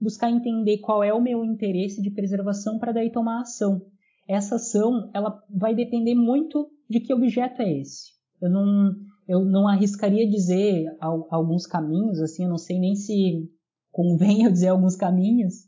buscar 0.00 0.30
entender 0.30 0.78
qual 0.78 1.02
é 1.02 1.12
o 1.12 1.20
meu 1.20 1.44
interesse 1.44 2.02
de 2.02 2.10
preservação 2.10 2.78
para 2.78 2.92
daí 2.92 3.10
tomar 3.10 3.40
ação. 3.40 3.82
Essa 4.28 4.56
ação, 4.56 5.10
ela 5.14 5.38
vai 5.50 5.74
depender 5.74 6.14
muito 6.14 6.68
de 6.88 7.00
que 7.00 7.12
objeto 7.12 7.62
é 7.62 7.78
esse. 7.78 8.12
Eu 8.40 8.50
não, 8.50 8.92
eu 9.28 9.44
não 9.44 9.68
arriscaria 9.68 10.28
dizer 10.28 10.86
alguns 11.30 11.66
caminhos, 11.66 12.18
assim, 12.18 12.44
eu 12.44 12.50
não 12.50 12.56
sei 12.56 12.80
nem 12.80 12.96
se 12.96 13.46
convém 13.92 14.44
eu 14.46 14.50
dizer 14.50 14.68
alguns 14.68 14.96
caminhos, 14.96 15.66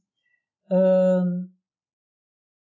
uh, 0.73 1.49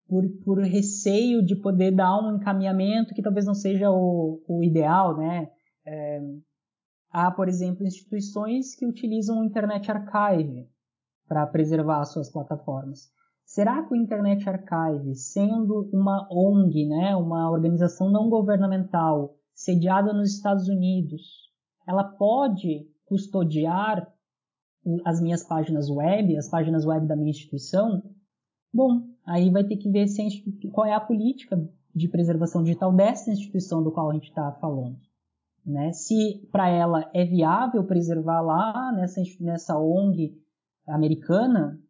por, 0.08 0.24
por 0.44 0.64
receio 0.64 1.46
de 1.46 1.56
poder 1.56 1.92
dar 1.92 2.18
um 2.20 2.38
encaminhamento 2.38 3.14
que 3.14 3.22
talvez 3.22 3.46
não 3.46 3.54
seja 3.54 3.92
o, 3.92 4.42
o 4.48 4.64
ideal, 4.64 5.18
né? 5.18 5.50
É, 5.86 6.22
há, 7.12 7.30
por 7.30 7.48
exemplo, 7.48 7.86
instituições 7.86 8.74
que 8.74 8.88
utilizam 8.88 9.40
o 9.40 9.44
Internet 9.44 9.92
Archive 9.92 10.68
para 11.28 11.46
preservar 11.46 12.06
suas 12.06 12.32
plataformas. 12.32 13.12
Será 13.46 13.84
que 13.84 13.94
o 13.94 13.98
Internet 13.98 14.48
Archive, 14.48 15.16
sendo 15.16 15.90
uma 15.94 16.28
ONG, 16.32 16.86
né, 16.86 17.16
uma 17.16 17.50
organização 17.52 18.10
não 18.10 18.30
governamental 18.30 19.37
sediada 19.58 20.13
nos 20.13 20.36
Estados 20.36 20.70
Unidos, 20.70 21.52
ela 21.88 22.04
pode 22.04 22.88
custodiar 23.06 24.08
as 25.04 25.20
minhas 25.20 25.43
páginas 25.43 25.89
web, 25.89 26.38
as 26.38 26.48
páginas 26.48 26.86
web 26.86 27.08
da 27.08 27.15
minha 27.15 27.32
instituição? 27.32 28.04
Bom, 28.72 29.02
aí 29.26 29.50
vai 29.50 29.63
ter 29.63 29.78
que 29.78 29.89
ver 29.89 30.08
se 30.08 30.22
qual 30.72 30.86
é 30.86 30.93
a 30.93 31.02
política 31.02 31.58
de 31.93 32.08
preservação 32.08 32.62
digital 32.62 32.93
dessa 32.93 33.32
instituição 33.32 33.84
do 33.84 33.91
qual 33.91 34.12
a 34.12 34.13
gente 34.13 34.28
está 34.28 34.52
falando. 34.62 35.00
Né? 35.65 35.91
Se 35.91 36.48
para 36.52 36.70
ela 36.70 37.10
é 37.12 37.26
viável 37.26 37.84
preservar 37.84 38.41
lá 38.41 38.91
nessa, 38.93 39.22
nessa 39.41 39.80
ONG 39.80 40.39
americana, 40.88 41.82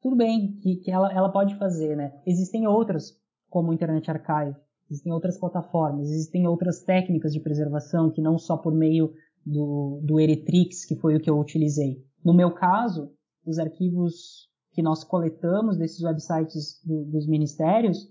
tudo 0.00 0.16
bem, 0.16 0.56
que, 0.56 0.76
que 0.76 0.90
ela, 0.90 1.12
ela 1.12 1.30
pode 1.30 1.56
fazer. 1.56 1.94
Né? 1.94 2.18
Existem 2.26 2.66
outras, 2.66 3.20
como 3.50 3.70
o 3.70 3.74
Internet 3.74 4.10
Archive, 4.10 4.56
existem 4.90 5.12
outras 5.12 5.38
plataformas, 5.38 6.10
existem 6.10 6.46
outras 6.46 6.82
técnicas 6.82 7.32
de 7.32 7.40
preservação 7.40 8.10
que 8.10 8.20
não 8.20 8.38
só 8.38 8.56
por 8.56 8.74
meio 8.74 9.12
do, 9.44 10.00
do 10.02 10.20
Eritrix, 10.20 10.84
que 10.84 10.96
foi 10.96 11.16
o 11.16 11.20
que 11.20 11.30
eu 11.30 11.38
utilizei. 11.38 12.04
No 12.24 12.34
meu 12.34 12.52
caso, 12.52 13.12
os 13.44 13.58
arquivos 13.58 14.48
que 14.72 14.82
nós 14.82 15.04
coletamos 15.04 15.76
desses 15.76 16.02
websites 16.02 16.80
do, 16.84 17.04
dos 17.04 17.26
ministérios, 17.26 18.08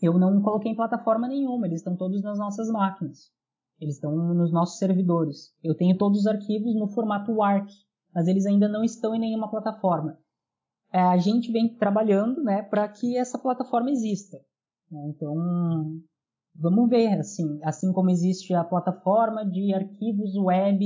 eu 0.00 0.18
não 0.18 0.40
coloquei 0.42 0.72
em 0.72 0.76
plataforma 0.76 1.28
nenhuma, 1.28 1.66
eles 1.66 1.80
estão 1.80 1.96
todos 1.96 2.22
nas 2.22 2.38
nossas 2.38 2.68
máquinas. 2.68 3.32
Eles 3.80 3.96
estão 3.96 4.14
nos 4.34 4.52
nossos 4.52 4.78
servidores. 4.78 5.52
Eu 5.62 5.74
tenho 5.74 5.98
todos 5.98 6.20
os 6.20 6.26
arquivos 6.26 6.74
no 6.74 6.88
formato 6.88 7.32
WARC, 7.32 7.68
mas 8.14 8.28
eles 8.28 8.46
ainda 8.46 8.68
não 8.68 8.84
estão 8.84 9.14
em 9.14 9.18
nenhuma 9.18 9.50
plataforma. 9.50 10.18
É, 10.92 11.00
a 11.00 11.16
gente 11.16 11.50
vem 11.50 11.76
trabalhando 11.76 12.42
né, 12.42 12.62
para 12.62 12.88
que 12.88 13.16
essa 13.16 13.38
plataforma 13.38 13.90
exista. 13.90 14.38
Então, 15.08 16.00
vamos 16.54 16.88
ver. 16.88 17.18
Assim, 17.18 17.58
assim 17.62 17.92
como 17.92 18.10
existe 18.10 18.54
a 18.54 18.64
plataforma 18.64 19.44
de 19.44 19.74
arquivos 19.74 20.36
web 20.36 20.84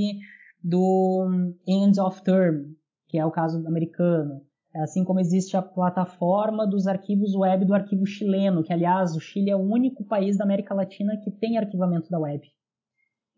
do 0.63 1.53
End 1.67 1.99
of 1.99 2.21
Term, 2.23 2.73
que 3.07 3.17
é 3.17 3.25
o 3.25 3.31
caso 3.31 3.65
americano. 3.67 4.41
Assim 4.75 5.03
como 5.03 5.19
existe 5.19 5.57
a 5.57 5.61
plataforma 5.61 6.67
dos 6.67 6.85
arquivos 6.85 7.35
web 7.35 7.65
do 7.65 7.73
arquivo 7.73 8.05
chileno, 8.05 8.63
que 8.63 8.71
aliás 8.71 9.15
o 9.15 9.19
Chile 9.19 9.49
é 9.49 9.55
o 9.55 9.59
único 9.59 10.03
país 10.05 10.37
da 10.37 10.43
América 10.43 10.75
Latina 10.75 11.17
que 11.23 11.31
tem 11.31 11.57
arquivamento 11.57 12.09
da 12.09 12.19
web. 12.19 12.47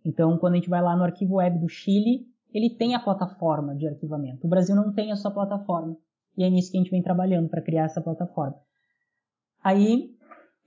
Então, 0.04 0.38
quando 0.38 0.54
a 0.54 0.56
gente 0.58 0.70
vai 0.70 0.82
lá 0.82 0.96
no 0.96 1.04
arquivo 1.04 1.36
web 1.36 1.58
do 1.60 1.70
Chile, 1.70 2.26
ele 2.54 2.70
tem 2.72 2.96
a 2.96 3.00
plataforma 3.00 3.76
de 3.76 3.88
arquivamento. 3.88 4.46
O 4.46 4.50
Brasil 4.50 4.76
não 4.76 4.92
tem 4.92 5.12
a 5.12 5.16
sua 5.16 5.32
plataforma. 5.32 5.96
E 6.38 6.44
é 6.44 6.50
nisso 6.50 6.72
que 6.72 6.78
a 6.78 6.82
gente 6.82 6.92
vem 6.92 7.02
trabalhando 7.02 7.50
para 7.50 7.62
criar 7.62 7.86
essa 7.86 8.02
plataforma. 8.02 8.56
Aí, 9.64 10.10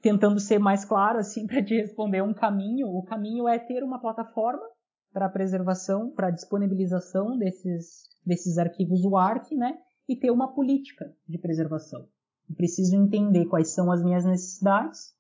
tentando 0.04 0.38
ser 0.38 0.58
mais 0.58 0.84
claro 0.84 1.18
assim 1.18 1.46
para 1.48 1.64
te 1.64 1.74
responder 1.74 2.22
um 2.22 2.34
caminho, 2.34 2.88
o 2.88 3.02
caminho 3.02 3.48
é 3.48 3.58
ter 3.58 3.82
uma 3.82 3.98
plataforma 3.98 4.62
para 5.10 5.30
preservação, 5.30 6.10
para 6.10 6.30
disponibilização 6.30 7.38
desses 7.38 8.12
desses 8.26 8.58
arquivos 8.58 9.04
WARC, 9.04 9.54
né? 9.54 9.78
E 10.08 10.16
ter 10.16 10.30
uma 10.30 10.54
política 10.54 11.10
de 11.26 11.38
preservação. 11.38 12.06
Eu 12.48 12.54
preciso 12.54 12.96
entender 12.96 13.46
quais 13.46 13.72
são 13.72 13.90
as 13.90 14.02
minhas 14.02 14.24
necessidades, 14.24 15.14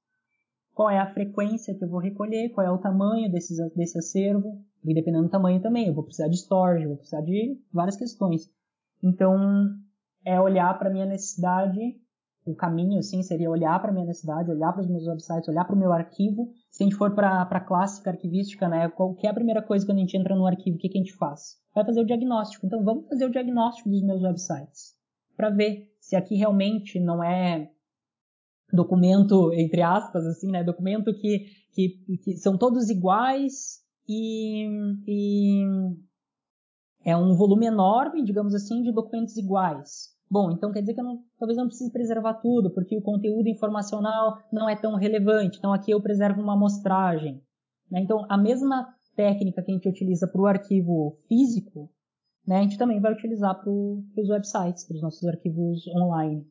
qual 0.74 0.90
é 0.90 0.98
a 0.98 1.12
frequência 1.12 1.74
que 1.74 1.84
eu 1.84 1.88
vou 1.88 2.00
recolher, 2.00 2.50
qual 2.50 2.66
é 2.66 2.70
o 2.70 2.78
tamanho 2.78 3.30
desses, 3.30 3.58
desse 3.74 3.98
acervo, 3.98 4.62
e 4.84 4.94
dependendo 4.94 5.24
do 5.24 5.30
tamanho 5.30 5.60
também, 5.60 5.88
eu 5.88 5.94
vou 5.94 6.04
precisar 6.04 6.28
de 6.28 6.36
storage, 6.36 6.86
vou 6.86 6.96
precisar 6.96 7.22
de 7.22 7.58
várias 7.72 7.96
questões. 7.96 8.50
Então, 9.02 9.38
é 10.24 10.40
olhar 10.40 10.78
para 10.78 10.88
a 10.88 10.92
minha 10.92 11.06
necessidade 11.06 11.78
o 12.44 12.54
caminho 12.54 12.98
assim 12.98 13.22
seria 13.22 13.50
olhar 13.50 13.80
para 13.80 13.92
minha 13.92 14.04
necessidade, 14.04 14.50
olhar 14.50 14.72
para 14.72 14.82
os 14.82 14.88
meus 14.88 15.06
websites, 15.06 15.48
olhar 15.48 15.64
para 15.64 15.74
o 15.74 15.78
meu 15.78 15.92
arquivo. 15.92 16.50
Se 16.70 16.82
a 16.82 16.86
gente 16.86 16.96
for 16.96 17.14
para 17.14 17.42
a 17.42 17.60
clássica 17.60 18.10
arquivística, 18.10 18.68
né, 18.68 18.88
qual 18.90 19.14
que 19.14 19.26
é 19.26 19.30
a 19.30 19.34
primeira 19.34 19.62
coisa 19.62 19.86
quando 19.86 19.98
a 19.98 20.00
gente 20.00 20.16
entra 20.16 20.36
no 20.36 20.46
arquivo, 20.46 20.76
o 20.76 20.78
que, 20.78 20.88
que 20.88 20.98
a 20.98 21.00
gente 21.00 21.14
faz? 21.14 21.56
Vai 21.74 21.84
fazer 21.84 22.00
o 22.00 22.06
diagnóstico. 22.06 22.66
Então 22.66 22.84
vamos 22.84 23.08
fazer 23.08 23.24
o 23.24 23.30
diagnóstico 23.30 23.88
dos 23.88 24.02
meus 24.02 24.22
websites 24.22 24.94
para 25.36 25.50
ver 25.50 25.90
se 26.00 26.14
aqui 26.14 26.36
realmente 26.36 27.00
não 27.00 27.24
é 27.24 27.70
documento 28.72 29.52
entre 29.52 29.82
aspas 29.82 30.26
assim, 30.26 30.50
né, 30.50 30.62
documento 30.62 31.12
que 31.14 31.46
que, 31.72 31.88
que 32.22 32.36
são 32.36 32.56
todos 32.56 32.88
iguais 32.88 33.80
e, 34.08 34.68
e 35.08 35.64
é 37.04 37.16
um 37.16 37.34
volume 37.34 37.66
enorme, 37.66 38.22
digamos 38.22 38.54
assim, 38.54 38.80
de 38.82 38.92
documentos 38.92 39.36
iguais 39.36 40.13
Bom, 40.30 40.50
então 40.50 40.72
quer 40.72 40.80
dizer 40.80 40.94
que 40.94 41.00
eu 41.00 41.04
não, 41.04 41.22
talvez 41.38 41.56
eu 41.56 41.64
não 41.64 41.68
precise 41.68 41.92
preservar 41.92 42.34
tudo, 42.34 42.70
porque 42.70 42.96
o 42.96 43.02
conteúdo 43.02 43.48
informacional 43.48 44.38
não 44.52 44.68
é 44.68 44.74
tão 44.74 44.94
relevante. 44.96 45.58
Então 45.58 45.72
aqui 45.72 45.90
eu 45.90 46.02
preservo 46.02 46.40
uma 46.40 46.54
amostragem. 46.54 47.42
Né? 47.90 48.00
Então 48.00 48.26
a 48.28 48.36
mesma 48.36 48.88
técnica 49.14 49.62
que 49.62 49.70
a 49.70 49.74
gente 49.74 49.88
utiliza 49.88 50.26
para 50.26 50.40
o 50.40 50.46
arquivo 50.46 51.18
físico, 51.28 51.90
né, 52.46 52.58
a 52.58 52.62
gente 52.62 52.76
também 52.76 53.00
vai 53.00 53.12
utilizar 53.12 53.58
para 53.58 53.70
os 53.70 54.28
websites, 54.28 54.84
para 54.84 54.96
os 54.96 55.02
nossos 55.02 55.24
arquivos 55.26 55.86
online. 55.88 56.46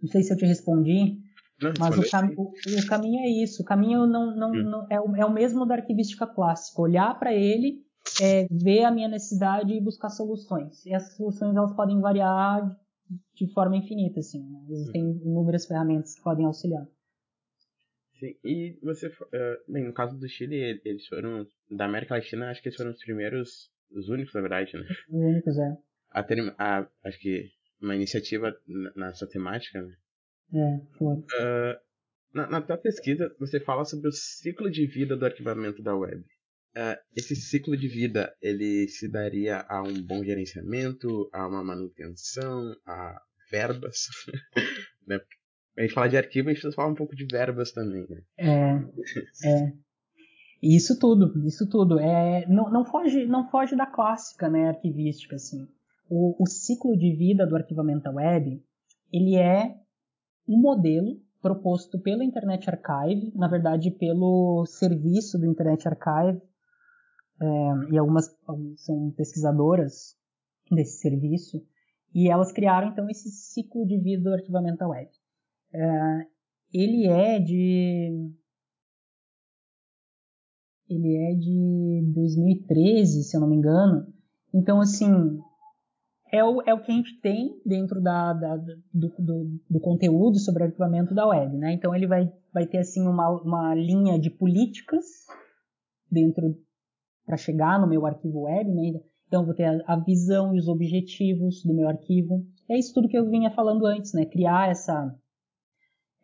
Não 0.00 0.08
sei 0.08 0.22
se 0.22 0.32
eu 0.32 0.36
te 0.36 0.46
respondi, 0.46 1.20
não, 1.60 1.72
mas 1.78 1.98
o, 1.98 2.10
cam 2.10 2.32
o, 2.38 2.52
o, 2.52 2.86
caminho 2.88 3.20
é 3.20 3.28
isso. 3.28 3.62
O 3.62 3.64
caminho 3.64 4.06
não, 4.06 4.34
não, 4.34 4.50
hum. 4.50 4.62
não 4.62 4.86
é, 4.88 4.98
o, 4.98 5.16
é 5.16 5.26
o 5.26 5.32
mesmo 5.32 5.66
da 5.66 5.74
arquivística 5.74 6.26
clássica. 6.26 6.80
Olhar 6.80 7.18
para 7.18 7.34
ele 7.34 7.84
é 8.20 8.46
ver 8.50 8.84
a 8.84 8.90
minha 8.90 9.08
necessidade 9.08 9.72
e 9.72 9.80
buscar 9.80 10.10
soluções. 10.10 10.84
E 10.86 10.94
essas 10.94 11.16
soluções 11.16 11.56
elas 11.56 11.74
podem 11.74 12.00
variar 12.00 12.76
de 13.34 13.52
forma 13.52 13.76
infinita, 13.76 14.20
assim. 14.20 14.42
Né? 14.42 14.66
Existem 14.70 15.04
uhum. 15.04 15.20
inúmeras 15.24 15.66
ferramentas 15.66 16.14
que 16.14 16.22
podem 16.22 16.46
auxiliar. 16.46 16.86
Sim, 18.18 18.36
e 18.44 18.78
você, 18.82 19.08
uh, 19.08 19.72
bem, 19.72 19.84
no 19.84 19.94
caso 19.94 20.18
do 20.18 20.28
Chile, 20.28 20.80
eles 20.84 21.06
foram, 21.06 21.46
da 21.70 21.86
América 21.86 22.14
Latina, 22.14 22.50
acho 22.50 22.60
que 22.62 22.68
eles 22.68 22.76
foram 22.76 22.90
os 22.90 23.02
primeiros, 23.02 23.70
os 23.90 24.08
únicos, 24.10 24.34
na 24.34 24.42
verdade, 24.42 24.76
né? 24.76 24.84
Os 25.08 25.24
únicos, 25.24 25.58
é. 25.58 25.76
A 26.10 26.22
ter, 26.22 26.54
a, 26.58 26.86
acho 27.04 27.18
que 27.18 27.50
uma 27.80 27.96
iniciativa 27.96 28.54
nessa 28.94 29.26
temática, 29.26 29.80
né? 29.80 29.94
É, 30.52 30.80
foi. 30.98 31.14
Uh, 31.14 31.80
na, 32.34 32.46
na 32.48 32.60
tua 32.60 32.76
pesquisa, 32.76 33.34
você 33.38 33.58
fala 33.58 33.84
sobre 33.84 34.08
o 34.08 34.12
ciclo 34.12 34.70
de 34.70 34.86
vida 34.86 35.16
do 35.16 35.24
arquivamento 35.24 35.82
da 35.82 35.96
web. 35.96 36.22
Uh, 36.76 36.96
esse 37.16 37.34
ciclo 37.34 37.76
de 37.76 37.88
vida 37.88 38.32
ele 38.40 38.86
se 38.88 39.10
daria 39.10 39.66
a 39.68 39.82
um 39.82 40.00
bom 40.02 40.22
gerenciamento, 40.22 41.28
a 41.32 41.46
uma 41.46 41.64
manutenção, 41.64 42.74
a 42.86 43.20
verbas. 43.50 44.06
né? 45.06 45.18
A 45.76 45.82
gente 45.82 45.94
fala 45.94 46.08
de 46.08 46.16
arquivo, 46.16 46.48
a 46.48 46.52
gente 46.52 46.60
precisa 46.60 46.76
falar 46.76 46.92
um 46.92 46.94
pouco 46.94 47.16
de 47.16 47.26
verbas 47.26 47.72
também. 47.72 48.06
Né? 48.08 48.22
É, 48.38 49.48
é. 49.48 49.72
Isso 50.62 50.98
tudo, 50.98 51.32
isso 51.46 51.68
tudo. 51.68 51.98
É, 51.98 52.46
não, 52.46 52.70
não, 52.70 52.84
foge, 52.84 53.26
não 53.26 53.48
foge 53.50 53.74
da 53.74 53.86
clássica 53.86 54.48
né, 54.48 54.68
arquivística. 54.68 55.36
Assim. 55.36 55.66
O, 56.08 56.42
o 56.42 56.46
ciclo 56.46 56.96
de 56.96 57.16
vida 57.16 57.46
do 57.46 57.56
arquivamento 57.56 58.04
da 58.04 58.12
web 58.12 58.62
ele 59.12 59.36
é 59.36 59.74
um 60.46 60.60
modelo 60.60 61.20
proposto 61.40 61.98
pelo 62.00 62.22
Internet 62.22 62.68
Archive, 62.68 63.32
na 63.34 63.48
verdade 63.48 63.90
pelo 63.90 64.64
serviço 64.66 65.38
do 65.38 65.46
Internet 65.46 65.88
Archive, 65.88 66.40
é, 67.40 67.92
e 67.92 67.98
algumas 67.98 68.26
são 68.76 69.10
pesquisadoras 69.16 70.16
desse 70.70 71.00
serviço, 71.00 71.64
e 72.14 72.28
elas 72.28 72.52
criaram 72.52 72.88
então 72.88 73.08
esse 73.08 73.30
ciclo 73.30 73.86
de 73.86 73.98
vida 73.98 74.30
do 74.30 74.34
arquivamento 74.34 74.78
da 74.78 74.88
web. 74.88 75.08
É, 75.72 76.26
ele 76.72 77.06
é 77.06 77.38
de 77.38 78.30
ele 80.88 81.16
é 81.16 81.34
de 81.34 82.12
2013, 82.12 83.22
se 83.22 83.36
eu 83.36 83.40
não 83.40 83.48
me 83.48 83.56
engano. 83.56 84.12
Então, 84.52 84.80
assim, 84.80 85.38
é 86.32 86.42
o, 86.44 86.60
é 86.62 86.74
o 86.74 86.82
que 86.82 86.90
a 86.90 86.94
gente 86.94 87.20
tem 87.20 87.60
dentro 87.64 88.00
da, 88.00 88.32
da 88.32 88.56
do, 88.56 89.08
do, 89.16 89.60
do, 89.70 89.80
conteúdo 89.80 90.40
sobre 90.40 90.64
arquivamento 90.64 91.14
da 91.14 91.28
web, 91.28 91.56
né? 91.56 91.72
Então, 91.72 91.94
ele 91.94 92.08
vai, 92.08 92.32
vai 92.52 92.66
ter, 92.66 92.78
assim, 92.78 93.06
uma, 93.06 93.30
uma 93.40 93.72
linha 93.72 94.18
de 94.18 94.30
políticas 94.30 95.04
dentro 96.10 96.58
para 97.26 97.36
chegar 97.36 97.80
no 97.80 97.88
meu 97.88 98.06
arquivo 98.06 98.42
web, 98.42 98.70
né? 98.70 99.00
Então, 99.26 99.44
vou 99.44 99.54
ter 99.54 99.64
a, 99.64 99.80
a, 99.86 99.96
visão 99.96 100.54
e 100.54 100.58
os 100.58 100.66
objetivos 100.66 101.62
do 101.64 101.72
meu 101.72 101.88
arquivo. 101.88 102.44
É 102.68 102.78
isso 102.78 102.92
tudo 102.92 103.08
que 103.08 103.16
eu 103.16 103.28
vinha 103.30 103.50
falando 103.50 103.86
antes, 103.86 104.12
né? 104.12 104.26
Criar 104.26 104.70
essa, 104.70 105.14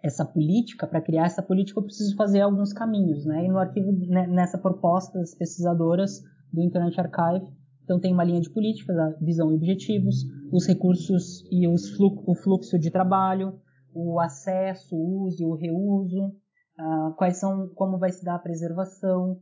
essa 0.03 0.25
política. 0.25 0.87
Para 0.87 1.01
criar 1.01 1.27
essa 1.27 1.43
política, 1.43 1.79
eu 1.79 1.85
preciso 1.85 2.17
fazer 2.17 2.41
alguns 2.41 2.73
caminhos, 2.73 3.25
né? 3.25 3.45
E 3.45 3.49
no 3.49 3.59
arquivo, 3.59 3.93
né, 4.09 4.27
nessa 4.27 4.59
proposta 4.59 5.19
das 5.19 5.35
pesquisadoras 5.35 6.21
do 6.53 6.63
Internet 6.63 7.01
Archive, 7.01 7.47
então 7.87 8.01
tem 8.01 8.13
uma 8.13 8.25
linha 8.25 8.41
de 8.41 8.51
políticas, 8.51 8.99
a 8.99 9.11
visão 9.21 9.53
e 9.53 9.55
objetivos, 9.55 10.25
os 10.53 10.67
recursos 10.67 11.45
e 11.53 11.69
os 11.69 11.91
fluxo, 11.91 12.25
o 12.27 12.35
fluxo 12.35 12.77
de 12.77 12.91
trabalho, 12.91 13.61
o 13.95 14.19
acesso, 14.19 14.97
o 14.97 15.23
uso 15.27 15.41
e 15.41 15.47
o 15.47 15.55
reuso, 15.55 16.27
uh, 16.27 17.15
quais 17.17 17.39
são, 17.39 17.69
como 17.77 17.97
vai 17.97 18.11
se 18.11 18.25
dar 18.25 18.35
a 18.35 18.41
preservação, 18.41 19.39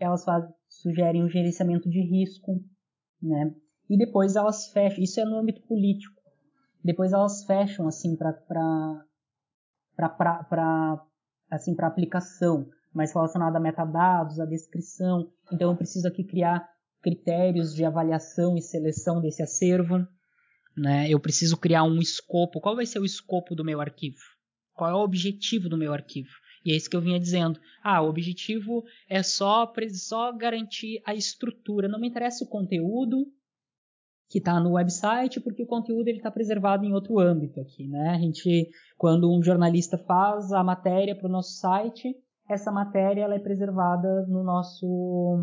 elas 0.00 0.24
fazem, 0.24 0.50
sugerem 0.68 1.22
um 1.22 1.28
gerenciamento 1.28 1.88
de 1.88 2.00
risco, 2.00 2.62
né? 3.20 3.54
E 3.88 3.96
depois 3.96 4.36
elas 4.36 4.68
fecham, 4.68 5.02
isso 5.02 5.20
é 5.20 5.24
no 5.24 5.38
âmbito 5.38 5.60
político. 5.62 6.20
Depois 6.84 7.12
elas 7.12 7.44
fecham 7.44 7.86
assim 7.86 8.16
para 8.16 8.32
para 9.96 11.04
assim 11.50 11.74
para 11.74 11.86
aplicação, 11.86 12.68
mais 12.92 13.12
relacionada 13.12 13.58
a 13.58 13.60
metadados, 13.60 14.40
a 14.40 14.46
descrição. 14.46 15.30
Então 15.52 15.70
eu 15.70 15.76
preciso 15.76 16.08
aqui 16.08 16.24
criar 16.24 16.66
critérios 17.02 17.74
de 17.74 17.84
avaliação 17.84 18.56
e 18.56 18.62
seleção 18.62 19.20
desse 19.20 19.42
acervo, 19.42 20.06
né? 20.76 21.08
Eu 21.08 21.20
preciso 21.20 21.56
criar 21.56 21.84
um 21.84 21.98
escopo. 21.98 22.60
Qual 22.60 22.74
vai 22.74 22.86
ser 22.86 22.98
o 22.98 23.04
escopo 23.04 23.54
do 23.54 23.64
meu 23.64 23.80
arquivo? 23.80 24.18
Qual 24.72 24.90
é 24.90 24.94
o 24.94 25.04
objetivo 25.04 25.68
do 25.68 25.76
meu 25.76 25.92
arquivo? 25.92 26.30
E 26.64 26.72
é 26.72 26.76
isso 26.76 26.88
que 26.88 26.96
eu 26.96 27.00
vinha 27.00 27.18
dizendo. 27.18 27.60
Ah, 27.82 28.02
o 28.02 28.08
objetivo 28.08 28.84
é 29.08 29.22
só, 29.22 29.70
só 29.94 30.32
garantir 30.32 31.02
a 31.04 31.14
estrutura. 31.14 31.88
Não 31.88 32.00
me 32.00 32.08
interessa 32.08 32.44
o 32.44 32.48
conteúdo 32.48 33.26
que 34.28 34.38
está 34.38 34.58
no 34.58 34.72
website, 34.72 35.40
porque 35.40 35.62
o 35.62 35.66
conteúdo 35.66 36.08
está 36.08 36.30
preservado 36.30 36.84
em 36.84 36.92
outro 36.94 37.18
âmbito 37.18 37.60
aqui. 37.60 37.86
Né? 37.86 38.10
A 38.10 38.18
gente, 38.18 38.70
quando 38.96 39.30
um 39.30 39.42
jornalista 39.42 39.98
faz 39.98 40.52
a 40.52 40.64
matéria 40.64 41.14
para 41.14 41.28
o 41.28 41.32
nosso 41.32 41.52
site, 41.58 42.16
essa 42.48 42.72
matéria 42.72 43.22
ela 43.24 43.34
é 43.34 43.38
preservada 43.38 44.26
no 44.26 44.42
nosso 44.42 45.36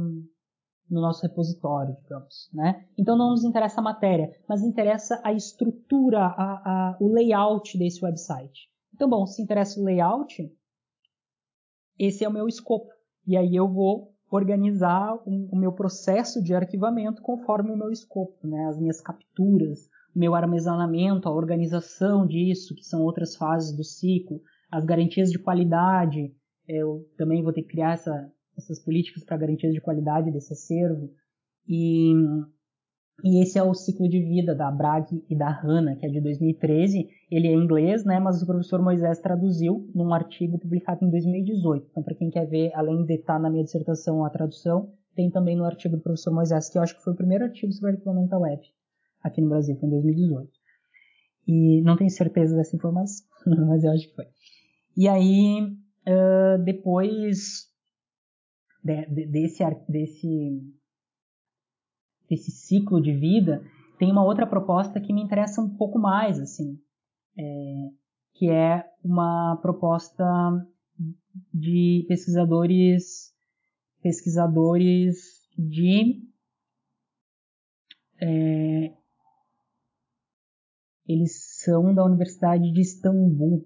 no 0.90 1.02
nosso 1.02 1.22
repositório, 1.22 1.96
digamos, 2.02 2.50
né? 2.52 2.84
Então 2.98 3.16
não 3.16 3.30
nos 3.30 3.44
interessa 3.44 3.80
a 3.80 3.84
matéria, 3.84 4.32
mas 4.48 4.64
interessa 4.64 5.22
a 5.24 5.32
estrutura, 5.32 6.20
a, 6.20 6.54
a, 6.66 6.98
o 7.00 7.14
layout 7.14 7.78
desse 7.78 8.04
website. 8.04 8.68
Então, 8.96 9.08
bom, 9.08 9.28
se 9.28 9.40
interessa 9.40 9.80
o 9.80 9.84
layout, 9.84 10.52
esse 12.00 12.24
é 12.24 12.30
o 12.30 12.34
meu 12.34 12.48
escopo. 12.48 12.90
E 13.28 13.36
aí 13.36 13.56
eu 13.56 13.68
vou 13.68 14.14
organizar 14.32 15.16
o, 15.26 15.50
o 15.52 15.58
meu 15.58 15.74
processo 15.74 16.42
de 16.42 16.54
arquivamento 16.54 17.22
conforme 17.22 17.72
o 17.72 17.78
meu 17.78 17.92
escopo, 17.92 18.48
né? 18.48 18.66
As 18.68 18.80
minhas 18.80 19.02
capturas, 19.02 19.90
o 20.16 20.20
meu 20.20 20.34
armazenamento, 20.34 21.28
a 21.28 21.34
organização 21.34 22.26
disso, 22.26 22.76
que 22.76 22.84
são 22.84 23.02
outras 23.02 23.36
fases 23.36 23.76
do 23.76 23.84
ciclo, 23.84 24.42
as 24.72 24.86
garantias 24.86 25.30
de 25.30 25.40
qualidade. 25.40 26.34
Eu 26.68 27.06
também 27.18 27.44
vou 27.44 27.52
ter 27.52 27.64
que 27.64 27.70
criar 27.70 27.94
essa, 27.94 28.32
essas 28.58 28.80
políticas 28.80 29.24
para 29.24 29.38
garantias 29.38 29.74
de 29.74 29.82
qualidade 29.82 30.32
desse 30.32 30.54
acervo. 30.54 31.12
E 31.68 32.14
E 33.24 33.42
esse 33.42 33.58
é 33.58 33.64
o 33.64 33.74
ciclo 33.74 34.08
de 34.08 34.22
vida 34.22 34.56
da 34.56 34.72
Bragg 34.72 35.24
e 35.30 35.36
da 35.36 35.50
Hanna, 35.50 35.96
que 35.96 36.06
é 36.06 36.10
de 36.10 36.22
2013. 36.22 37.08
Ele 37.30 37.48
é 37.48 37.52
em 37.52 37.64
inglês, 37.64 38.06
né, 38.06 38.20
mas 38.20 38.42
o 38.42 38.46
professor 38.46 38.82
Moisés 38.82 39.20
traduziu 39.20 39.90
num 39.94 40.14
artigo 40.14 40.58
publicado 40.58 41.06
em 41.06 41.10
2018. 41.10 41.88
Então, 41.92 42.04
para 42.04 42.16
quem 42.16 42.30
quer 42.30 42.46
ver, 42.46 42.72
além 42.74 43.06
de 43.06 43.16
estar 43.16 43.40
na 43.40 43.50
minha 43.50 43.64
dissertação 43.64 44.24
a 44.24 44.30
tradução, 44.30 44.92
tem 45.16 45.30
também 45.30 45.56
no 45.56 45.66
artigo 45.66 45.98
do 45.98 46.02
professor 46.02 46.34
Moisés, 46.34 46.70
que 46.70 46.78
eu 46.78 46.82
acho 46.82 46.96
que 46.96 47.04
foi 47.04 47.14
o 47.14 47.16
primeiro 47.16 47.44
artigo 47.44 47.72
sobre 47.74 47.92
arquivamento 47.92 48.38
web 48.38 48.62
aqui 49.22 49.42
no 49.42 49.50
Brasil, 49.50 49.76
foi 49.76 49.88
em 49.88 49.92
2018. 49.92 50.50
E 51.48 51.82
não 51.82 51.98
tenho 51.98 52.10
certeza 52.10 52.56
dessa 52.56 52.76
informação, 52.76 53.26
mas 53.68 53.84
eu 53.84 53.92
acho 53.92 54.08
que 54.08 54.16
foi. 54.16 54.26
E 54.96 55.08
aí, 55.08 55.62
uh, 56.08 56.64
depois 56.64 57.68
de, 58.84 59.06
de, 59.08 59.26
desse, 59.26 59.64
desse, 59.88 60.62
desse 62.30 62.52
ciclo 62.52 63.02
de 63.02 63.14
vida, 63.14 63.64
tem 63.98 64.12
uma 64.12 64.24
outra 64.24 64.46
proposta 64.46 65.00
que 65.00 65.14
me 65.14 65.22
interessa 65.22 65.62
um 65.62 65.76
pouco 65.76 65.98
mais, 65.98 66.40
assim, 66.40 66.80
é, 67.38 67.90
que 68.34 68.50
é 68.50 68.86
uma 69.04 69.58
proposta 69.62 70.26
de 71.54 72.06
pesquisadores 72.08 73.34
pesquisadores 74.02 75.18
de 75.58 76.22
é, 78.22 78.94
eles 81.06 81.60
são 81.62 81.94
da 81.94 82.06
Universidade 82.06 82.72
de 82.72 82.82
Istambul 82.82 83.66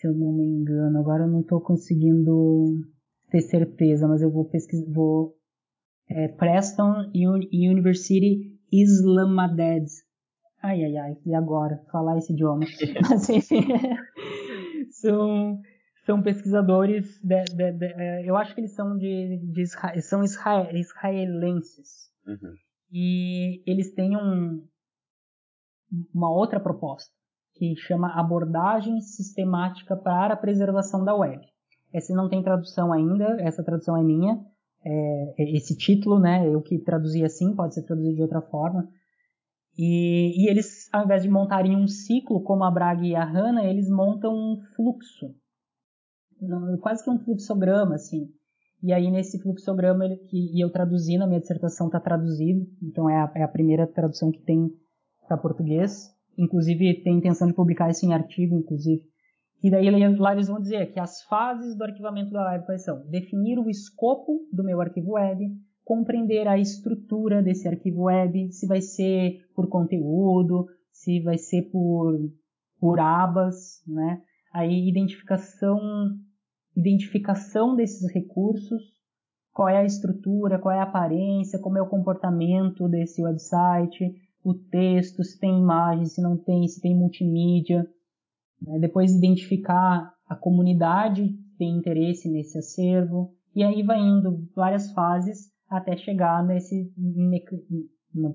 se 0.00 0.06
eu 0.06 0.14
não 0.14 0.32
me 0.32 0.44
engano. 0.44 0.98
Agora 0.98 1.24
eu 1.24 1.28
não 1.28 1.42
estou 1.42 1.60
conseguindo 1.60 2.82
ter 3.30 3.42
certeza, 3.42 4.08
mas 4.08 4.22
eu 4.22 4.30
vou 4.30 4.46
pesquisar. 4.46 4.90
Vou, 4.90 5.36
é, 6.10 6.28
Preston 6.28 7.10
University 7.14 8.58
Islamabad. 8.72 9.86
Ai, 10.62 10.84
ai, 10.84 10.96
ai, 10.96 11.16
e 11.24 11.34
agora? 11.34 11.82
Falar 11.90 12.18
esse 12.18 12.32
idioma. 12.32 12.66
mas 13.08 13.28
enfim, 13.28 13.66
são, 14.90 15.58
são 16.04 16.22
pesquisadores, 16.22 17.18
de, 17.22 17.44
de, 17.44 17.72
de, 17.72 17.86
é, 17.86 18.28
eu 18.28 18.36
acho 18.36 18.54
que 18.54 18.60
eles 18.60 18.74
são 18.74 18.96
de, 18.98 19.38
de 19.38 19.62
Israel, 19.62 20.02
são 20.02 20.22
israel, 20.22 20.76
israelenses. 20.76 22.10
Uhum. 22.26 22.54
E 22.92 23.62
eles 23.66 23.94
têm 23.94 24.16
um, 24.16 24.62
uma 26.12 26.30
outra 26.30 26.60
proposta 26.60 27.10
que 27.54 27.74
chama 27.76 28.18
Abordagem 28.18 29.00
Sistemática 29.00 29.96
para 29.96 30.34
a 30.34 30.36
Preservação 30.36 31.04
da 31.04 31.14
Web. 31.14 31.44
Essa 31.92 32.14
não 32.14 32.28
tem 32.28 32.42
tradução 32.42 32.92
ainda, 32.92 33.36
essa 33.40 33.64
tradução 33.64 33.96
é 33.96 34.02
minha. 34.02 34.38
É, 34.84 35.34
é, 35.38 35.56
esse 35.56 35.76
título, 35.76 36.18
né, 36.18 36.46
eu 36.48 36.60
que 36.62 36.78
traduzi 36.78 37.24
assim, 37.24 37.54
pode 37.54 37.74
ser 37.74 37.82
traduzido 37.82 38.14
de 38.16 38.22
outra 38.22 38.40
forma. 38.40 38.88
E, 39.76 40.44
e, 40.44 40.50
eles, 40.50 40.88
ao 40.92 41.04
invés 41.04 41.22
de 41.22 41.28
montarem 41.28 41.76
um 41.76 41.86
ciclo, 41.86 42.42
como 42.42 42.64
a 42.64 42.70
Braga 42.70 43.04
e 43.04 43.14
a 43.14 43.24
Hanna, 43.24 43.64
eles 43.64 43.88
montam 43.88 44.34
um 44.34 44.60
fluxo. 44.74 45.34
Quase 46.80 47.04
que 47.04 47.10
um 47.10 47.18
fluxograma, 47.18 47.94
assim. 47.94 48.28
E 48.82 48.92
aí, 48.92 49.10
nesse 49.10 49.40
fluxograma, 49.40 50.04
ele, 50.04 50.16
que 50.16 50.56
e 50.56 50.64
eu 50.64 50.70
traduzi 50.70 51.18
na 51.18 51.26
minha 51.26 51.40
dissertação, 51.40 51.86
está 51.86 52.00
traduzido. 52.00 52.66
Então, 52.82 53.08
é 53.08 53.16
a, 53.16 53.32
é 53.36 53.42
a 53.42 53.48
primeira 53.48 53.86
tradução 53.86 54.32
que 54.32 54.40
tem 54.42 54.70
para 55.28 55.36
português 55.36 56.10
inclusive 56.40 57.02
tem 57.02 57.18
intenção 57.18 57.46
de 57.46 57.54
publicar 57.54 57.90
isso 57.90 58.06
em 58.06 58.14
artigo, 58.14 58.56
inclusive. 58.56 59.02
E 59.62 59.70
daí 59.70 59.90
lá 60.16 60.32
eles 60.32 60.48
vão 60.48 60.60
dizer 60.60 60.90
que 60.92 60.98
as 60.98 61.22
fases 61.24 61.76
do 61.76 61.84
arquivamento 61.84 62.30
da 62.30 62.50
web 62.50 62.64
quais 62.64 62.82
são? 62.82 63.06
Definir 63.08 63.58
o 63.58 63.68
escopo 63.68 64.40
do 64.52 64.64
meu 64.64 64.80
arquivo 64.80 65.12
web, 65.12 65.44
compreender 65.84 66.48
a 66.48 66.58
estrutura 66.58 67.42
desse 67.42 67.68
arquivo 67.68 68.04
web, 68.04 68.52
se 68.52 68.66
vai 68.66 68.80
ser 68.80 69.44
por 69.54 69.68
conteúdo, 69.68 70.66
se 70.90 71.20
vai 71.20 71.36
ser 71.36 71.62
por, 71.70 72.16
por 72.78 73.00
abas, 73.00 73.82
né? 73.86 74.22
Aí 74.52 74.88
identificação, 74.88 75.78
identificação 76.76 77.76
desses 77.76 78.10
recursos, 78.12 78.82
qual 79.52 79.68
é 79.68 79.78
a 79.78 79.84
estrutura, 79.84 80.58
qual 80.58 80.74
é 80.74 80.78
a 80.78 80.84
aparência, 80.84 81.58
como 81.58 81.76
é 81.76 81.82
o 81.82 81.88
comportamento 81.88 82.88
desse 82.88 83.22
website, 83.22 84.14
o 84.42 84.54
texto, 84.54 85.22
se 85.22 85.38
tem 85.38 85.58
imagem, 85.58 86.06
se 86.06 86.22
não 86.22 86.36
tem, 86.36 86.66
se 86.66 86.80
tem 86.80 86.96
multimídia. 86.96 87.86
Né? 88.60 88.78
Depois 88.78 89.12
identificar 89.12 90.12
a 90.28 90.36
comunidade 90.36 91.28
que 91.28 91.56
tem 91.58 91.76
interesse 91.76 92.30
nesse 92.30 92.58
acervo. 92.58 93.34
E 93.54 93.62
aí 93.62 93.82
vai 93.82 93.98
indo 93.98 94.48
várias 94.54 94.92
fases 94.92 95.50
até 95.68 95.96
chegar 95.96 96.44
nesse, 96.44 96.92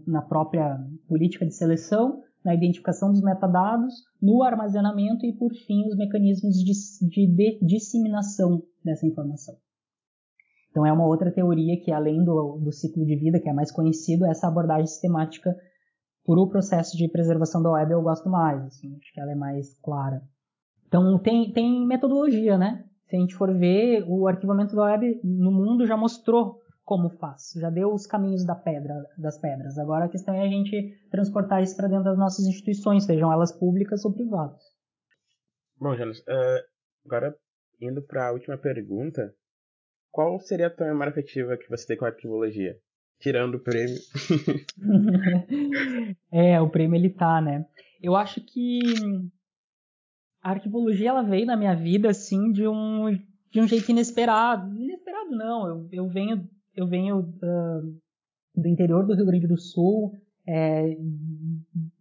na 0.07 0.21
própria 0.21 0.77
política 1.07 1.45
de 1.45 1.53
seleção, 1.53 2.21
na 2.43 2.53
identificação 2.53 3.11
dos 3.11 3.21
metadados, 3.21 3.93
no 4.21 4.43
armazenamento 4.43 5.25
e, 5.25 5.33
por 5.33 5.53
fim, 5.53 5.87
os 5.87 5.97
mecanismos 5.97 6.55
de, 6.55 6.73
de, 7.07 7.27
de 7.35 7.59
disseminação 7.65 8.61
dessa 8.83 9.05
informação. 9.05 9.55
Então 10.69 10.85
é 10.85 10.91
uma 10.91 11.07
outra 11.07 11.31
teoria 11.31 11.79
que, 11.81 11.91
além 11.91 12.23
do, 12.23 12.59
do 12.59 12.71
ciclo 12.71 13.05
de 13.05 13.15
vida, 13.15 13.39
que 13.39 13.49
é 13.49 13.53
mais 13.53 13.71
conhecido, 13.71 14.25
é 14.25 14.31
essa 14.31 14.47
abordagem 14.47 14.85
sistemática 14.85 15.55
por 16.25 16.39
o 16.39 16.47
processo 16.47 16.97
de 16.97 17.07
preservação 17.07 17.61
da 17.61 17.71
web 17.71 17.91
eu 17.91 18.01
gosto 18.01 18.27
mais, 18.27 18.65
assim, 18.65 18.97
acho 18.97 19.13
que 19.13 19.19
ela 19.19 19.31
é 19.31 19.35
mais 19.35 19.77
clara. 19.79 20.21
Então 20.87 21.19
tem, 21.19 21.51
tem 21.53 21.85
metodologia, 21.85 22.57
né? 22.57 22.83
Se 23.07 23.15
a 23.15 23.19
gente 23.19 23.35
for 23.35 23.53
ver, 23.53 24.03
o 24.07 24.27
arquivamento 24.27 24.75
da 24.75 24.85
web 24.85 25.21
no 25.23 25.51
mundo 25.51 25.85
já 25.85 25.95
mostrou 25.95 26.59
como 26.83 27.09
faz, 27.09 27.53
já 27.55 27.69
deu 27.69 27.93
os 27.93 28.05
caminhos 28.05 28.45
da 28.45 28.55
pedra, 28.55 28.93
das 29.17 29.39
pedras. 29.39 29.77
Agora 29.77 30.05
a 30.05 30.09
questão 30.09 30.33
é 30.33 30.41
a 30.41 30.47
gente 30.47 30.97
transportar 31.09 31.61
isso 31.61 31.75
para 31.75 31.87
dentro 31.87 32.05
das 32.05 32.17
nossas 32.17 32.45
instituições, 32.45 33.05
sejam 33.05 33.31
elas 33.31 33.51
públicas 33.51 34.03
ou 34.05 34.13
privadas. 34.13 34.61
Bom, 35.79 35.95
Jonas, 35.95 36.19
uh, 36.19 36.63
agora 37.05 37.35
indo 37.81 38.01
para 38.01 38.29
a 38.29 38.31
última 38.31 38.57
pergunta, 38.57 39.33
qual 40.11 40.39
seria 40.39 40.67
a 40.67 40.69
tua 40.69 40.87
memória 40.87 41.11
afetiva 41.11 41.57
que 41.57 41.69
você 41.69 41.87
tem 41.87 41.97
com 41.97 42.05
a 42.05 42.09
arquivologia? 42.09 42.79
Tirando 43.19 43.55
o 43.55 43.59
prêmio. 43.59 43.97
é, 46.31 46.59
o 46.61 46.69
prêmio 46.69 46.97
ele 46.97 47.09
tá, 47.09 47.41
né? 47.41 47.65
Eu 48.01 48.15
acho 48.15 48.41
que 48.41 48.79
a 50.41 50.51
arquivologia 50.51 51.09
ela 51.09 51.23
veio 51.23 51.45
na 51.45 51.57
minha 51.57 51.75
vida 51.75 52.09
assim 52.09 52.51
de 52.51 52.67
um 52.67 53.17
de 53.51 53.61
um 53.61 53.67
jeito 53.67 53.89
inesperado. 53.89 54.77
Inesperado 54.77 55.31
não, 55.31 55.67
eu, 55.67 55.89
eu 55.91 56.09
venho 56.09 56.47
eu 56.75 56.87
venho 56.87 57.19
uh, 57.19 57.99
do 58.55 58.67
interior 58.67 59.05
do 59.05 59.15
Rio 59.15 59.25
Grande 59.25 59.47
do 59.47 59.57
Sul, 59.57 60.13
é, 60.47 60.97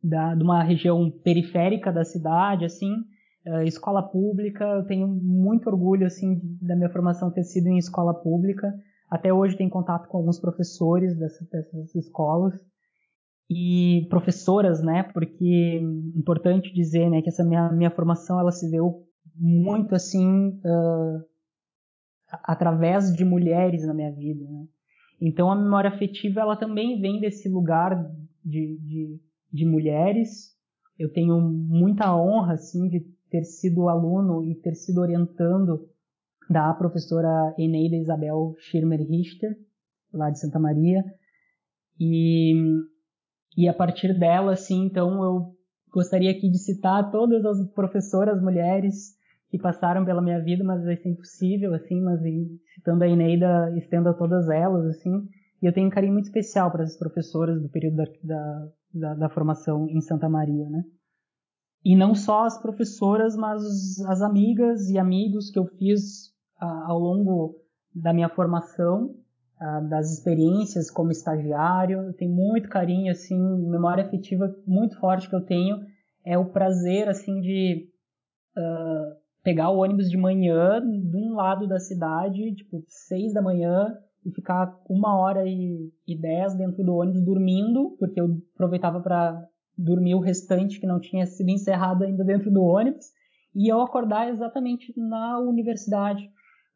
da, 0.02 0.34
de 0.34 0.42
uma 0.42 0.62
região 0.62 1.10
periférica 1.10 1.92
da 1.92 2.04
cidade, 2.04 2.64
assim, 2.64 2.92
uh, 3.46 3.62
escola 3.62 4.02
pública. 4.02 4.64
Eu 4.64 4.84
tenho 4.84 5.06
muito 5.06 5.68
orgulho 5.68 6.06
assim 6.06 6.40
da 6.60 6.76
minha 6.76 6.90
formação 6.90 7.30
ter 7.30 7.44
sido 7.44 7.68
em 7.68 7.78
escola 7.78 8.12
pública. 8.12 8.74
Até 9.14 9.32
hoje 9.32 9.56
tenho 9.56 9.70
contato 9.70 10.08
com 10.08 10.16
alguns 10.16 10.40
professores 10.40 11.16
dessas, 11.16 11.48
dessas 11.48 11.94
escolas 11.94 12.52
e 13.48 14.08
professoras, 14.10 14.82
né? 14.82 15.04
Porque 15.04 15.80
importante 16.16 16.74
dizer, 16.74 17.08
né, 17.08 17.22
que 17.22 17.28
essa 17.28 17.44
minha, 17.44 17.70
minha 17.70 17.92
formação 17.92 18.40
ela 18.40 18.50
se 18.50 18.68
deu 18.68 19.06
muito 19.36 19.94
assim 19.94 20.48
uh, 20.48 21.24
através 22.42 23.14
de 23.14 23.24
mulheres 23.24 23.86
na 23.86 23.94
minha 23.94 24.10
vida, 24.10 24.44
né? 24.50 24.66
Então 25.20 25.48
a 25.48 25.54
memória 25.54 25.90
afetiva 25.90 26.40
ela 26.40 26.56
também 26.56 27.00
vem 27.00 27.20
desse 27.20 27.48
lugar 27.48 27.94
de, 28.44 28.76
de, 28.78 29.20
de 29.52 29.64
mulheres. 29.64 30.56
Eu 30.98 31.12
tenho 31.12 31.40
muita 31.40 32.12
honra 32.16 32.54
assim 32.54 32.88
de 32.88 32.98
ter 33.30 33.44
sido 33.44 33.88
aluno 33.88 34.42
e 34.42 34.56
ter 34.56 34.74
sido 34.74 35.00
orientando 35.00 35.88
da 36.48 36.72
professora 36.74 37.54
Eneida 37.58 37.96
Isabel 37.96 38.54
Schirmer 38.58 39.00
Richter, 39.00 39.56
lá 40.12 40.30
de 40.30 40.38
Santa 40.38 40.58
Maria. 40.58 41.02
E, 41.98 42.54
e 43.56 43.68
a 43.68 43.74
partir 43.74 44.18
dela, 44.18 44.52
assim, 44.52 44.84
então 44.84 45.22
eu 45.22 45.54
gostaria 45.92 46.30
aqui 46.30 46.50
de 46.50 46.58
citar 46.58 47.10
todas 47.10 47.44
as 47.44 47.70
professoras 47.72 48.42
mulheres 48.42 49.14
que 49.48 49.58
passaram 49.58 50.04
pela 50.04 50.20
minha 50.20 50.42
vida, 50.42 50.64
mas 50.64 50.82
ser 50.82 51.08
impossível, 51.08 51.72
assim, 51.74 52.00
mas 52.00 52.20
citando 52.74 53.04
a 53.04 53.08
Eneida, 53.08 53.72
estendo 53.76 54.08
a 54.08 54.14
todas 54.14 54.48
elas, 54.48 54.84
assim. 54.86 55.28
E 55.62 55.66
eu 55.66 55.72
tenho 55.72 55.86
um 55.86 55.90
carinho 55.90 56.12
muito 56.12 56.26
especial 56.26 56.70
para 56.70 56.82
essas 56.82 56.98
professoras 56.98 57.62
do 57.62 57.68
período 57.68 57.96
da, 57.96 58.04
da, 58.22 58.68
da, 58.92 59.14
da 59.14 59.28
formação 59.28 59.88
em 59.88 60.00
Santa 60.00 60.28
Maria, 60.28 60.68
né? 60.68 60.82
E 61.84 61.94
não 61.94 62.14
só 62.14 62.44
as 62.44 62.60
professoras, 62.60 63.36
mas 63.36 63.62
as 64.08 64.22
amigas 64.22 64.88
e 64.88 64.98
amigos 64.98 65.50
que 65.50 65.58
eu 65.58 65.66
fiz 65.66 66.33
ao 66.86 66.98
longo 66.98 67.56
da 67.94 68.12
minha 68.12 68.28
formação, 68.28 69.14
das 69.88 70.12
experiências 70.12 70.90
como 70.90 71.10
estagiário. 71.10 72.02
Eu 72.02 72.12
tenho 72.12 72.32
muito 72.32 72.68
carinho, 72.68 73.10
assim, 73.10 73.38
memória 73.68 74.04
afetiva 74.04 74.54
muito 74.66 74.98
forte 74.98 75.28
que 75.28 75.34
eu 75.34 75.44
tenho 75.44 75.78
é 76.24 76.38
o 76.38 76.46
prazer, 76.46 77.08
assim, 77.08 77.40
de 77.40 77.86
uh, 78.56 79.16
pegar 79.42 79.70
o 79.70 79.78
ônibus 79.78 80.08
de 80.08 80.16
manhã 80.16 80.80
de 80.80 81.16
um 81.16 81.34
lado 81.34 81.68
da 81.68 81.78
cidade, 81.78 82.54
tipo, 82.54 82.82
seis 82.88 83.34
da 83.34 83.42
manhã, 83.42 83.94
e 84.24 84.32
ficar 84.32 84.74
uma 84.88 85.18
hora 85.18 85.46
e, 85.46 85.92
e 86.06 86.18
dez 86.18 86.54
dentro 86.54 86.82
do 86.82 86.94
ônibus 86.94 87.22
dormindo, 87.22 87.94
porque 87.98 88.18
eu 88.18 88.38
aproveitava 88.54 89.00
para 89.00 89.38
dormir 89.76 90.14
o 90.14 90.20
restante 90.20 90.80
que 90.80 90.86
não 90.86 90.98
tinha 90.98 91.26
sido 91.26 91.50
encerrado 91.50 92.04
ainda 92.04 92.24
dentro 92.24 92.50
do 92.50 92.62
ônibus, 92.62 93.06
e 93.54 93.70
eu 93.70 93.82
acordar 93.82 94.30
exatamente 94.30 94.92
na 94.96 95.38
universidade, 95.40 96.28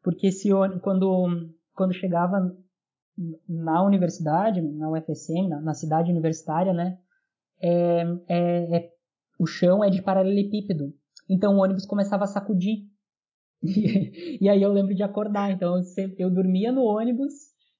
porque 0.03 0.31
ônibus, 0.53 0.81
quando, 0.81 1.49
quando 1.73 1.93
chegava 1.93 2.55
na 3.47 3.83
universidade, 3.83 4.61
na 4.61 4.89
UFSM, 4.89 5.49
na, 5.49 5.61
na 5.61 5.73
cidade 5.73 6.11
universitária, 6.11 6.73
né, 6.73 6.97
é, 7.61 8.01
é, 8.27 8.77
é, 8.77 8.89
o 9.37 9.45
chão 9.45 9.83
é 9.83 9.89
de 9.89 10.01
paralelepípedo, 10.01 10.93
então 11.29 11.55
o 11.55 11.61
ônibus 11.61 11.85
começava 11.85 12.23
a 12.23 12.27
sacudir, 12.27 12.87
e, 13.61 14.37
e 14.41 14.49
aí 14.49 14.61
eu 14.61 14.71
lembro 14.71 14.95
de 14.95 15.03
acordar, 15.03 15.51
então 15.51 15.77
eu, 15.77 15.83
sempre, 15.83 16.23
eu 16.23 16.29
dormia 16.29 16.71
no 16.71 16.83
ônibus, 16.83 17.33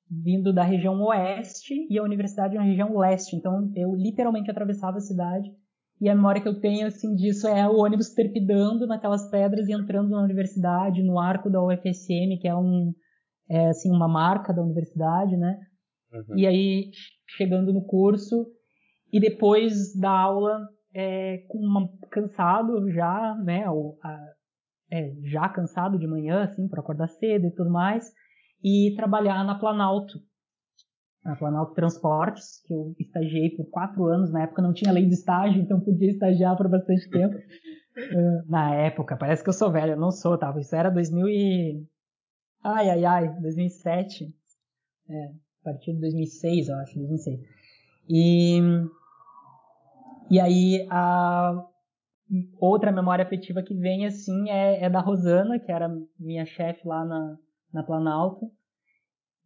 vindo 0.09 0.51
da 0.51 0.63
região 0.63 0.99
oeste 1.03 1.87
e 1.89 1.97
a 1.97 2.03
universidade 2.03 2.55
na 2.55 2.63
região 2.63 2.97
leste. 2.97 3.35
Então 3.35 3.71
eu 3.75 3.93
literalmente 3.93 4.49
atravessava 4.49 4.97
a 4.97 5.01
cidade 5.01 5.49
e 6.01 6.07
a 6.07 6.15
memória 6.15 6.41
que 6.41 6.47
eu 6.47 6.59
tenho 6.59 6.87
assim 6.87 7.13
disso 7.15 7.47
é 7.47 7.67
o 7.67 7.77
ônibus 7.77 8.13
terpidando 8.13 8.87
naquelas 8.87 9.29
pedras 9.29 9.67
e 9.67 9.73
entrando 9.73 10.09
na 10.09 10.21
universidade, 10.21 11.03
no 11.03 11.19
arco 11.19 11.49
da 11.49 11.61
UFSM, 11.61 12.37
que 12.39 12.47
é 12.47 12.55
um 12.55 12.93
é, 13.49 13.69
assim 13.69 13.91
uma 13.91 14.07
marca 14.07 14.53
da 14.53 14.61
universidade, 14.61 15.35
né? 15.35 15.59
Uhum. 16.13 16.37
E 16.37 16.47
aí 16.47 16.91
chegando 17.27 17.73
no 17.73 17.85
curso 17.85 18.45
e 19.11 19.19
depois 19.19 19.93
da 19.99 20.11
aula 20.11 20.67
é, 20.93 21.39
com 21.47 21.57
uma, 21.57 21.89
cansado 22.11 22.89
já, 22.91 23.35
né? 23.43 23.69
O, 23.69 23.97
a, 24.03 24.17
é, 24.91 25.11
já 25.23 25.47
cansado 25.49 25.99
de 25.99 26.07
manhã, 26.07 26.43
assim, 26.43 26.67
para 26.67 26.79
acordar 26.79 27.07
cedo 27.07 27.47
e 27.47 27.51
tudo 27.51 27.69
mais 27.69 28.11
e 28.63 28.93
trabalhar 28.95 29.43
na 29.43 29.57
Planalto, 29.57 30.19
na 31.29 31.35
Planalto 31.35 31.75
Transportes, 31.75 32.59
que 32.65 32.73
eu 32.73 32.95
estagiei 32.97 33.51
por 33.51 33.69
quatro 33.69 34.05
anos. 34.05 34.31
Na 34.31 34.43
época 34.43 34.63
não 34.63 34.73
tinha 34.73 34.91
lei 34.91 35.05
de 35.05 35.13
estágio, 35.13 35.61
então 35.61 35.79
podia 35.79 36.09
estagiar 36.09 36.57
por 36.57 36.67
bastante 36.67 37.07
tempo. 37.09 37.35
uh, 37.35 38.43
na 38.49 38.73
época, 38.73 39.15
parece 39.15 39.43
que 39.43 39.49
eu 39.49 39.53
sou 39.53 39.71
velho, 39.71 39.93
eu 39.93 39.99
não 39.99 40.11
sou, 40.11 40.37
tá? 40.37 40.53
Isso 40.59 40.75
era 40.75 40.89
2000 40.89 41.27
e... 41.29 41.87
Ai, 42.63 42.89
ai, 42.89 43.05
ai, 43.05 43.41
2007. 43.41 44.25
É, 45.07 45.25
a 45.25 45.63
partir 45.63 45.93
de 45.93 45.99
2006, 46.01 46.67
eu 46.69 46.75
acho, 46.77 46.95
2006. 46.97 47.39
E... 48.09 48.59
E 50.31 50.39
aí, 50.39 50.87
a 50.91 51.65
outra 52.59 52.91
memória 52.91 53.25
afetiva 53.25 53.63
que 53.63 53.73
vem, 53.73 54.05
assim, 54.05 54.49
é, 54.49 54.83
é 54.83 54.89
da 54.89 54.99
Rosana, 54.99 55.59
que 55.59 55.71
era 55.71 55.89
minha 56.19 56.45
chefe 56.45 56.87
lá 56.87 57.03
na, 57.03 57.37
na 57.73 57.81
Planalto. 57.83 58.51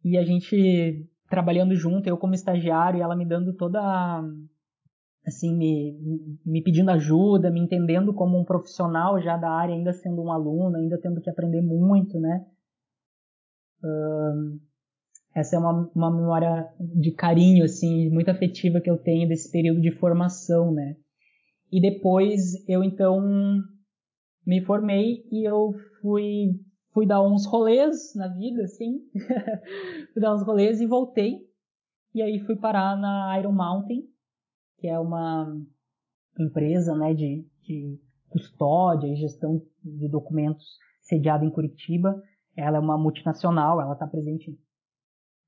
E 0.04 0.18
a 0.18 0.24
gente 0.24 1.08
trabalhando 1.34 1.74
junto, 1.74 2.06
eu 2.08 2.16
como 2.16 2.32
estagiário 2.32 2.98
e 2.98 3.02
ela 3.02 3.16
me 3.16 3.26
dando 3.26 3.52
toda 3.52 3.80
assim, 5.26 5.56
me, 5.56 6.38
me 6.46 6.62
pedindo 6.62 6.90
ajuda, 6.90 7.50
me 7.50 7.58
entendendo 7.58 8.14
como 8.14 8.38
um 8.38 8.44
profissional 8.44 9.20
já 9.20 9.36
da 9.36 9.50
área, 9.50 9.74
ainda 9.74 9.92
sendo 9.92 10.22
um 10.22 10.30
aluno, 10.30 10.76
ainda 10.76 11.00
tendo 11.00 11.20
que 11.20 11.30
aprender 11.30 11.60
muito, 11.60 12.20
né? 12.20 12.46
Uh, 13.82 14.60
essa 15.34 15.56
é 15.56 15.58
uma, 15.58 15.90
uma 15.94 16.10
memória 16.14 16.68
de 16.78 17.10
carinho, 17.10 17.64
assim, 17.64 18.10
muito 18.10 18.30
afetiva 18.30 18.80
que 18.80 18.90
eu 18.90 18.98
tenho 18.98 19.26
desse 19.26 19.50
período 19.50 19.80
de 19.80 19.90
formação, 19.92 20.72
né? 20.72 20.94
E 21.72 21.80
depois 21.80 22.68
eu 22.68 22.84
então 22.84 23.20
me 24.46 24.62
formei 24.64 25.24
e 25.32 25.48
eu 25.48 25.72
fui 26.00 26.60
fui 26.94 27.04
dar 27.06 27.20
uns 27.20 27.44
rolês 27.44 28.14
na 28.14 28.28
vida, 28.28 28.62
assim. 28.62 29.00
fui 30.14 30.22
dar 30.22 30.34
uns 30.34 30.42
rolês 30.42 30.80
e 30.80 30.86
voltei. 30.86 31.40
E 32.14 32.22
aí 32.22 32.38
fui 32.46 32.54
parar 32.54 32.96
na 32.96 33.36
Iron 33.38 33.52
Mountain, 33.52 34.04
que 34.78 34.86
é 34.86 34.98
uma 34.98 35.60
empresa 36.38 36.94
né, 36.94 37.12
de, 37.12 37.44
de 37.62 38.00
custódia 38.28 39.08
e 39.08 39.16
gestão 39.16 39.60
de 39.82 40.08
documentos 40.08 40.78
sediada 41.02 41.44
em 41.44 41.50
Curitiba. 41.50 42.22
Ela 42.56 42.76
é 42.76 42.80
uma 42.80 42.96
multinacional, 42.96 43.80
ela 43.80 43.94
está 43.94 44.06
presente 44.06 44.52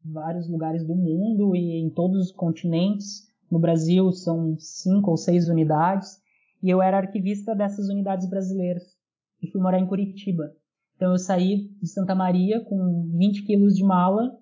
em 0.04 0.12
vários 0.12 0.50
lugares 0.50 0.84
do 0.84 0.96
mundo 0.96 1.54
e 1.54 1.80
em 1.80 1.88
todos 1.88 2.26
os 2.26 2.32
continentes. 2.32 3.32
No 3.48 3.60
Brasil 3.60 4.10
são 4.10 4.58
cinco 4.58 5.12
ou 5.12 5.16
seis 5.16 5.48
unidades. 5.48 6.20
E 6.60 6.68
eu 6.68 6.82
era 6.82 6.96
arquivista 6.96 7.54
dessas 7.54 7.88
unidades 7.88 8.28
brasileiras. 8.28 8.82
E 9.40 9.48
fui 9.48 9.60
morar 9.60 9.78
em 9.78 9.86
Curitiba. 9.86 10.52
Então 10.96 11.12
eu 11.12 11.18
saí 11.18 11.68
de 11.78 11.88
Santa 11.88 12.14
Maria 12.14 12.64
com 12.64 13.10
20 13.16 13.44
quilos 13.44 13.76
de 13.76 13.84
mala, 13.84 14.32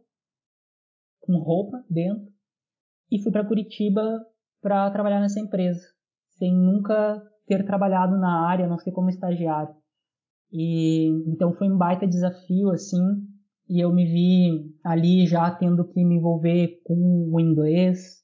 com 1.20 1.36
roupa 1.38 1.84
dentro, 1.90 2.32
e 3.10 3.20
fui 3.20 3.32
para 3.32 3.46
Curitiba 3.46 4.24
para 4.62 4.90
trabalhar 4.90 5.20
nessa 5.20 5.40
empresa, 5.40 5.82
sem 6.38 6.54
nunca 6.54 7.22
ter 7.46 7.64
trabalhado 7.66 8.16
na 8.18 8.46
área, 8.48 8.68
não 8.68 8.78
sei 8.78 8.92
como 8.92 9.10
estagiário. 9.10 9.74
E 10.52 11.08
então 11.26 11.52
foi 11.54 11.68
um 11.68 11.76
baita 11.76 12.06
desafio 12.06 12.70
assim, 12.70 13.02
e 13.68 13.80
eu 13.80 13.92
me 13.92 14.04
vi 14.04 14.74
ali 14.84 15.26
já 15.26 15.50
tendo 15.50 15.86
que 15.88 16.04
me 16.04 16.16
envolver 16.16 16.80
com 16.84 17.30
o 17.32 17.40
inglês, 17.40 18.22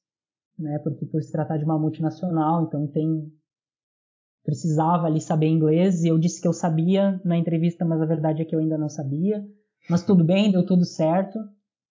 né, 0.58 0.78
porque 0.78 1.04
por 1.06 1.22
se 1.22 1.32
tratar 1.32 1.56
de 1.56 1.64
uma 1.64 1.78
multinacional, 1.78 2.64
então 2.64 2.86
tem 2.86 3.32
precisava 4.44 5.06
ali 5.06 5.20
saber 5.20 5.46
inglês 5.46 6.02
e 6.02 6.08
eu 6.08 6.18
disse 6.18 6.40
que 6.40 6.48
eu 6.48 6.52
sabia 6.52 7.20
na 7.24 7.36
entrevista, 7.36 7.84
mas 7.84 8.00
a 8.00 8.06
verdade 8.06 8.42
é 8.42 8.44
que 8.44 8.54
eu 8.54 8.58
ainda 8.58 8.78
não 8.78 8.88
sabia. 8.88 9.44
Mas 9.88 10.04
tudo 10.04 10.24
bem, 10.24 10.50
deu 10.50 10.64
tudo 10.64 10.84
certo, 10.84 11.38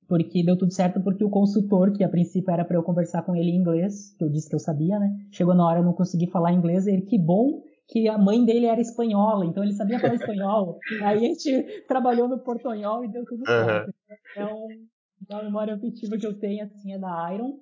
porque 0.08 0.43
deu 0.43 0.58
tudo 0.58 0.74
certo 0.74 1.02
porque 1.02 1.24
o 1.24 1.30
consultor, 1.30 1.91
que 1.91 2.04
a 2.04 2.10
princípio 2.10 2.52
era 2.52 2.66
para 2.66 2.78
eu 2.78 2.84
conversar 2.84 3.24
com 3.24 3.36
ele 3.36 3.52
em 3.52 3.58
inglês, 3.58 4.16
que 4.18 4.24
eu 4.24 4.30
disse 4.30 4.50
que 4.50 4.56
eu 4.56 4.60
sabia, 4.60 4.97
né? 5.00 5.16
Chegou 5.32 5.54
na 5.54 5.66
hora 5.66 5.80
eu 5.80 5.84
não 5.84 5.93
consegui 5.93 6.28
falar 6.28 6.54
inglês, 6.54 6.88
e 6.88 6.91
ele 6.91 7.04
que 7.04 7.18
bom 7.18 7.62
que 7.88 8.08
a 8.08 8.18
mãe 8.18 8.45
dele 8.45 8.68
era 8.68 8.80
espanhola, 8.80 9.45
então 9.45 9.64
ele 9.64 9.74
sabia 9.74 10.00
falar 10.00 10.14
espanhol. 10.14 10.78
Aí 11.04 11.18
a 11.18 11.30
gente 11.30 11.86
trabalhou 11.88 12.28
no 12.28 12.39
portonhol 12.39 13.04
e 13.04 13.08
deu 13.08 13.26
tudo 13.26 13.43
certo. 13.45 13.88
Uhum. 13.88 14.43
É 14.43 14.45
um, 14.45 14.88
uma 15.28 15.43
memória 15.43 15.74
afetiva 15.74 16.18
que 16.18 16.26
eu 16.26 16.38
tenho 16.38 16.64
assim 16.64 16.93
é 16.93 17.00
da 17.00 17.34
Iron. 17.34 17.60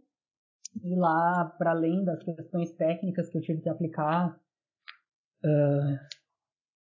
E 0.84 0.96
lá, 0.96 1.46
para 1.58 1.72
além 1.72 2.04
das 2.04 2.22
questões 2.22 2.72
técnicas 2.74 3.30
que 3.30 3.38
eu 3.38 3.42
tive 3.42 3.62
que 3.62 3.70
aplicar, 3.70 4.38
uh, 5.44 6.00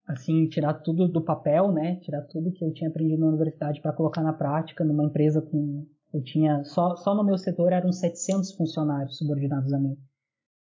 assim, 0.07 0.47
tirar 0.47 0.73
tudo 0.75 1.07
do 1.07 1.23
papel, 1.23 1.71
né? 1.71 1.97
Tirar 1.97 2.21
tudo 2.23 2.51
que 2.51 2.63
eu 2.63 2.73
tinha 2.73 2.89
aprendido 2.89 3.19
na 3.19 3.27
universidade 3.27 3.81
para 3.81 3.93
colocar 3.93 4.21
na 4.21 4.33
prática 4.33 4.83
numa 4.83 5.05
empresa 5.05 5.41
com 5.41 5.85
eu 6.13 6.23
tinha 6.23 6.63
só 6.63 6.95
só 6.95 7.13
no 7.13 7.23
meu 7.23 7.37
setor 7.37 7.73
eram 7.73 7.91
700 7.91 8.53
funcionários 8.53 9.17
subordinados 9.17 9.73
a 9.73 9.79
mim. 9.79 9.97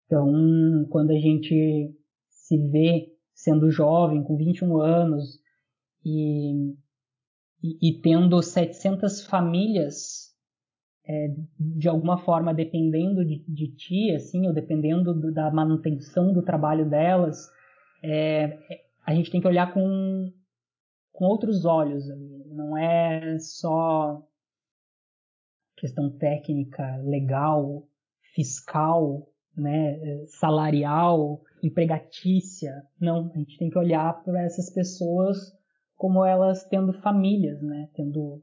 Então, 0.06 0.86
quando 0.90 1.12
a 1.12 1.18
gente 1.18 1.94
se 2.28 2.58
vê 2.58 3.06
sendo 3.32 3.70
jovem, 3.70 4.22
com 4.22 4.36
21 4.36 4.80
anos 4.80 5.38
e, 6.04 6.74
e, 7.62 7.88
e 7.88 8.00
tendo 8.02 8.42
700 8.42 9.24
famílias 9.24 10.30
é, 11.06 11.34
de 11.58 11.88
alguma 11.88 12.18
forma 12.18 12.52
dependendo 12.52 13.24
de, 13.24 13.44
de 13.48 13.74
ti, 13.74 14.10
assim, 14.14 14.46
ou 14.46 14.52
dependendo 14.52 15.14
do, 15.14 15.32
da 15.32 15.50
manutenção 15.50 16.32
do 16.32 16.42
trabalho 16.42 16.88
delas, 16.88 17.48
é, 18.02 18.84
a 19.06 19.14
gente 19.14 19.30
tem 19.30 19.40
que 19.40 19.46
olhar 19.46 19.72
com, 19.72 20.32
com 21.12 21.24
outros 21.24 21.64
olhos. 21.64 22.04
Não 22.46 22.76
é 22.76 23.38
só 23.38 24.22
questão 25.76 26.10
técnica, 26.10 26.96
legal, 26.98 27.88
fiscal, 28.34 29.26
né, 29.56 30.24
salarial, 30.26 31.42
empregatícia. 31.62 32.82
Não, 33.00 33.30
a 33.34 33.38
gente 33.38 33.58
tem 33.58 33.70
que 33.70 33.78
olhar 33.78 34.22
para 34.22 34.42
essas 34.42 34.70
pessoas 34.70 35.52
como 35.96 36.24
elas 36.24 36.64
tendo 36.64 36.92
famílias, 36.94 37.60
né, 37.62 37.88
tendo 37.94 38.42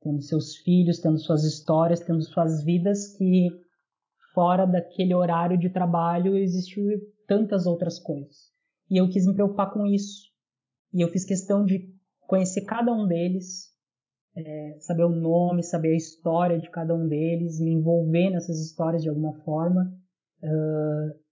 tendo 0.00 0.20
seus 0.20 0.56
filhos, 0.56 1.00
tendo 1.00 1.18
suas 1.18 1.44
histórias, 1.44 2.00
tendo 2.00 2.20
suas 2.22 2.62
vidas 2.62 3.16
que 3.16 3.48
fora 4.34 4.66
daquele 4.66 5.14
horário 5.14 5.56
de 5.56 5.70
trabalho 5.70 6.36
existe 6.36 6.78
tantas 7.26 7.66
outras 7.66 7.98
coisas. 7.98 8.52
E 8.90 9.00
eu 9.00 9.08
quis 9.08 9.26
me 9.26 9.34
preocupar 9.34 9.72
com 9.72 9.86
isso. 9.86 10.30
E 10.92 11.00
eu 11.00 11.08
fiz 11.08 11.24
questão 11.24 11.64
de 11.64 11.92
conhecer 12.26 12.62
cada 12.62 12.92
um 12.92 13.06
deles, 13.06 13.72
é, 14.36 14.76
saber 14.80 15.04
o 15.04 15.08
nome, 15.08 15.62
saber 15.62 15.92
a 15.92 15.96
história 15.96 16.58
de 16.58 16.70
cada 16.70 16.94
um 16.94 17.08
deles, 17.08 17.60
me 17.60 17.72
envolver 17.72 18.30
nessas 18.30 18.60
histórias 18.60 19.02
de 19.02 19.08
alguma 19.08 19.34
forma. 19.44 19.92
Uh, 20.42 21.24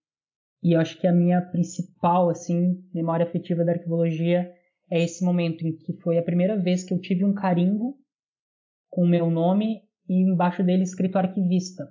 e 0.62 0.74
eu 0.74 0.80
acho 0.80 0.98
que 0.98 1.06
a 1.06 1.12
minha 1.12 1.40
principal 1.42 2.30
assim 2.30 2.82
memória 2.94 3.26
afetiva 3.26 3.64
da 3.64 3.72
arqueologia 3.72 4.50
é 4.90 5.02
esse 5.02 5.24
momento 5.24 5.66
em 5.66 5.76
que 5.76 5.92
foi 5.94 6.18
a 6.18 6.22
primeira 6.22 6.56
vez 6.56 6.84
que 6.84 6.94
eu 6.94 7.00
tive 7.00 7.24
um 7.24 7.34
carimbo 7.34 7.98
com 8.88 9.02
o 9.02 9.08
meu 9.08 9.30
nome 9.30 9.82
e 10.08 10.22
embaixo 10.22 10.62
dele 10.62 10.82
escrito 10.82 11.16
arquivista 11.16 11.84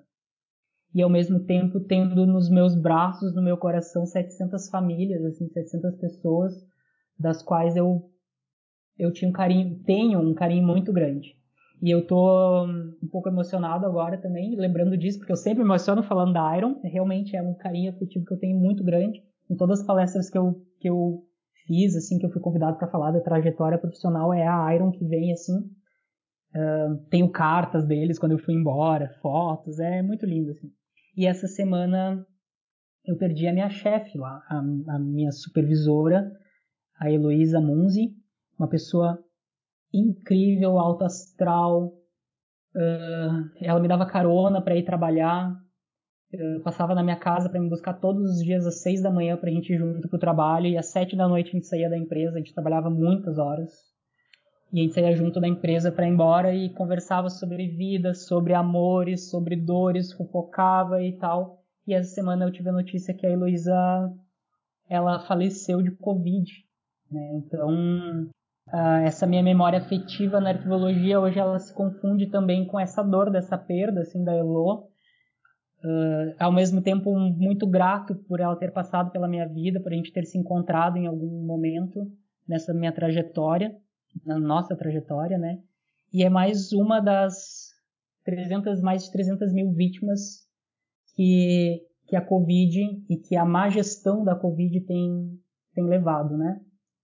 e 0.93 1.01
ao 1.01 1.09
mesmo 1.09 1.39
tempo 1.39 1.79
tendo 1.79 2.25
nos 2.25 2.49
meus 2.49 2.75
braços, 2.75 3.33
no 3.33 3.41
meu 3.41 3.57
coração, 3.57 4.05
700 4.05 4.69
famílias, 4.69 5.23
assim, 5.23 5.47
700 5.47 5.95
pessoas, 5.95 6.53
das 7.17 7.41
quais 7.41 7.75
eu 7.75 8.09
eu 8.99 9.11
tinha 9.11 9.29
um 9.29 9.31
carinho, 9.31 9.79
tenho 9.83 10.19
um 10.19 10.33
carinho 10.33 10.65
muito 10.65 10.93
grande. 10.93 11.35
E 11.81 11.89
eu 11.89 12.05
tô 12.05 12.65
um 12.65 13.07
pouco 13.11 13.27
emocionado 13.27 13.87
agora 13.87 14.15
também, 14.17 14.55
lembrando 14.55 14.95
disso, 14.95 15.17
porque 15.17 15.31
eu 15.31 15.37
sempre 15.37 15.63
emociono 15.63 16.03
falando 16.03 16.33
da 16.33 16.55
Iron. 16.55 16.79
Realmente 16.83 17.35
é 17.35 17.41
um 17.41 17.55
carinho 17.55 17.91
afetivo 17.91 18.25
que 18.25 18.33
eu 18.33 18.39
tenho 18.39 18.59
muito 18.59 18.83
grande. 18.83 19.23
Em 19.49 19.55
todas 19.55 19.79
as 19.79 19.85
palestras 19.85 20.29
que 20.29 20.37
eu, 20.37 20.61
que 20.79 20.87
eu 20.87 21.23
fiz, 21.65 21.95
assim, 21.95 22.19
que 22.19 22.25
eu 22.25 22.29
fui 22.29 22.39
convidado 22.39 22.77
para 22.77 22.87
falar 22.87 23.09
da 23.09 23.19
trajetória 23.19 23.79
profissional, 23.79 24.31
é 24.31 24.47
a 24.47 24.75
Iron 24.75 24.91
que 24.91 25.03
vem, 25.03 25.33
assim. 25.33 25.57
Uh, 26.53 26.97
tenho 27.09 27.31
cartas 27.31 27.87
deles 27.87 28.19
quando 28.19 28.33
eu 28.33 28.39
fui 28.39 28.53
embora, 28.53 29.17
fotos, 29.21 29.79
é 29.79 30.03
muito 30.03 30.25
lindo, 30.25 30.51
assim. 30.51 30.69
E 31.15 31.25
essa 31.25 31.47
semana 31.47 32.25
eu 33.05 33.17
perdi 33.17 33.47
a 33.47 33.53
minha 33.53 33.69
chefe 33.69 34.17
lá, 34.17 34.41
a, 34.47 34.59
a 34.95 34.99
minha 34.99 35.31
supervisora, 35.31 36.31
a 36.99 37.11
Heloísa 37.11 37.59
Munzi, 37.59 38.15
uma 38.57 38.69
pessoa 38.69 39.19
incrível, 39.93 40.77
alto 40.77 41.03
astral. 41.03 41.93
Uh, 42.75 43.49
ela 43.59 43.79
me 43.79 43.87
dava 43.87 44.05
carona 44.05 44.61
para 44.61 44.77
ir 44.77 44.85
trabalhar, 44.85 45.51
uh, 46.33 46.61
passava 46.63 46.95
na 46.95 47.03
minha 47.03 47.17
casa 47.17 47.49
para 47.49 47.59
me 47.59 47.69
buscar 47.69 47.95
todos 47.95 48.23
os 48.23 48.43
dias 48.43 48.65
às 48.65 48.81
seis 48.81 49.01
da 49.01 49.11
manhã 49.11 49.35
para 49.35 49.49
a 49.49 49.53
gente 49.53 49.73
ir 49.73 49.77
junto 49.77 50.07
pro 50.07 50.19
trabalho. 50.19 50.67
E 50.67 50.77
às 50.77 50.91
sete 50.91 51.15
da 51.15 51.27
noite 51.27 51.49
a 51.49 51.51
gente 51.51 51.67
saía 51.67 51.89
da 51.89 51.97
empresa, 51.97 52.35
a 52.35 52.39
gente 52.39 52.53
trabalhava 52.53 52.89
muitas 52.89 53.37
horas 53.37 53.91
e 54.71 54.79
a 54.79 54.83
gente 54.83 54.93
saía 54.93 55.15
junto 55.15 55.39
da 55.39 55.47
empresa 55.47 55.91
para 55.91 56.07
ir 56.07 56.11
embora 56.11 56.55
e 56.55 56.69
conversava 56.69 57.29
sobre 57.29 57.67
vida, 57.67 58.13
sobre 58.13 58.53
amores, 58.53 59.29
sobre 59.29 59.55
dores, 59.55 60.13
fofocava 60.13 61.03
e 61.03 61.17
tal. 61.17 61.61
E 61.85 61.93
essa 61.93 62.13
semana 62.13 62.45
eu 62.45 62.51
tive 62.51 62.69
a 62.69 62.73
notícia 62.73 63.13
que 63.13 63.27
a 63.27 63.29
Heloísa 63.29 63.75
ela 64.89 65.19
faleceu 65.19 65.81
de 65.81 65.91
Covid. 65.91 66.49
Né? 67.11 67.33
Então, 67.35 68.29
uh, 68.69 69.03
essa 69.05 69.27
minha 69.27 69.43
memória 69.43 69.79
afetiva 69.79 70.39
na 70.39 70.49
arquivologia 70.51 71.19
hoje 71.19 71.37
ela 71.37 71.59
se 71.59 71.73
confunde 71.73 72.27
também 72.27 72.65
com 72.65 72.79
essa 72.79 73.03
dor 73.03 73.29
dessa 73.29 73.57
perda 73.57 74.01
assim 74.01 74.23
da 74.23 74.33
Elo. 74.33 74.89
Uh, 75.83 76.35
ao 76.39 76.51
mesmo 76.51 76.81
tempo 76.81 77.13
muito 77.13 77.67
grato 77.67 78.15
por 78.27 78.39
ela 78.39 78.55
ter 78.55 78.71
passado 78.71 79.11
pela 79.11 79.27
minha 79.27 79.47
vida, 79.47 79.81
por 79.81 79.91
a 79.91 79.95
gente 79.95 80.13
ter 80.13 80.25
se 80.25 80.37
encontrado 80.37 80.95
em 80.95 81.07
algum 81.07 81.45
momento 81.45 82.07
nessa 82.47 82.73
minha 82.73 82.91
trajetória, 82.91 83.75
na 84.25 84.39
nossa 84.39 84.75
trajetória, 84.75 85.37
né? 85.37 85.61
E 86.13 86.23
é 86.23 86.29
mais 86.29 86.71
uma 86.71 86.99
das 86.99 87.69
300, 88.25 88.81
mais 88.81 89.05
de 89.05 89.11
300 89.11 89.53
mil 89.53 89.71
vítimas 89.71 90.45
que, 91.15 91.81
que 92.07 92.15
a 92.15 92.25
Covid 92.25 93.03
e 93.09 93.17
que 93.17 93.35
a 93.35 93.45
má 93.45 93.69
gestão 93.69 94.23
da 94.23 94.35
Covid 94.35 94.81
tem, 94.81 95.39
tem 95.73 95.85
levado, 95.85 96.37
né? 96.37 96.59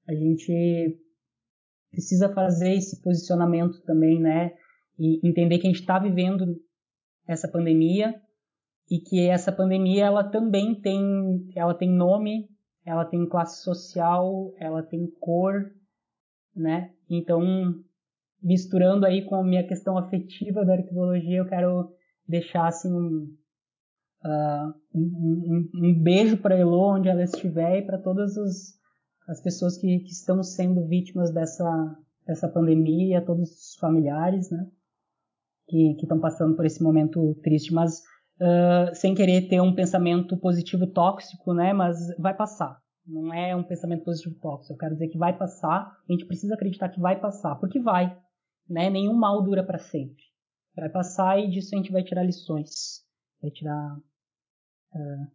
A 0.08 0.14
gente 0.14 1.00
precisa 1.92 2.34
fazer 2.34 2.74
esse 2.74 3.02
posicionamento 3.02 3.82
também, 3.84 4.20
né? 4.20 4.54
E 5.00 5.26
entender 5.28 5.60
que 5.60 5.68
a 5.68 5.70
gente 5.70 5.82
está 5.82 6.00
vivendo 6.00 6.56
essa 7.28 7.48
pandemia 7.48 8.22
e 8.90 9.00
que 9.00 9.28
essa 9.28 9.52
pandemia 9.52 10.06
ela 10.06 10.24
também 10.24 10.80
tem, 10.80 11.50
ela 11.56 11.74
tem 11.74 11.90
nome, 11.90 12.50
ela 12.86 13.04
tem 13.04 13.28
classe 13.28 13.64
social, 13.64 14.54
ela 14.58 14.82
tem 14.82 15.08
cor, 15.20 15.72
né? 16.56 16.94
Então, 17.10 17.42
misturando 18.42 19.06
aí 19.06 19.26
com 19.26 19.36
a 19.36 19.44
minha 19.44 19.66
questão 19.66 19.98
afetiva 19.98 20.66
da 20.66 20.74
arqueologia, 20.74 21.38
eu 21.38 21.48
quero 21.48 21.92
deixar 22.28 22.68
assim 22.68 22.92
um, 22.92 23.36
uh, 24.26 24.74
um, 24.94 25.02
um, 25.02 25.70
um, 25.74 26.02
beijo 26.02 26.38
para 26.38 26.58
Elo 26.58 26.96
onde 26.96 27.08
ela 27.08 27.24
estiver 27.24 27.80
e 27.80 27.86
para 27.86 27.98
todas 27.98 28.38
as, 28.38 28.74
as 29.28 29.42
pessoas 29.42 29.78
que, 29.78 30.00
que, 30.00 30.12
estão 30.12 30.44
sendo 30.44 30.86
vítimas 30.88 31.32
dessa, 31.32 31.96
dessa 32.26 32.50
pandemia, 32.50 33.20
a 33.20 33.26
todos 33.26 33.50
os 33.50 33.76
familiares, 33.80 34.50
né? 34.52 34.68
Que 35.68 35.96
estão 36.02 36.20
passando 36.20 36.56
por 36.56 36.66
esse 36.66 36.82
momento 36.82 37.36
triste, 37.44 37.74
mas 37.74 38.00
uh, 38.40 38.94
sem 38.94 39.14
querer 39.14 39.48
ter 39.48 39.62
um 39.62 39.76
pensamento 39.76 40.38
positivo 40.38 40.88
tóxico, 40.88 41.54
né? 41.54 41.74
Mas 41.74 41.98
vai 42.18 42.36
passar. 42.36 42.78
Não 43.08 43.34
é 43.34 43.56
um 43.56 43.64
pensamento 43.64 44.04
positivo 44.04 44.36
tóxico. 44.40 44.74
Eu 44.74 44.78
quero 44.78 44.94
dizer 44.94 45.08
que 45.08 45.18
vai 45.18 45.38
passar. 45.38 45.98
A 46.08 46.12
gente 46.12 46.26
precisa 46.26 46.56
acreditar 46.56 46.90
que 46.90 47.00
vai 47.00 47.20
passar, 47.20 47.56
porque 47.56 47.80
vai. 47.80 48.16
Né? 48.70 48.90
Nenhum 48.90 49.14
mal 49.14 49.42
dura 49.42 49.64
para 49.64 49.80
sempre. 49.80 50.24
Vai 50.76 50.90
passar 50.90 51.40
e 51.40 51.50
disso 51.50 51.74
a 51.74 51.78
gente 51.78 51.92
vai 51.92 52.04
tirar 52.04 52.24
lições. 52.24 53.04
Vai 53.42 53.50
tirar 53.50 53.98
uh, 53.98 55.32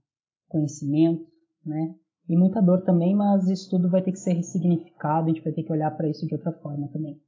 conhecimento, 0.48 1.26
né? 1.64 1.94
E 2.28 2.36
muita 2.36 2.62
dor 2.62 2.82
também, 2.84 3.16
mas 3.16 3.48
isso 3.48 3.68
tudo 3.70 3.90
vai 3.90 4.02
ter 4.02 4.12
que 4.12 4.18
ser 4.18 4.34
ressignificado, 4.34 5.26
a 5.26 5.32
gente 5.32 5.42
vai 5.42 5.52
ter 5.52 5.64
que 5.64 5.72
olhar 5.72 5.90
para 5.90 6.08
isso 6.08 6.26
de 6.26 6.34
outra 6.34 6.52
forma 6.52 6.88
também. 6.92 7.20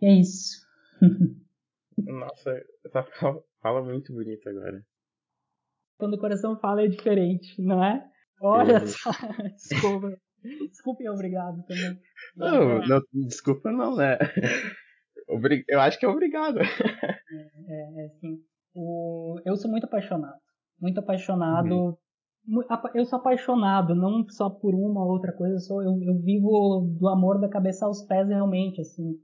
E 0.00 0.06
é 0.06 0.12
isso. 0.12 0.66
Nossa, 1.98 2.64
essa 2.84 3.02
fala, 3.02 3.44
fala 3.60 3.82
muito 3.82 4.12
bonita 4.12 4.48
agora. 4.48 4.82
Quando 5.98 6.14
o 6.14 6.18
coração 6.18 6.58
fala 6.58 6.82
é 6.82 6.88
diferente, 6.88 7.60
não 7.60 7.84
é? 7.84 8.10
Olha 8.40 8.86
só, 8.86 9.10
desculpa. 9.56 10.16
Desculpe, 10.70 11.08
obrigado 11.08 11.62
também. 11.64 11.98
Não, 12.36 12.80
não, 12.86 13.02
desculpa 13.26 13.72
não, 13.72 13.96
né? 13.96 14.18
Eu 15.68 15.80
acho 15.80 15.98
que 15.98 16.04
é 16.04 16.08
obrigado. 16.08 16.60
É, 16.60 16.66
é, 16.66 18.04
é 18.04 18.08
sim. 18.20 18.38
O... 18.74 19.40
Eu 19.46 19.56
sou 19.56 19.70
muito 19.70 19.84
apaixonado 19.84 20.44
muito 20.80 20.98
apaixonado. 20.98 21.96
Uhum. 22.46 22.62
Eu 22.94 23.06
sou 23.06 23.18
apaixonado, 23.18 23.94
não 23.94 24.28
só 24.28 24.50
por 24.50 24.74
uma 24.74 25.02
ou 25.02 25.12
outra 25.12 25.32
coisa, 25.32 25.54
eu, 25.54 25.60
sou, 25.60 25.82
eu, 25.82 25.98
eu 26.02 26.20
vivo 26.20 26.94
do 27.00 27.08
amor 27.08 27.40
da 27.40 27.48
cabeça 27.48 27.86
aos 27.86 28.02
pés 28.02 28.28
realmente, 28.28 28.82
assim. 28.82 29.14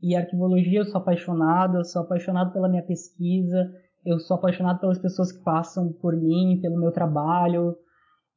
E 0.00 0.14
arquivologia 0.14 0.78
eu 0.78 0.84
sou 0.84 1.00
apaixonado, 1.00 1.76
eu 1.76 1.84
sou 1.84 2.02
apaixonado 2.02 2.52
pela 2.52 2.68
minha 2.68 2.84
pesquisa, 2.84 3.68
eu 4.06 4.20
sou 4.20 4.36
apaixonado 4.36 4.78
pelas 4.78 4.98
pessoas 4.98 5.32
que 5.32 5.42
passam 5.42 5.92
por 6.00 6.16
mim, 6.16 6.60
pelo 6.62 6.78
meu 6.78 6.92
trabalho. 6.92 7.74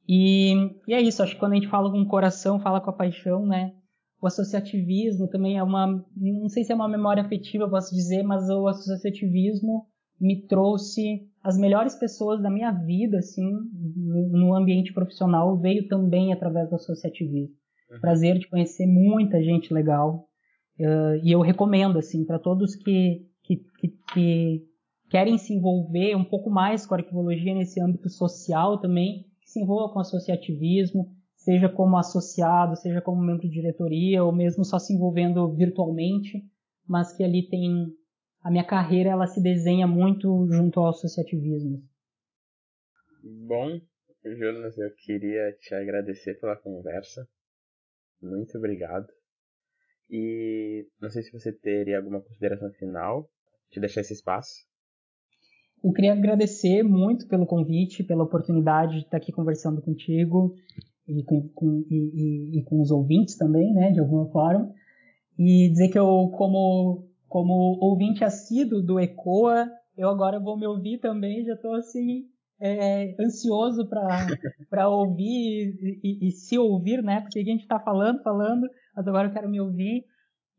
E, 0.08 0.54
e 0.88 0.94
é 0.94 1.02
isso, 1.02 1.22
acho 1.22 1.34
que 1.34 1.40
quando 1.40 1.54
a 1.54 1.56
gente 1.56 1.70
fala 1.70 1.92
com 1.92 2.02
o 2.02 2.08
coração, 2.08 2.60
fala 2.60 2.82
com 2.82 2.90
a 2.90 2.94
paixão, 2.94 3.46
né? 3.46 3.74
O 4.22 4.28
associativismo 4.28 5.28
também 5.28 5.58
é 5.58 5.64
uma, 5.64 6.06
não 6.16 6.48
sei 6.48 6.64
se 6.64 6.72
é 6.72 6.76
uma 6.76 6.88
memória 6.88 7.24
afetiva, 7.24 7.70
posso 7.70 7.94
dizer, 7.96 8.22
mas 8.24 8.48
o 8.50 8.68
associativismo 8.68 9.86
me 10.20 10.46
trouxe 10.46 11.28
as 11.44 11.58
melhores 11.58 11.96
pessoas 11.96 12.42
da 12.42 12.52
minha 12.52 12.72
vida, 12.72 13.18
assim, 13.18 13.52
no 13.74 14.54
ambiente 14.54 14.94
profissional, 14.94 15.58
veio 15.58 15.88
também 15.88 16.32
através 16.32 16.70
do 16.70 16.76
associativismo. 16.76 17.56
Uhum. 17.90 18.00
Prazer 18.00 18.38
de 18.38 18.48
conhecer 18.48 18.86
muita 18.86 19.42
gente 19.42 19.74
legal. 19.74 20.28
Uh, 20.80 21.18
e 21.24 21.32
eu 21.32 21.42
recomendo, 21.42 21.98
assim, 21.98 22.24
para 22.24 22.38
todos 22.38 22.76
que, 22.76 23.26
que, 23.44 23.58
que, 23.80 23.88
que, 24.14 24.62
querem 25.10 25.38
se 25.38 25.54
envolver 25.54 26.16
um 26.16 26.24
pouco 26.24 26.50
mais 26.50 26.86
com 26.86 26.94
a 26.94 26.98
arquivologia 26.98 27.56
nesse 27.56 27.82
âmbito 27.82 28.08
social 28.08 28.80
também, 28.80 29.26
se 29.52 29.62
envolva 29.62 29.94
com 29.94 30.00
associativismo, 30.00 31.14
seja 31.36 31.68
como 31.70 31.98
associado, 31.98 32.76
seja 32.76 33.02
como 33.02 33.22
membro 33.22 33.42
de 33.42 33.50
diretoria, 33.50 34.24
ou 34.24 34.32
mesmo 34.32 34.64
só 34.64 34.80
se 34.80 34.94
envolvendo 34.94 35.54
virtualmente, 35.54 36.44
mas 36.88 37.16
que 37.16 37.24
ali 37.24 37.48
tem 37.48 37.88
a 38.44 38.50
minha 38.50 38.66
carreira 38.66 39.12
ela 39.12 39.28
se 39.28 39.42
desenha 39.42 39.86
muito 39.86 40.48
junto 40.52 40.80
ao 40.80 40.90
associativismo. 40.90 41.84
Bom, 43.24 43.80
Jonas, 44.24 44.78
eu 44.78 44.90
queria 44.96 45.56
te 45.60 45.76
agradecer 45.76 46.40
pela 46.40 46.56
conversa. 46.56 47.28
Muito 48.22 48.58
obrigado. 48.58 49.08
E 50.10 50.88
não 51.00 51.10
sei 51.10 51.22
se 51.24 51.32
você 51.32 51.52
teria 51.52 51.98
alguma 51.98 52.22
consideração 52.22 52.72
final, 52.74 53.30
te 53.70 53.80
deixar 53.80 54.02
esse 54.02 54.14
espaço. 54.14 54.71
Eu 55.84 55.92
queria 55.92 56.14
agradecer 56.14 56.84
muito 56.84 57.28
pelo 57.28 57.46
convite, 57.46 58.04
pela 58.04 58.24
oportunidade 58.24 59.00
de 59.00 59.06
estar 59.06 59.18
aqui 59.18 59.32
conversando 59.32 59.82
contigo 59.82 60.56
e 61.08 61.24
com, 61.24 61.48
com 61.50 61.84
e, 61.90 61.96
e, 61.96 62.60
e 62.60 62.64
com 62.64 62.80
os 62.80 62.92
ouvintes 62.92 63.36
também, 63.36 63.74
né, 63.74 63.92
de 63.92 64.00
alguma 64.00 64.28
forma. 64.28 64.72
E 65.38 65.70
dizer 65.70 65.90
que 65.90 65.98
eu, 65.98 66.30
como 66.38 67.08
como 67.32 67.78
ouvinte 67.80 68.26
assíduo 68.26 68.82
do 68.82 69.00
ECOA, 69.00 69.72
eu 69.98 70.10
agora 70.10 70.38
vou 70.38 70.58
me 70.58 70.68
ouvir 70.68 71.00
também, 71.00 71.46
já 71.46 71.54
estou 71.54 71.74
assim 71.76 72.26
é, 72.60 73.16
ansioso 73.18 73.88
para 74.70 74.90
ouvir 74.90 75.74
e, 75.82 76.00
e, 76.04 76.28
e, 76.28 76.32
se 76.32 76.58
ouvir, 76.58 77.02
né? 77.02 77.22
Porque 77.22 77.40
a 77.40 77.44
gente 77.44 77.62
está 77.62 77.80
falando, 77.80 78.22
falando, 78.22 78.70
mas 78.94 79.08
agora 79.08 79.30
eu 79.30 79.34
quero 79.34 79.50
me 79.50 79.62
ouvir. 79.62 80.04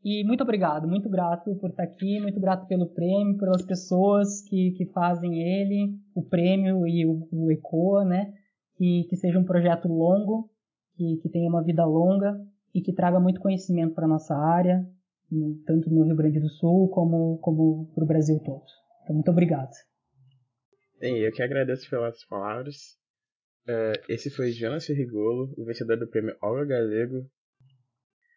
E 0.03 0.23
muito 0.25 0.43
obrigado, 0.43 0.85
muito 0.85 1.09
grato 1.09 1.55
por 1.55 1.69
estar 1.69 1.83
aqui, 1.83 2.19
muito 2.19 2.37
grato 2.39 2.67
pelo 2.67 2.87
prêmio, 2.87 3.37
pelas 3.37 3.61
pessoas 3.61 4.41
que, 4.41 4.71
que 4.71 4.85
fazem 4.87 5.41
ele, 5.41 5.97
o 6.13 6.21
prêmio 6.21 6.85
e 6.85 7.05
o, 7.05 7.25
o 7.31 7.49
ECOA, 7.49 8.03
né? 8.03 8.33
Que, 8.75 9.05
que 9.09 9.15
seja 9.15 9.39
um 9.39 9.45
projeto 9.45 9.87
longo, 9.87 10.49
que, 10.95 11.17
que 11.21 11.29
tenha 11.29 11.49
uma 11.49 11.63
vida 11.63 11.85
longa 11.85 12.37
e 12.73 12.81
que 12.81 12.91
traga 12.91 13.17
muito 13.17 13.39
conhecimento 13.39 13.93
para 13.93 14.05
nossa 14.05 14.35
área, 14.35 14.85
tanto 15.65 15.89
no 15.89 16.03
Rio 16.03 16.15
Grande 16.15 16.39
do 16.39 16.49
Sul 16.49 16.89
como, 16.89 17.37
como 17.37 17.89
para 17.95 18.03
o 18.03 18.07
Brasil 18.07 18.39
todo. 18.39 18.65
Então, 19.03 19.15
muito 19.15 19.31
obrigado. 19.31 19.71
Bem, 20.99 21.17
eu 21.17 21.31
que 21.31 21.43
agradeço 21.43 21.89
pelas 21.89 22.25
palavras. 22.25 22.97
Uh, 23.67 23.95
esse 24.09 24.29
foi 24.29 24.51
Jonas 24.51 24.85
Ferrigolo, 24.85 25.53
o 25.57 25.63
vencedor 25.63 25.97
do 25.97 26.09
prêmio 26.09 26.35
Olga 26.41 26.65
Galego. 26.65 27.25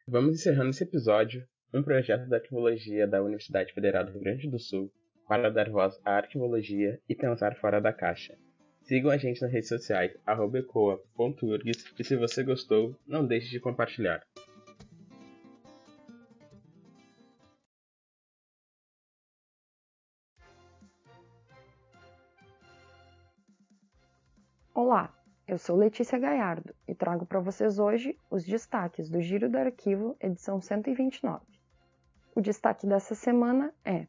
Vamos 0.08 0.36
encerrando 0.36 0.70
esse 0.70 0.84
episódio, 0.84 1.44
um 1.77 1.83
projeto 1.83 2.27
da 2.27 2.37
arquivologia 2.37 3.07
da 3.07 3.22
Universidade 3.22 3.72
Federal 3.74 4.05
do 4.05 4.12
Rio 4.12 4.22
Grande 4.22 4.49
do 4.49 4.59
Sul 4.59 4.91
para 5.29 5.51
dar 5.51 5.68
voz 5.68 6.01
à 6.05 6.16
arquivologia 6.16 6.99
e 7.07 7.14
pensar 7.14 7.55
fora 7.57 7.81
da 7.81 7.93
caixa. 7.93 8.35
Sigam 8.81 9.11
a 9.11 9.16
gente 9.16 9.43
nas 9.43 9.53
redes 9.53 9.68
sociais, 9.68 10.16
ecoa.urgs, 10.27 11.93
e 11.99 12.05
se 12.05 12.16
você 12.16 12.43
gostou, 12.45 12.97
não 13.07 13.27
deixe 13.27 13.51
de 13.51 13.61
compartilhar. 13.61 14.22
Olá, 24.72 25.12
eu 25.49 25.59
sou 25.59 25.77
Letícia 25.77 26.18
Gaiardo 26.18 26.74
e 26.87 26.95
trago 26.95 27.27
para 27.27 27.41
vocês 27.41 27.79
hoje 27.79 28.16
os 28.31 28.45
destaques 28.45 29.11
do 29.11 29.20
Giro 29.20 29.51
do 29.51 29.59
Arquivo, 29.59 30.16
edição 30.20 30.61
129. 30.61 31.55
O 32.37 32.43
destaque 32.43 32.87
dessa 32.87 33.14
semana 33.14 33.72
é: 33.82 34.07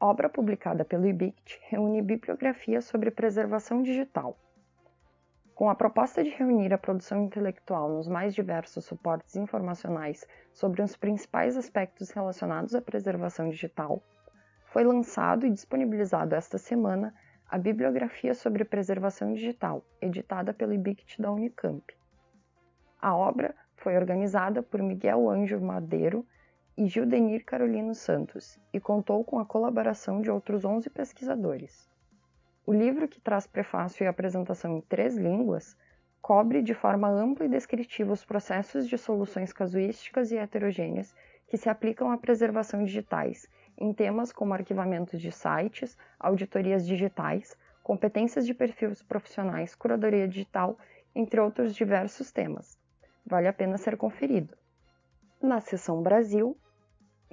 obra 0.00 0.30
publicada 0.30 0.82
pelo 0.82 1.06
IBICT 1.06 1.60
reúne 1.68 2.00
bibliografia 2.00 2.80
sobre 2.80 3.10
preservação 3.10 3.82
digital. 3.82 4.38
Com 5.54 5.68
a 5.68 5.74
proposta 5.74 6.24
de 6.24 6.30
reunir 6.30 6.72
a 6.72 6.78
produção 6.78 7.22
intelectual 7.22 7.90
nos 7.90 8.08
mais 8.08 8.34
diversos 8.34 8.86
suportes 8.86 9.36
informacionais 9.36 10.26
sobre 10.54 10.80
os 10.80 10.96
principais 10.96 11.54
aspectos 11.54 12.08
relacionados 12.08 12.74
à 12.74 12.80
preservação 12.80 13.50
digital, 13.50 14.02
foi 14.72 14.82
lançado 14.82 15.46
e 15.46 15.50
disponibilizado 15.50 16.34
esta 16.34 16.56
semana 16.56 17.14
a 17.46 17.58
Bibliografia 17.58 18.32
sobre 18.32 18.64
Preservação 18.64 19.34
Digital, 19.34 19.84
editada 20.00 20.54
pelo 20.54 20.72
IBICT 20.72 21.20
da 21.20 21.30
Unicamp. 21.30 21.84
A 22.98 23.14
obra 23.14 23.54
foi 23.76 23.96
organizada 23.96 24.62
por 24.62 24.80
Miguel 24.80 25.28
Anjo 25.28 25.60
Madeiro 25.60 26.26
e 26.76 26.86
Gildenir 26.86 27.44
Carolino 27.44 27.94
Santos 27.94 28.58
e 28.72 28.80
contou 28.80 29.22
com 29.24 29.38
a 29.38 29.46
colaboração 29.46 30.20
de 30.20 30.30
outros 30.30 30.64
11 30.64 30.90
pesquisadores. 30.90 31.88
O 32.66 32.72
livro, 32.72 33.06
que 33.06 33.20
traz 33.20 33.46
prefácio 33.46 34.04
e 34.04 34.06
apresentação 34.06 34.76
em 34.76 34.80
três 34.80 35.16
línguas, 35.16 35.76
cobre 36.20 36.62
de 36.62 36.74
forma 36.74 37.08
ampla 37.08 37.46
e 37.46 37.48
descritiva 37.48 38.12
os 38.12 38.24
processos 38.24 38.88
de 38.88 38.96
soluções 38.96 39.52
casuísticas 39.52 40.32
e 40.32 40.36
heterogêneas 40.36 41.14
que 41.46 41.56
se 41.56 41.68
aplicam 41.68 42.10
à 42.10 42.16
preservação 42.16 42.82
digitais 42.82 43.48
em 43.76 43.92
temas 43.92 44.32
como 44.32 44.54
arquivamento 44.54 45.16
de 45.16 45.30
sites, 45.30 45.96
auditorias 46.18 46.86
digitais, 46.86 47.56
competências 47.82 48.46
de 48.46 48.54
perfis 48.54 49.02
profissionais, 49.02 49.74
curadoria 49.74 50.26
digital, 50.28 50.78
entre 51.14 51.40
outros 51.40 51.74
diversos 51.74 52.32
temas. 52.32 52.78
Vale 53.26 53.48
a 53.48 53.52
pena 53.52 53.76
ser 53.76 53.96
conferido. 53.96 54.56
Na 55.42 55.60
seção 55.60 56.02
Brasil, 56.02 56.56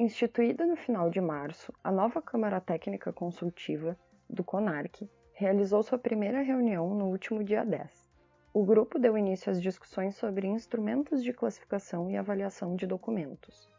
instituída 0.01 0.65
no 0.65 0.75
final 0.75 1.09
de 1.09 1.21
março, 1.21 1.73
a 1.83 1.91
nova 1.91 2.21
Câmara 2.21 2.59
Técnica 2.59 3.13
Consultiva 3.13 3.97
do 4.29 4.43
CONARC 4.43 5.09
realizou 5.33 5.83
sua 5.83 5.97
primeira 5.97 6.41
reunião 6.41 6.93
no 6.95 7.05
último 7.05 7.43
dia 7.43 7.63
10. 7.63 8.09
O 8.53 8.65
grupo 8.65 8.99
deu 8.99 9.17
início 9.17 9.51
às 9.51 9.61
discussões 9.61 10.15
sobre 10.15 10.47
instrumentos 10.47 11.23
de 11.23 11.31
classificação 11.31 12.09
e 12.09 12.17
avaliação 12.17 12.75
de 12.75 12.85
documentos 12.85 13.69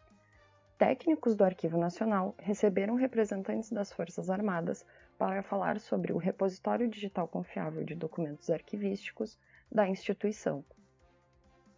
técnicos 0.82 1.36
do 1.36 1.44
Arquivo 1.44 1.78
Nacional 1.78 2.34
receberam 2.40 2.96
representantes 2.96 3.70
das 3.70 3.92
Forças 3.92 4.28
Armadas 4.28 4.84
para 5.16 5.40
falar 5.40 5.78
sobre 5.78 6.12
o 6.12 6.16
repositório 6.16 6.88
digital 6.88 7.28
confiável 7.28 7.84
de 7.84 7.94
documentos 7.94 8.50
arquivísticos 8.50 9.38
da 9.70 9.88
instituição. 9.88 10.64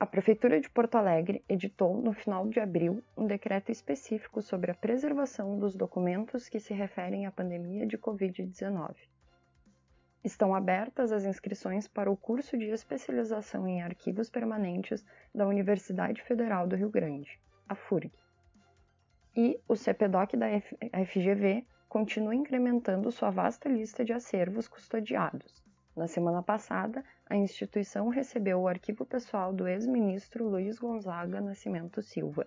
A 0.04 0.06
Prefeitura 0.06 0.60
de 0.60 0.68
Porto 0.68 0.96
Alegre 0.96 1.42
editou, 1.48 1.96
no 2.02 2.12
final 2.12 2.46
de 2.46 2.60
abril, 2.60 3.02
um 3.16 3.26
decreto 3.26 3.72
específico 3.72 4.42
sobre 4.42 4.70
a 4.70 4.74
preservação 4.74 5.58
dos 5.58 5.74
documentos 5.74 6.46
que 6.46 6.60
se 6.60 6.74
referem 6.74 7.24
à 7.24 7.32
pandemia 7.32 7.86
de 7.86 7.96
Covid-19. 7.96 8.96
Estão 10.22 10.54
abertas 10.54 11.10
as 11.10 11.24
inscrições 11.24 11.88
para 11.88 12.10
o 12.10 12.18
curso 12.18 12.58
de 12.58 12.66
especialização 12.66 13.66
em 13.66 13.80
arquivos 13.80 14.28
permanentes 14.28 15.02
da 15.34 15.48
Universidade 15.48 16.20
Federal 16.20 16.66
do 16.66 16.76
Rio 16.76 16.90
Grande, 16.90 17.40
a 17.66 17.74
FURG 17.74 18.12
e 19.34 19.58
o 19.66 19.74
CPDOC 19.74 20.36
da 20.36 20.48
FGV 21.06 21.66
continua 21.88 22.34
incrementando 22.34 23.10
sua 23.10 23.30
vasta 23.30 23.70
lista 23.70 24.04
de 24.04 24.12
acervos 24.12 24.68
custodiados. 24.68 25.63
Na 25.96 26.08
semana 26.08 26.42
passada, 26.42 27.04
a 27.30 27.36
instituição 27.36 28.08
recebeu 28.08 28.60
o 28.60 28.66
arquivo 28.66 29.06
pessoal 29.06 29.52
do 29.52 29.68
ex-ministro 29.68 30.48
Luiz 30.48 30.76
Gonzaga 30.76 31.40
Nascimento 31.40 32.02
Silva. 32.02 32.44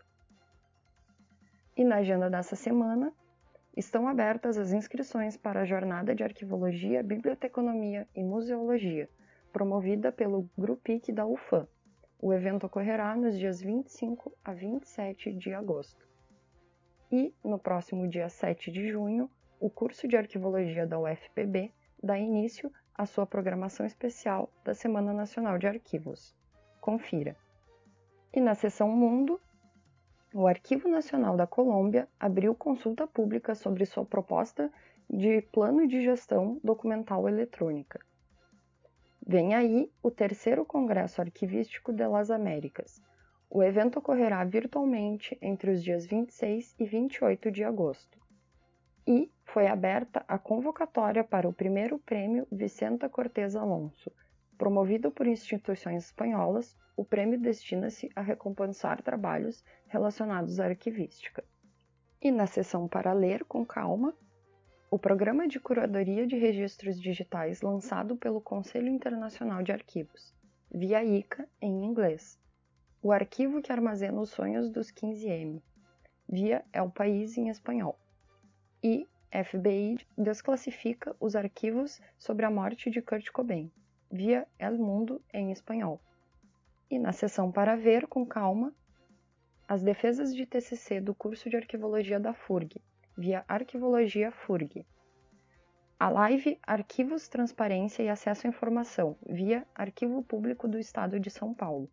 E 1.76 1.84
na 1.86 1.98
agenda 1.98 2.30
dessa 2.30 2.58
semana, 2.58 3.14
estão 3.76 4.06
abertas 4.06 4.58
as 4.58 4.74
inscrições 4.74 5.38
para 5.38 5.62
a 5.62 5.66
Jornada 5.66 6.14
de 6.14 6.24
Arquivologia, 6.24 7.02
Biblioteconomia 7.02 8.06
e 8.14 8.22
Museologia, 8.22 9.10
promovida 9.54 10.12
pelo 10.12 10.50
Grupic 10.58 11.14
da 11.14 11.26
UFAM. 11.26 11.66
O 12.20 12.34
evento 12.34 12.66
ocorrerá 12.66 13.16
nos 13.16 13.38
dias 13.38 13.62
25 13.62 14.34
a 14.44 14.52
27 14.52 15.32
de 15.32 15.54
agosto. 15.54 16.06
E, 17.10 17.34
no 17.42 17.58
próximo 17.58 18.10
dia 18.10 18.28
7 18.28 18.72
de 18.72 18.90
junho, 18.92 19.30
o 19.58 19.70
curso 19.70 20.06
de 20.06 20.18
Arquivologia 20.18 20.86
da 20.86 21.00
UFPB 21.00 21.72
dá 22.04 22.18
início 22.20 22.70
à 22.98 23.06
sua 23.06 23.26
programação 23.26 23.86
especial 23.86 24.50
da 24.64 24.74
Semana 24.74 25.14
Nacional 25.14 25.58
de 25.58 25.68
Arquivos. 25.68 26.36
Confira. 26.82 27.36
E 28.34 28.40
na 28.40 28.56
seção 28.56 28.90
Mundo, 28.90 29.40
o 30.34 30.48
Arquivo 30.48 30.90
Nacional 30.90 31.38
da 31.38 31.46
Colômbia 31.46 32.08
abriu 32.20 32.56
consulta 32.56 33.06
pública 33.06 33.56
sobre 33.56 33.86
sua 33.86 34.06
proposta 34.06 34.72
de 35.10 35.42
Plano 35.42 35.88
de 35.88 36.02
Gestão 36.02 36.60
Documental 36.64 37.28
Eletrônica. 37.28 38.00
Vem 39.26 39.56
aí 39.56 39.92
o 40.02 40.10
terceiro 40.10 40.66
Congresso 40.66 41.22
Arquivístico 41.22 41.94
de 41.94 42.08
las 42.08 42.32
Américas, 42.32 43.02
o 43.50 43.64
evento 43.64 44.00
ocorrerá 44.00 44.44
virtualmente 44.44 45.38
entre 45.42 45.72
os 45.72 45.82
dias 45.82 46.06
26 46.06 46.76
e 46.78 46.86
28 46.86 47.50
de 47.50 47.64
agosto. 47.64 48.20
E 49.08 49.32
foi 49.46 49.68
aberta 49.68 50.26
a 50.28 50.38
convocatória 50.38 51.24
para 51.24 51.48
o 51.48 51.54
primeiro 51.54 51.98
prêmio 51.98 52.46
Vicenta 52.52 53.08
Cortés 53.08 53.56
Alonso. 53.56 54.12
Promovido 54.58 55.10
por 55.10 55.26
instituições 55.26 56.04
espanholas, 56.04 56.78
o 56.98 57.06
prêmio 57.06 57.40
destina-se 57.40 58.10
a 58.14 58.22
recompensar 58.22 59.02
trabalhos 59.02 59.64
relacionados 59.88 60.60
à 60.60 60.66
arquivística. 60.66 61.42
E 62.22 62.32
na 62.32 62.48
sessão 62.48 62.86
para 62.86 63.14
ler 63.14 63.46
com 63.46 63.66
calma, 63.66 64.14
o 64.92 65.00
programa 65.00 65.48
de 65.48 65.58
curadoria 65.58 66.28
de 66.28 66.36
registros 66.36 67.00
digitais 67.00 67.62
lançado 67.62 68.18
pelo 68.18 68.42
Conselho 68.42 68.90
Internacional 68.90 69.64
de 69.64 69.72
Arquivos, 69.72 70.36
via 70.70 71.02
ICA 71.02 71.48
em 71.62 71.86
inglês, 71.86 72.38
o 73.02 73.14
arquivo 73.14 73.62
que 73.62 73.72
armazena 73.72 74.20
os 74.20 74.32
sonhos 74.32 74.70
dos 74.70 74.92
15M, 74.92 75.62
via 76.28 76.66
El 76.74 76.90
País 76.90 77.38
em 77.38 77.48
espanhol. 77.48 77.98
E 78.90 79.06
FBI 79.34 80.00
desclassifica 80.18 81.14
os 81.20 81.36
arquivos 81.36 82.00
sobre 82.18 82.46
a 82.46 82.50
morte 82.50 82.90
de 82.90 83.02
Kurt 83.02 83.30
Cobain, 83.32 83.70
via 84.10 84.48
El 84.58 84.78
Mundo 84.78 85.22
em 85.34 85.52
espanhol. 85.52 86.00
E 86.90 86.98
na 86.98 87.12
seção 87.12 87.52
para 87.52 87.76
ver 87.76 88.08
com 88.08 88.26
calma, 88.26 88.74
as 89.68 89.84
defesas 89.84 90.34
de 90.34 90.46
TCC 90.46 91.02
do 91.02 91.14
curso 91.14 91.50
de 91.50 91.58
arquivologia 91.58 92.18
da 92.18 92.34
FURG, 92.34 92.82
via 93.18 93.44
Arquivologia 93.46 94.32
FURG. 94.32 94.86
A 96.00 96.08
live 96.08 96.58
Arquivos, 96.66 97.28
Transparência 97.28 98.04
e 98.04 98.08
Acesso 98.08 98.48
à 98.48 98.50
Informação, 98.50 99.18
via 99.28 99.68
Arquivo 99.76 100.24
Público 100.24 100.66
do 100.66 100.80
Estado 100.80 101.20
de 101.20 101.30
São 101.30 101.54
Paulo 101.54 101.92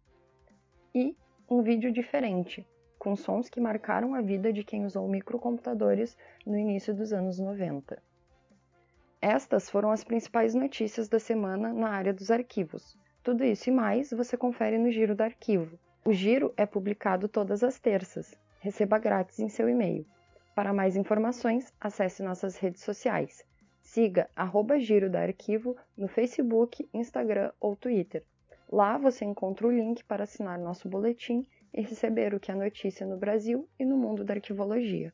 e 0.94 1.16
um 1.50 1.60
vídeo 1.60 1.90
diferente, 1.90 2.64
com 3.04 3.14
sons 3.14 3.50
que 3.50 3.60
marcaram 3.60 4.14
a 4.14 4.22
vida 4.22 4.50
de 4.50 4.64
quem 4.64 4.86
usou 4.86 5.06
microcomputadores 5.06 6.16
no 6.46 6.56
início 6.56 6.94
dos 6.94 7.12
anos 7.12 7.38
90. 7.38 8.02
Estas 9.20 9.68
foram 9.68 9.90
as 9.90 10.02
principais 10.02 10.54
notícias 10.54 11.06
da 11.06 11.18
semana 11.18 11.70
na 11.70 11.90
área 11.90 12.14
dos 12.14 12.30
arquivos. 12.30 12.96
Tudo 13.22 13.44
isso 13.44 13.68
e 13.68 13.72
mais 13.72 14.10
você 14.10 14.38
confere 14.38 14.78
no 14.78 14.90
Giro 14.90 15.14
do 15.14 15.20
Arquivo. 15.20 15.78
O 16.02 16.14
Giro 16.14 16.54
é 16.56 16.64
publicado 16.64 17.28
todas 17.28 17.62
as 17.62 17.78
terças. 17.78 18.34
Receba 18.58 18.98
grátis 18.98 19.38
em 19.38 19.50
seu 19.50 19.68
e-mail. 19.68 20.06
Para 20.54 20.72
mais 20.72 20.96
informações, 20.96 21.74
acesse 21.78 22.22
nossas 22.22 22.56
redes 22.56 22.82
sociais. 22.82 23.44
Siga 23.82 24.30
arroba 24.34 24.78
Giro 24.78 25.10
da 25.10 25.20
Arquivo 25.20 25.76
no 25.94 26.08
Facebook, 26.08 26.88
Instagram 26.94 27.52
ou 27.60 27.76
Twitter. 27.76 28.24
Lá 28.72 28.96
você 28.96 29.26
encontra 29.26 29.66
o 29.66 29.70
link 29.70 30.02
para 30.04 30.24
assinar 30.24 30.58
nosso 30.58 30.88
boletim 30.88 31.46
e 31.74 31.82
receber 31.82 32.32
o 32.34 32.40
que 32.40 32.52
é 32.52 32.54
notícia 32.54 33.06
no 33.06 33.16
Brasil 33.16 33.68
e 33.78 33.84
no 33.84 33.96
mundo 33.96 34.24
da 34.24 34.34
arquivologia. 34.34 35.12